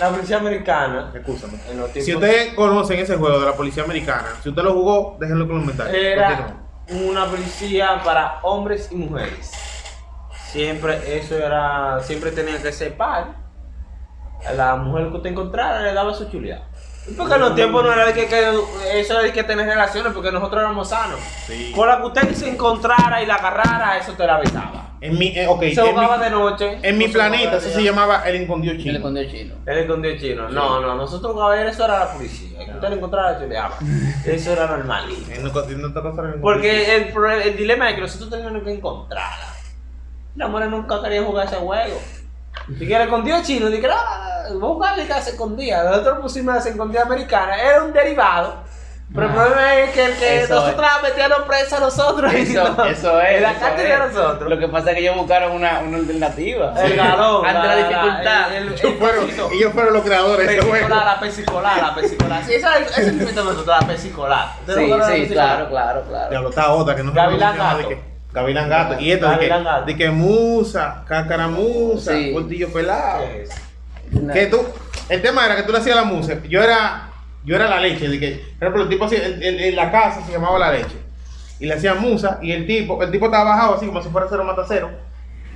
La 0.00 0.10
policía 0.10 0.38
americana. 0.38 1.12
Escúchame. 1.14 1.58
En 1.70 1.78
los 1.78 1.90
Si 1.90 2.14
ustedes 2.14 2.54
conocen 2.54 3.00
ese 3.00 3.16
juego 3.16 3.40
de 3.40 3.46
la 3.46 3.56
policía 3.56 3.82
americana, 3.82 4.28
si 4.42 4.48
usted 4.48 4.62
lo 4.62 4.72
jugó, 4.74 5.16
déjenlo 5.18 5.44
en 5.44 5.48
los 5.50 5.60
comentarios. 5.60 5.96
Era 5.96 6.56
una 6.88 7.26
policía 7.26 8.00
para 8.04 8.38
hombres 8.42 8.88
y 8.92 8.96
mujeres. 8.96 9.52
Siempre 10.46 11.18
eso 11.18 11.36
era, 11.36 12.00
siempre 12.00 12.30
tenía 12.30 12.60
que 12.62 12.72
ser 12.72 12.96
par. 12.96 13.34
A 14.46 14.52
la 14.52 14.76
mujer 14.76 15.08
que 15.10 15.16
usted 15.16 15.30
encontrara 15.30 15.82
le 15.82 15.92
daba 15.92 16.14
su 16.14 16.30
chuleada. 16.30 16.67
Porque 17.16 17.34
en 17.34 17.40
los 17.40 17.54
tiempos 17.54 17.82
no 17.84 17.92
era 17.92 18.06
de 18.06 18.12
que, 18.12 18.26
que 18.26 18.48
eso 18.94 19.14
era 19.14 19.22
de 19.22 19.32
que 19.32 19.42
tener 19.44 19.66
relaciones, 19.66 20.12
porque 20.12 20.30
nosotros 20.30 20.60
éramos 20.62 20.88
sanos. 20.88 21.18
Sí. 21.46 21.72
Con 21.74 21.88
la 21.88 21.98
que 21.98 22.06
usted 22.06 22.34
se 22.34 22.48
encontrara 22.50 23.22
y 23.22 23.26
la 23.26 23.36
agarrara, 23.36 23.96
eso 23.98 24.12
te 24.12 24.26
la 24.26 24.38
besaba. 24.38 24.84
En 25.00 25.16
mi, 25.16 25.28
eh, 25.28 25.46
ok, 25.46 25.60
Se 25.60 25.80
en 25.80 25.86
jugaba 25.86 26.16
mi, 26.18 26.24
de 26.24 26.30
noche. 26.30 26.78
en 26.82 26.98
mi 26.98 27.06
planeta 27.08 27.58
eso 27.58 27.70
se 27.70 27.82
llamaba 27.82 28.22
el 28.28 28.36
escondido 28.42 28.74
El 28.74 28.82
chino. 28.82 28.96
escondido 28.96 29.30
chino. 29.30 29.54
El 29.64 29.78
escondido 29.78 30.16
chino. 30.18 30.48
No, 30.48 30.80
no, 30.80 30.94
nosotros 30.96 31.32
jugábamos, 31.32 31.72
eso 31.72 31.84
era 31.84 32.00
la 32.00 32.12
policía. 32.12 32.58
Que 32.64 32.72
usted 32.72 32.88
lo 32.88 32.94
encontrara, 32.96 33.38
chuleaba. 33.40 33.76
Eso 34.26 34.52
era 34.52 34.66
normalito. 34.66 35.30
En 35.30 35.44
no- 35.44 35.64
en 35.64 35.84
otra 35.84 36.02
cosa 36.02 36.22
era 36.22 36.34
el 36.34 36.40
Porque 36.40 36.96
el, 36.96 37.14
el 37.44 37.56
dilema 37.56 37.88
es 37.90 37.94
que 37.94 38.00
nosotros 38.02 38.28
teníamos 38.30 38.62
que 38.64 38.72
encontrarla. 38.74 39.46
La 40.34 40.48
mujer 40.48 40.68
nunca 40.68 41.00
quería 41.02 41.22
jugar 41.22 41.46
ese 41.46 41.56
juego. 41.56 42.00
Si 42.78 42.86
quiere 42.86 43.04
escondido 43.04 43.38
chino, 43.42 43.66
dije, 43.68 43.88
ah, 43.90 44.44
voy 44.52 44.56
a 44.70 44.74
jugar 44.74 44.94
que 44.96 45.12
se 45.22 45.30
escondía. 45.30 45.82
Nosotros 45.84 46.18
pusimos 46.20 46.54
la 46.64 46.70
escondida 46.70 47.02
americana, 47.02 47.56
era 47.60 47.82
un 47.82 47.92
derivado. 47.92 48.66
Pero 49.14 49.24
el 49.24 49.30
Ah. 49.30 49.34
problema 49.36 49.74
es 49.76 49.90
que 49.92 50.04
el 50.04 50.14
que 50.18 50.40
nosotros 50.50 50.86
metíamos 51.02 51.38
presa 51.46 51.78
a 51.78 51.80
nosotros. 51.80 52.30
y 52.34 52.36
Eso, 52.42 52.74
no- 52.76 52.84
eso 52.84 53.20
es. 53.22 53.36
En 53.36 53.42
la 53.42 53.52
es. 53.52 53.76
de 53.82 53.96
nosotros. 53.98 54.50
Lo 54.50 54.58
que 54.58 54.68
pasa 54.68 54.90
es 54.90 54.96
que 54.96 55.00
ellos 55.00 55.16
buscaron 55.16 55.52
una, 55.52 55.78
una 55.80 55.96
alternativa. 55.96 56.74
El 56.78 56.94
galón. 56.94 57.46
Ante 57.46 57.68
la, 57.68 57.76
dificultad. 57.76 58.54
el- 58.54 58.66
el- 58.68 58.74
Ellos 58.74 58.92
fueron, 58.98 59.30
ellos 59.54 59.72
fueron 59.72 59.92
los 59.94 60.02
creadores 60.04 60.46
de 60.46 60.58
ese 60.58 60.66
juego. 60.68 60.88
La 60.90 61.18
pesicolar, 61.20 61.82
la 61.82 61.94
pesicolar. 61.94 62.44
Sí, 62.44 62.52
esa 62.54 62.78
es 62.80 62.98
el 62.98 63.08
invento 63.18 63.40
de 63.44 63.50
nosotros, 63.50 63.76
la 63.80 63.86
pesicolar. 63.86 64.48
¿Ustedes 64.60 64.78
sí, 64.78 64.86
la 64.88 65.06
sí, 65.06 65.28
claro, 65.28 65.68
claro, 65.70 66.02
claro. 66.06 66.28
Diablo, 66.28 66.48
está 66.50 66.70
otra 66.72 66.94
que 66.94 67.02
no 67.02 67.10
sé 67.12 67.16
Gavilán 67.16 67.56
Gato. 67.56 67.88
Gavilán 68.40 68.68
Gato. 68.68 69.00
Y 69.00 69.12
esta 69.12 69.36
de 69.36 69.48
que, 69.48 69.54
de 69.86 69.96
que 69.96 70.10
musa, 70.10 71.04
cacaramusa, 71.06 72.12
Sí. 72.12 72.32
pelado. 72.72 73.24
Que 74.32 74.46
tú, 74.46 74.64
el 75.08 75.20
tema 75.22 75.44
era 75.46 75.56
que 75.56 75.62
tú 75.64 75.72
le 75.72 75.78
hacías 75.78 75.96
la 75.96 76.04
musa. 76.04 76.34
Yo 76.48 76.62
era, 76.62 77.10
yo 77.44 77.56
era 77.56 77.68
la 77.68 77.80
leche. 77.80 78.08
De 78.08 78.18
que, 78.18 78.44
por 78.58 78.68
ejemplo, 78.68 78.82
el 78.84 78.88
tipo 78.88 79.06
el- 79.06 79.42
en 79.60 79.76
la 79.76 79.90
casa 79.90 80.24
se 80.24 80.32
llamaba 80.32 80.58
la 80.58 80.72
leche. 80.72 80.96
Y 81.60 81.66
le 81.66 81.74
hacían 81.74 82.00
musa. 82.00 82.38
Y 82.40 82.52
el 82.52 82.66
tipo, 82.66 83.02
el 83.02 83.10
tipo 83.10 83.26
estaba 83.26 83.44
bajado 83.44 83.74
así 83.74 83.86
como 83.86 84.02
si 84.02 84.08
fuera 84.08 84.26
cero 84.30 84.44
mata 84.44 84.64
cero. 84.66 84.90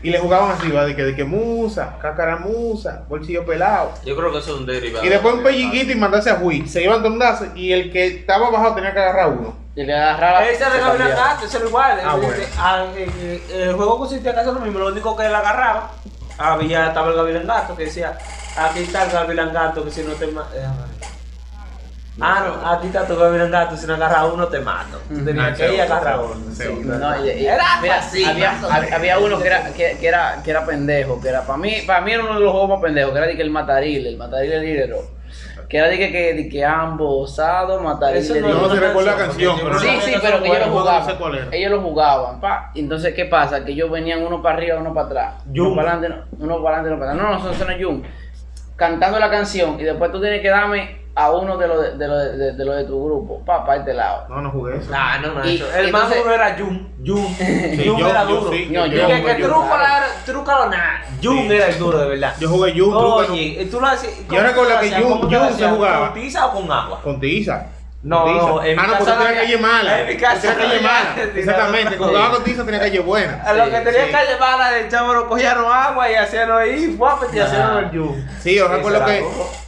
Y 0.05 0.11
le 0.11 0.19
jugaban 0.19 0.51
así, 0.51 0.69
¿va? 0.71 0.85
de 0.85 0.97
que, 0.97 1.05
de 1.05 1.15
que 1.15 1.23
musa, 1.23 1.97
cacaramusa, 2.03 3.05
bolsillo 3.09 3.47
pelado. 3.47 3.93
Yo 4.05 4.17
creo 4.17 4.33
que 4.33 4.39
eso 4.39 4.55
es 4.55 4.61
un 4.61 4.67
derivado. 4.67 5.05
Y 5.05 5.09
después 5.09 5.35
un 5.35 5.45
pelliquito 5.45 5.93
y 5.93 5.95
mandarse 5.95 6.29
a 6.31 6.35
juiz. 6.37 6.69
Se 6.73 6.83
iban 6.83 7.03
tornazo 7.05 7.47
y 7.55 7.71
el 7.73 7.93
que 7.93 8.07
estaba 8.09 8.51
bajado 8.51 8.75
tenía 8.75 8.93
que 8.93 8.99
agarrar 8.99 9.29
uno. 9.31 9.62
Y 9.75 9.85
le 9.85 9.95
agarraba. 9.95 10.45
Ese 10.47 10.63
era 10.63 10.73
se 10.73 10.79
cambiaba. 10.81 11.15
Gato, 11.15 11.47
ese 11.47 11.57
era 11.57 11.67
igual. 11.67 11.99
Ah, 12.05 12.13
El- 12.15 12.21
bueno. 12.21 12.35
el- 12.35 12.49
ah, 12.59 12.85
el, 12.95 13.03
el- 13.03 13.61
el 13.63 13.73
juego 13.75 13.99
consistía 13.99 14.33
en 14.33 14.39
hacer 14.39 14.53
lo 14.53 14.61
mismo, 14.61 14.79
lo 14.79 14.89
único 14.89 15.17
que 15.17 15.27
él 15.27 15.35
agarraba. 15.35 15.91
Había, 16.39 16.89
estaba 16.89 17.09
el 17.11 17.17
Gavilán 17.17 17.47
Gato 17.47 17.77
que 17.77 17.85
decía, 17.85 18.17
aquí 18.57 18.81
está 18.81 19.05
el 19.05 19.11
Gavilán 19.13 19.53
Gato 19.53 19.85
que 19.85 19.91
si 19.91 20.03
no 20.03 20.13
te 20.15 20.27
mato. 20.27 20.49
Ah, 22.21 22.45
no, 22.47 22.71
aquí 22.71 22.89
está 22.89 23.07
tu 23.07 23.17
Gavilán 23.17 23.51
Gato, 23.51 23.75
si 23.77 23.87
no 23.87 23.95
agarras 23.95 24.25
uno 24.33 24.47
te 24.49 24.61
mato. 24.61 24.99
Tú 25.09 25.15
Ujú. 25.17 25.25
tenías 25.25 25.47
Ah, 25.53 25.55
que 25.55 25.75
ir 25.75 25.81
a 25.81 25.85
agarrar 25.85 26.21
uno. 26.21 26.53
ese 26.53 26.65
Sí, 26.67 26.69
otro. 26.79 26.99
No, 26.99 27.25
y- 27.27 27.31
y- 27.31 27.47
Era 27.47 27.65
mira, 27.81 27.97
así, 27.99 28.25
había, 28.25 28.55
había 28.95 29.19
uno 29.19 29.39
que 29.41 29.47
era, 29.47 29.73
que, 29.73 29.97
que 29.99 30.09
era, 30.09 30.43
que 30.45 30.51
era 30.51 30.67
pendejo, 30.67 31.19
que 31.21 31.29
era 31.31 31.41
para 31.43 31.57
mí, 31.59 31.77
para 31.87 32.03
mí 32.03 32.13
era 32.13 32.25
uno 32.25 32.35
de 32.35 32.41
los 32.41 32.53
juegos 32.53 32.69
más 32.71 32.81
pendejos, 32.83 33.13
que 33.13 33.19
era 33.19 33.27
de 33.29 33.37
que 33.37 33.43
el 33.43 33.51
mataril, 33.51 34.07
el 34.07 34.17
mataril 34.19 34.53
el 34.53 34.61
lídero. 34.63 34.99
Que 35.73 35.79
era 35.79 35.89
de 35.89 35.97
que, 35.97 36.13
que, 36.13 36.35
de 36.35 36.49
que 36.51 36.63
ambos 36.63 37.31
osados, 37.31 37.81
mataril 37.83 38.19
Eso 38.19 38.35
no 38.35 38.49
no 38.53 38.69
se 38.69 38.79
recuerda 38.79 39.13
la 39.13 39.17
canción, 39.17 39.57
pero 39.63 39.79
Sí, 39.79 39.87
no 39.87 40.01
sí, 40.03 40.13
sé 40.13 40.19
pero 40.21 40.43
que 40.43 40.49
ellos 40.51 40.67
lo 40.67 40.73
jugaban. 40.79 41.07
sé 41.07 41.15
cuál 41.15 41.35
era. 41.35 41.47
Ellos 41.51 41.71
lo 41.71 41.81
jugaban, 41.81 42.41
pa. 42.41 42.73
Entonces, 42.75 43.15
¿qué 43.15 43.25
pasa? 43.25 43.65
Que 43.65 43.73
ellos 43.73 43.91
venían 43.91 44.23
uno 44.23 44.43
para 44.43 44.57
arriba, 44.59 44.79
uno 44.79 44.93
para 44.93 45.07
atrás. 45.07 45.35
Yum. 45.51 45.69
Uno 45.69 45.77
para 45.77 45.93
adelante, 45.95 46.25
uno 46.39 46.63
para 46.63 46.77
adelante, 46.77 46.89
uno 46.91 46.99
para 46.99 47.13
atrás. 47.13 47.27
No, 47.41 47.45
no, 47.49 47.53
eso, 47.55 47.65
no 47.65 47.71
es 47.71 47.79
Yum. 47.79 48.03
Cantando 48.83 49.21
la 49.21 49.31
canción 49.31 49.79
y 49.79 49.85
después 49.85 50.11
tú 50.11 50.21
tienes 50.21 50.41
que 50.43 50.49
darme 50.49 51.03
a 51.15 51.31
uno 51.31 51.57
de 51.57 51.69
los 51.69 51.81
de, 51.83 51.97
de, 51.99 52.09
lo 52.09 52.19
de, 52.19 52.37
de, 52.37 52.53
de 52.55 52.65
lo 52.65 52.73
de 52.73 52.83
tu 52.85 53.05
grupo, 53.05 53.45
pa, 53.45 53.65
para 53.65 53.79
este 53.79 53.95
lado. 53.95 54.27
No, 54.29 54.41
no 54.41 54.51
jugué 54.51 54.77
eso. 54.79 54.91
Nah, 54.91 55.19
no, 55.21 55.35
no, 55.35 55.49
Y- 55.49 55.55
eso. 55.55 55.73
El 55.73 55.93
más 55.93 56.09
duro 56.13 56.33
era 56.35 56.57
Jun. 56.59 56.89
Jun. 57.07 57.25
Jun 57.37 57.97
yo- 57.97 58.09
era 58.09 58.25
yo 58.25 58.41
duro. 58.41 58.51
sí, 58.53 58.69
No, 58.73 58.87
yo- 58.87 59.07
que, 59.07 59.23
que 59.37 59.45
trúcalo 60.25 60.69
nada. 60.69 61.05
Jun 61.23 61.39
Sí. 61.47 61.53
era 61.53 61.67
el 61.69 61.79
duro, 61.79 61.99
de 61.99 62.09
verdad. 62.09 62.35
Yo 62.41 62.49
jugué 62.49 62.73
Jun, 62.77 62.93
Oye, 62.93 63.43
y 63.63 63.65
tú 63.67 63.81
lo 63.81 63.87
hacías. 63.87 64.15
Yo 64.29 64.43
recuerdo 64.43 64.81
que 64.81 64.91
Jun- 64.91 65.03
¿cómo 65.05 65.21
tú 65.21 65.31
lo 65.31 65.39
Jun 65.45 65.53
se 65.57 65.69
jugaba. 65.69 66.11
¿Con 66.13 66.21
tiza 66.21 66.47
o 66.47 66.53
con 66.53 66.73
agua? 66.73 67.01
Con 67.05 67.21
tiza. 67.21 67.67
No, 68.03 68.25
Con 68.25 68.33
tiza. 68.35 68.47
no, 68.47 68.63
en 68.65 68.77
mi 68.77 68.83
ah, 68.83 68.87
no, 68.87 68.93
casa 68.95 68.99
porque 68.99 69.13
no 69.13 69.19
tenía 69.27 69.41
calle 69.43 69.59
mala. 69.59 70.01
en 70.01 70.07
mi 70.09 70.17
casa 70.17 70.41
Tenía 70.41 70.55
no 70.55 70.61
calle 70.69 70.81
mala. 70.81 71.17
Exactamente. 71.37 71.97
Cuando 71.97 72.07
no. 72.07 72.19
jugaba 72.19 72.35
con 72.35 72.45
tiza 72.45 72.65
tenía 72.65 72.81
calle 72.81 72.99
buena. 73.01 73.43
A 73.45 73.53
lo 73.55 73.65
que 73.65 73.71
tenía 73.81 74.07
sí. 74.07 74.11
que 74.11 74.33
llevar 74.33 74.59
la 74.59 74.71
del 74.73 74.89
chavo 74.89 75.15
lo 75.15 75.29
cogían 75.29 75.59
agua 75.59 76.11
y 76.11 76.15
hacían 76.17 76.51
ahí, 76.51 76.95
guapete 76.97 77.37
y 77.37 77.41
hacían 77.41 77.77
el 77.79 77.91
Jun. 77.91 78.29
Sí, 78.41 78.55
yo 78.57 78.67
recuerdo 78.69 79.05
que. 79.05 79.25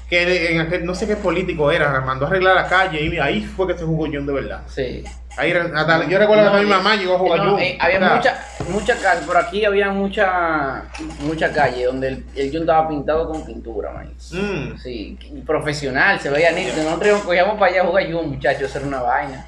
Que 0.09 0.53
en 0.53 0.61
aquel, 0.61 0.85
no 0.85 0.95
sé 0.95 1.07
qué 1.07 1.17
político 1.17 1.71
era, 1.73 2.01
mandó 2.03 2.27
a 2.27 2.29
arreglar 2.29 2.55
la 2.57 2.67
calle 2.69 3.01
y 3.03 3.19
ahí 3.19 3.43
fue 3.43 3.67
que 3.67 3.77
se 3.79 3.85
jugó 3.85 4.07
Jun 4.07 4.27
de 4.27 4.33
verdad. 4.33 4.62
Sí. 4.69 5.03
Ahí, 5.37 5.51
hasta- 5.51 6.09
yo 6.09 6.19
recuerdo 6.19 6.43
que 6.45 6.49
hasta 6.49 6.61
mi 6.62 6.67
mamá 6.71 6.95
llegó 6.95 7.17
a 7.17 7.19
jugar 7.19 7.43
no, 7.45 7.51
Jun. 7.53 7.61
eh, 7.61 7.77
había 7.81 7.99
sea, 7.99 8.14
mucha, 8.17 8.45
mucha 8.71 8.97
calle, 8.99 9.27
por 9.27 9.37
aquí 9.37 9.64
había 9.64 9.90
mucha, 9.90 10.85
mucha 11.21 11.53
calle 11.53 11.87
donde 11.87 12.09
el, 12.09 12.25
el 12.37 12.51
Jun 12.53 12.61
estaba 12.61 12.88
pintado 12.88 13.29
con 13.29 13.45
pintura, 13.45 13.90
man. 13.93 14.09
mm, 14.31 14.79
Sí, 14.81 15.19
profesional, 15.45 16.21
se 16.21 16.31
veía 16.31 16.53
nítido. 16.53 16.85
Nosotros 16.85 17.23
cogíamos 17.23 17.59
para 17.59 17.73
allá 17.73 17.83
a 17.83 17.87
jugar 17.87 18.12
Jun, 18.12 18.31
muchachos, 18.31 18.62
eso 18.71 18.79
era 18.79 18.87
una 18.87 19.03
vaina. 19.03 19.47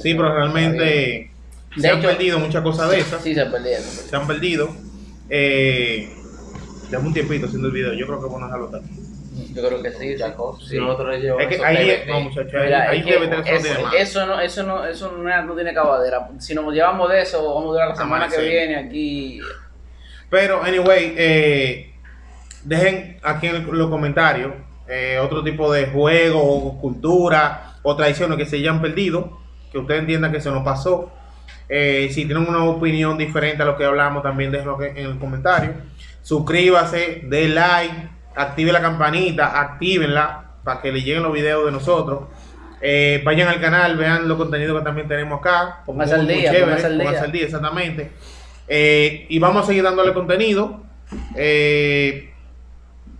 sí, 0.00 0.14
pero 0.14 0.34
realmente 0.34 1.30
se 1.78 1.88
han 1.88 2.00
perdido 2.00 2.38
muchas 2.38 2.62
cosas 2.62 2.90
de 2.90 3.00
esas. 3.00 3.22
Sí, 3.22 3.34
se 3.34 3.44
perdieron. 3.46 3.84
se 3.84 4.08
Se 4.08 4.16
han 4.16 4.26
perdido. 4.26 4.70
Eh, 5.28 6.08
un 6.98 7.12
tiempito 7.14 7.46
haciendo 7.46 7.68
el 7.68 7.74
video. 7.74 7.92
Yo 7.92 8.06
creo 8.06 8.20
que 8.20 8.26
bueno 8.26 8.46
dejarlo 8.46 8.66
hasta 8.66 8.78
aquí. 8.78 8.86
Yo 9.54 9.66
creo 9.66 9.82
que 9.82 9.90
sí. 9.92 10.16
Sí. 10.16 10.24
cosas. 10.36 10.64
Sí. 10.64 10.70
Si 10.70 10.78
nosotros 10.78 11.10
le 11.10 11.20
llevamos 11.20 11.44
Es 11.44 11.56
que 11.56 11.64
ahí, 11.64 12.02
no 12.06 12.20
muchachos, 12.20 12.54
ahí, 12.54 12.64
Mira, 12.64 12.90
ahí 12.90 13.02
debe 13.02 13.28
tener 13.28 13.54
eso, 13.54 13.92
eso 13.96 14.26
no, 14.26 14.40
eso 14.40 14.62
no, 14.62 14.86
eso 14.86 15.12
no, 15.12 15.42
no 15.44 15.54
tiene 15.54 15.70
acabadera. 15.70 16.28
Si 16.38 16.54
nos 16.54 16.72
llevamos 16.72 17.08
de 17.10 17.22
eso, 17.22 17.42
vamos 17.54 17.70
a 17.70 17.72
durar 17.72 17.88
la 17.88 17.96
semana 17.96 18.28
que 18.28 18.36
sí. 18.36 18.42
viene 18.42 18.76
aquí. 18.76 19.40
Pero, 20.28 20.62
anyway, 20.62 21.14
eh, 21.16 21.94
dejen 22.64 23.18
aquí 23.22 23.46
en 23.48 23.56
el- 23.56 23.66
los 23.66 23.90
comentarios 23.90 24.52
eh, 24.92 25.18
otro 25.22 25.44
tipo 25.44 25.72
de 25.72 25.86
juego 25.86 26.42
o 26.42 26.80
cultura 26.80 27.74
o 27.82 27.94
tradiciones 27.94 28.36
que 28.36 28.44
se 28.44 28.56
hayan 28.56 28.82
perdido, 28.82 29.38
que 29.70 29.78
ustedes 29.78 30.00
entiendan 30.00 30.32
que 30.32 30.40
se 30.40 30.50
nos 30.50 30.64
pasó. 30.64 31.12
Eh, 31.68 32.08
si 32.10 32.24
tienen 32.26 32.48
una 32.48 32.64
opinión 32.64 33.16
diferente 33.16 33.62
a 33.62 33.66
lo 33.66 33.76
que 33.76 33.84
hablamos, 33.84 34.24
también 34.24 34.50
déjenlo 34.50 34.82
en 34.82 34.96
el 34.96 35.18
comentario. 35.20 35.74
Suscríbase, 36.22 37.20
dé 37.24 37.48
like, 37.48 37.94
active 38.36 38.72
la 38.72 38.80
campanita, 38.80 39.60
actívenla 39.60 40.44
para 40.64 40.80
que 40.80 40.92
le 40.92 41.02
lleguen 41.02 41.22
los 41.22 41.32
videos 41.32 41.64
de 41.66 41.72
nosotros. 41.72 42.24
Eh, 42.82 43.20
vayan 43.24 43.48
al 43.48 43.60
canal, 43.60 43.96
vean 43.96 44.26
los 44.28 44.38
contenidos 44.38 44.78
que 44.78 44.84
también 44.84 45.06
tenemos 45.08 45.40
acá. 45.40 45.82
Pónganse 45.84 46.14
al 46.14 46.26
día, 46.26 46.50
chévere, 46.50 46.84
al 46.84 46.98
día. 46.98 47.22
al 47.22 47.32
día, 47.32 47.44
exactamente. 47.44 48.12
Eh, 48.68 49.26
y 49.28 49.38
vamos 49.38 49.64
a 49.64 49.66
seguir 49.66 49.82
dándole 49.82 50.14
contenido. 50.14 50.80
Eh, 51.34 52.32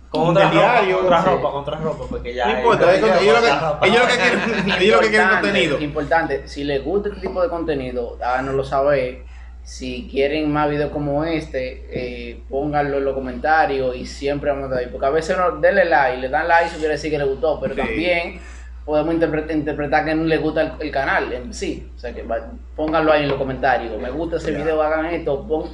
Con 0.09 0.29
otra 0.29 0.49
diario. 0.49 1.01
ropa, 1.01 1.21
ropa, 1.23 1.51
contra 1.51 1.77
ropa, 1.77 2.05
porque 2.09 2.33
ya. 2.33 2.47
No 2.47 2.57
importa, 2.57 2.93
el- 2.95 3.03
ellos, 3.03 3.13
lo 3.19 3.41
que, 3.41 3.49
lo 3.49 3.79
quieren, 3.79 4.71
ellos 4.81 4.95
lo 4.95 5.01
que 5.01 5.09
quieren 5.09 5.29
contenido. 5.41 5.79
Importante, 5.79 6.47
si 6.47 6.63
les 6.63 6.83
gusta 6.83 7.09
este 7.09 7.21
tipo 7.21 7.41
de 7.41 7.49
contenido, 7.49 8.17
háganoslo 8.23 8.63
saber. 8.63 9.23
Si 9.63 10.07
quieren 10.09 10.51
más 10.51 10.69
videos 10.69 10.91
como 10.91 11.23
este, 11.23 11.85
eh, 11.91 12.41
pónganlo 12.49 12.97
en 12.97 13.05
los 13.05 13.13
comentarios 13.13 13.95
y 13.95 14.05
siempre 14.05 14.49
vamos 14.49 14.63
a 14.63 14.67
estar 14.67 14.79
ahí. 14.83 14.89
Porque 14.91 15.05
a 15.05 15.09
veces 15.11 15.37
uno 15.37 15.59
denle 15.61 15.85
like, 15.85 16.17
le 16.19 16.29
dan 16.29 16.47
like, 16.47 16.67
eso 16.69 16.77
quiere 16.77 16.93
decir 16.93 17.11
que 17.11 17.17
le 17.17 17.23
gustó, 17.25 17.59
pero 17.61 17.75
Sí. 17.75 17.81
también 17.81 18.39
podemos 18.83 19.13
interpre- 19.15 19.53
interpretar 19.53 20.03
que 20.03 20.15
no 20.15 20.23
le 20.23 20.37
gusta 20.37 20.61
el, 20.61 20.71
el 20.79 20.91
canal 20.91 21.31
en 21.31 21.53
sí. 21.53 21.89
O 21.95 21.99
sea 21.99 22.13
que 22.13 22.23
va- 22.23 22.51
pónganlo 22.75 23.11
ahí 23.13 23.23
en 23.23 23.29
los 23.29 23.37
comentarios. 23.37 24.01
Me 24.01 24.09
gusta 24.09 24.37
ese 24.37 24.51
Ya. 24.51 24.57
video, 24.57 24.81
hagan 24.81 25.05
esto, 25.05 25.47
pon- 25.47 25.69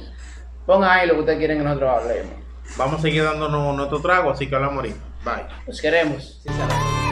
pongan 0.66 0.90
ahí 0.90 1.06
lo 1.08 1.14
que 1.14 1.20
ustedes 1.20 1.38
quieren 1.38 1.58
que 1.58 1.64
nosotros 1.64 1.90
hablemos. 2.02 2.32
Vamos 2.76 2.98
a 3.00 3.02
seguir 3.02 3.24
dándonos 3.24 3.74
nuestro 3.74 4.00
trago, 4.00 4.30
así 4.30 4.46
que 4.46 4.54
hablamos 4.54 4.76
ahorita. 4.76 4.98
Bye. 5.24 5.44
Los 5.66 5.80
queremos. 5.80 6.40
Sinceramente. 6.42 7.07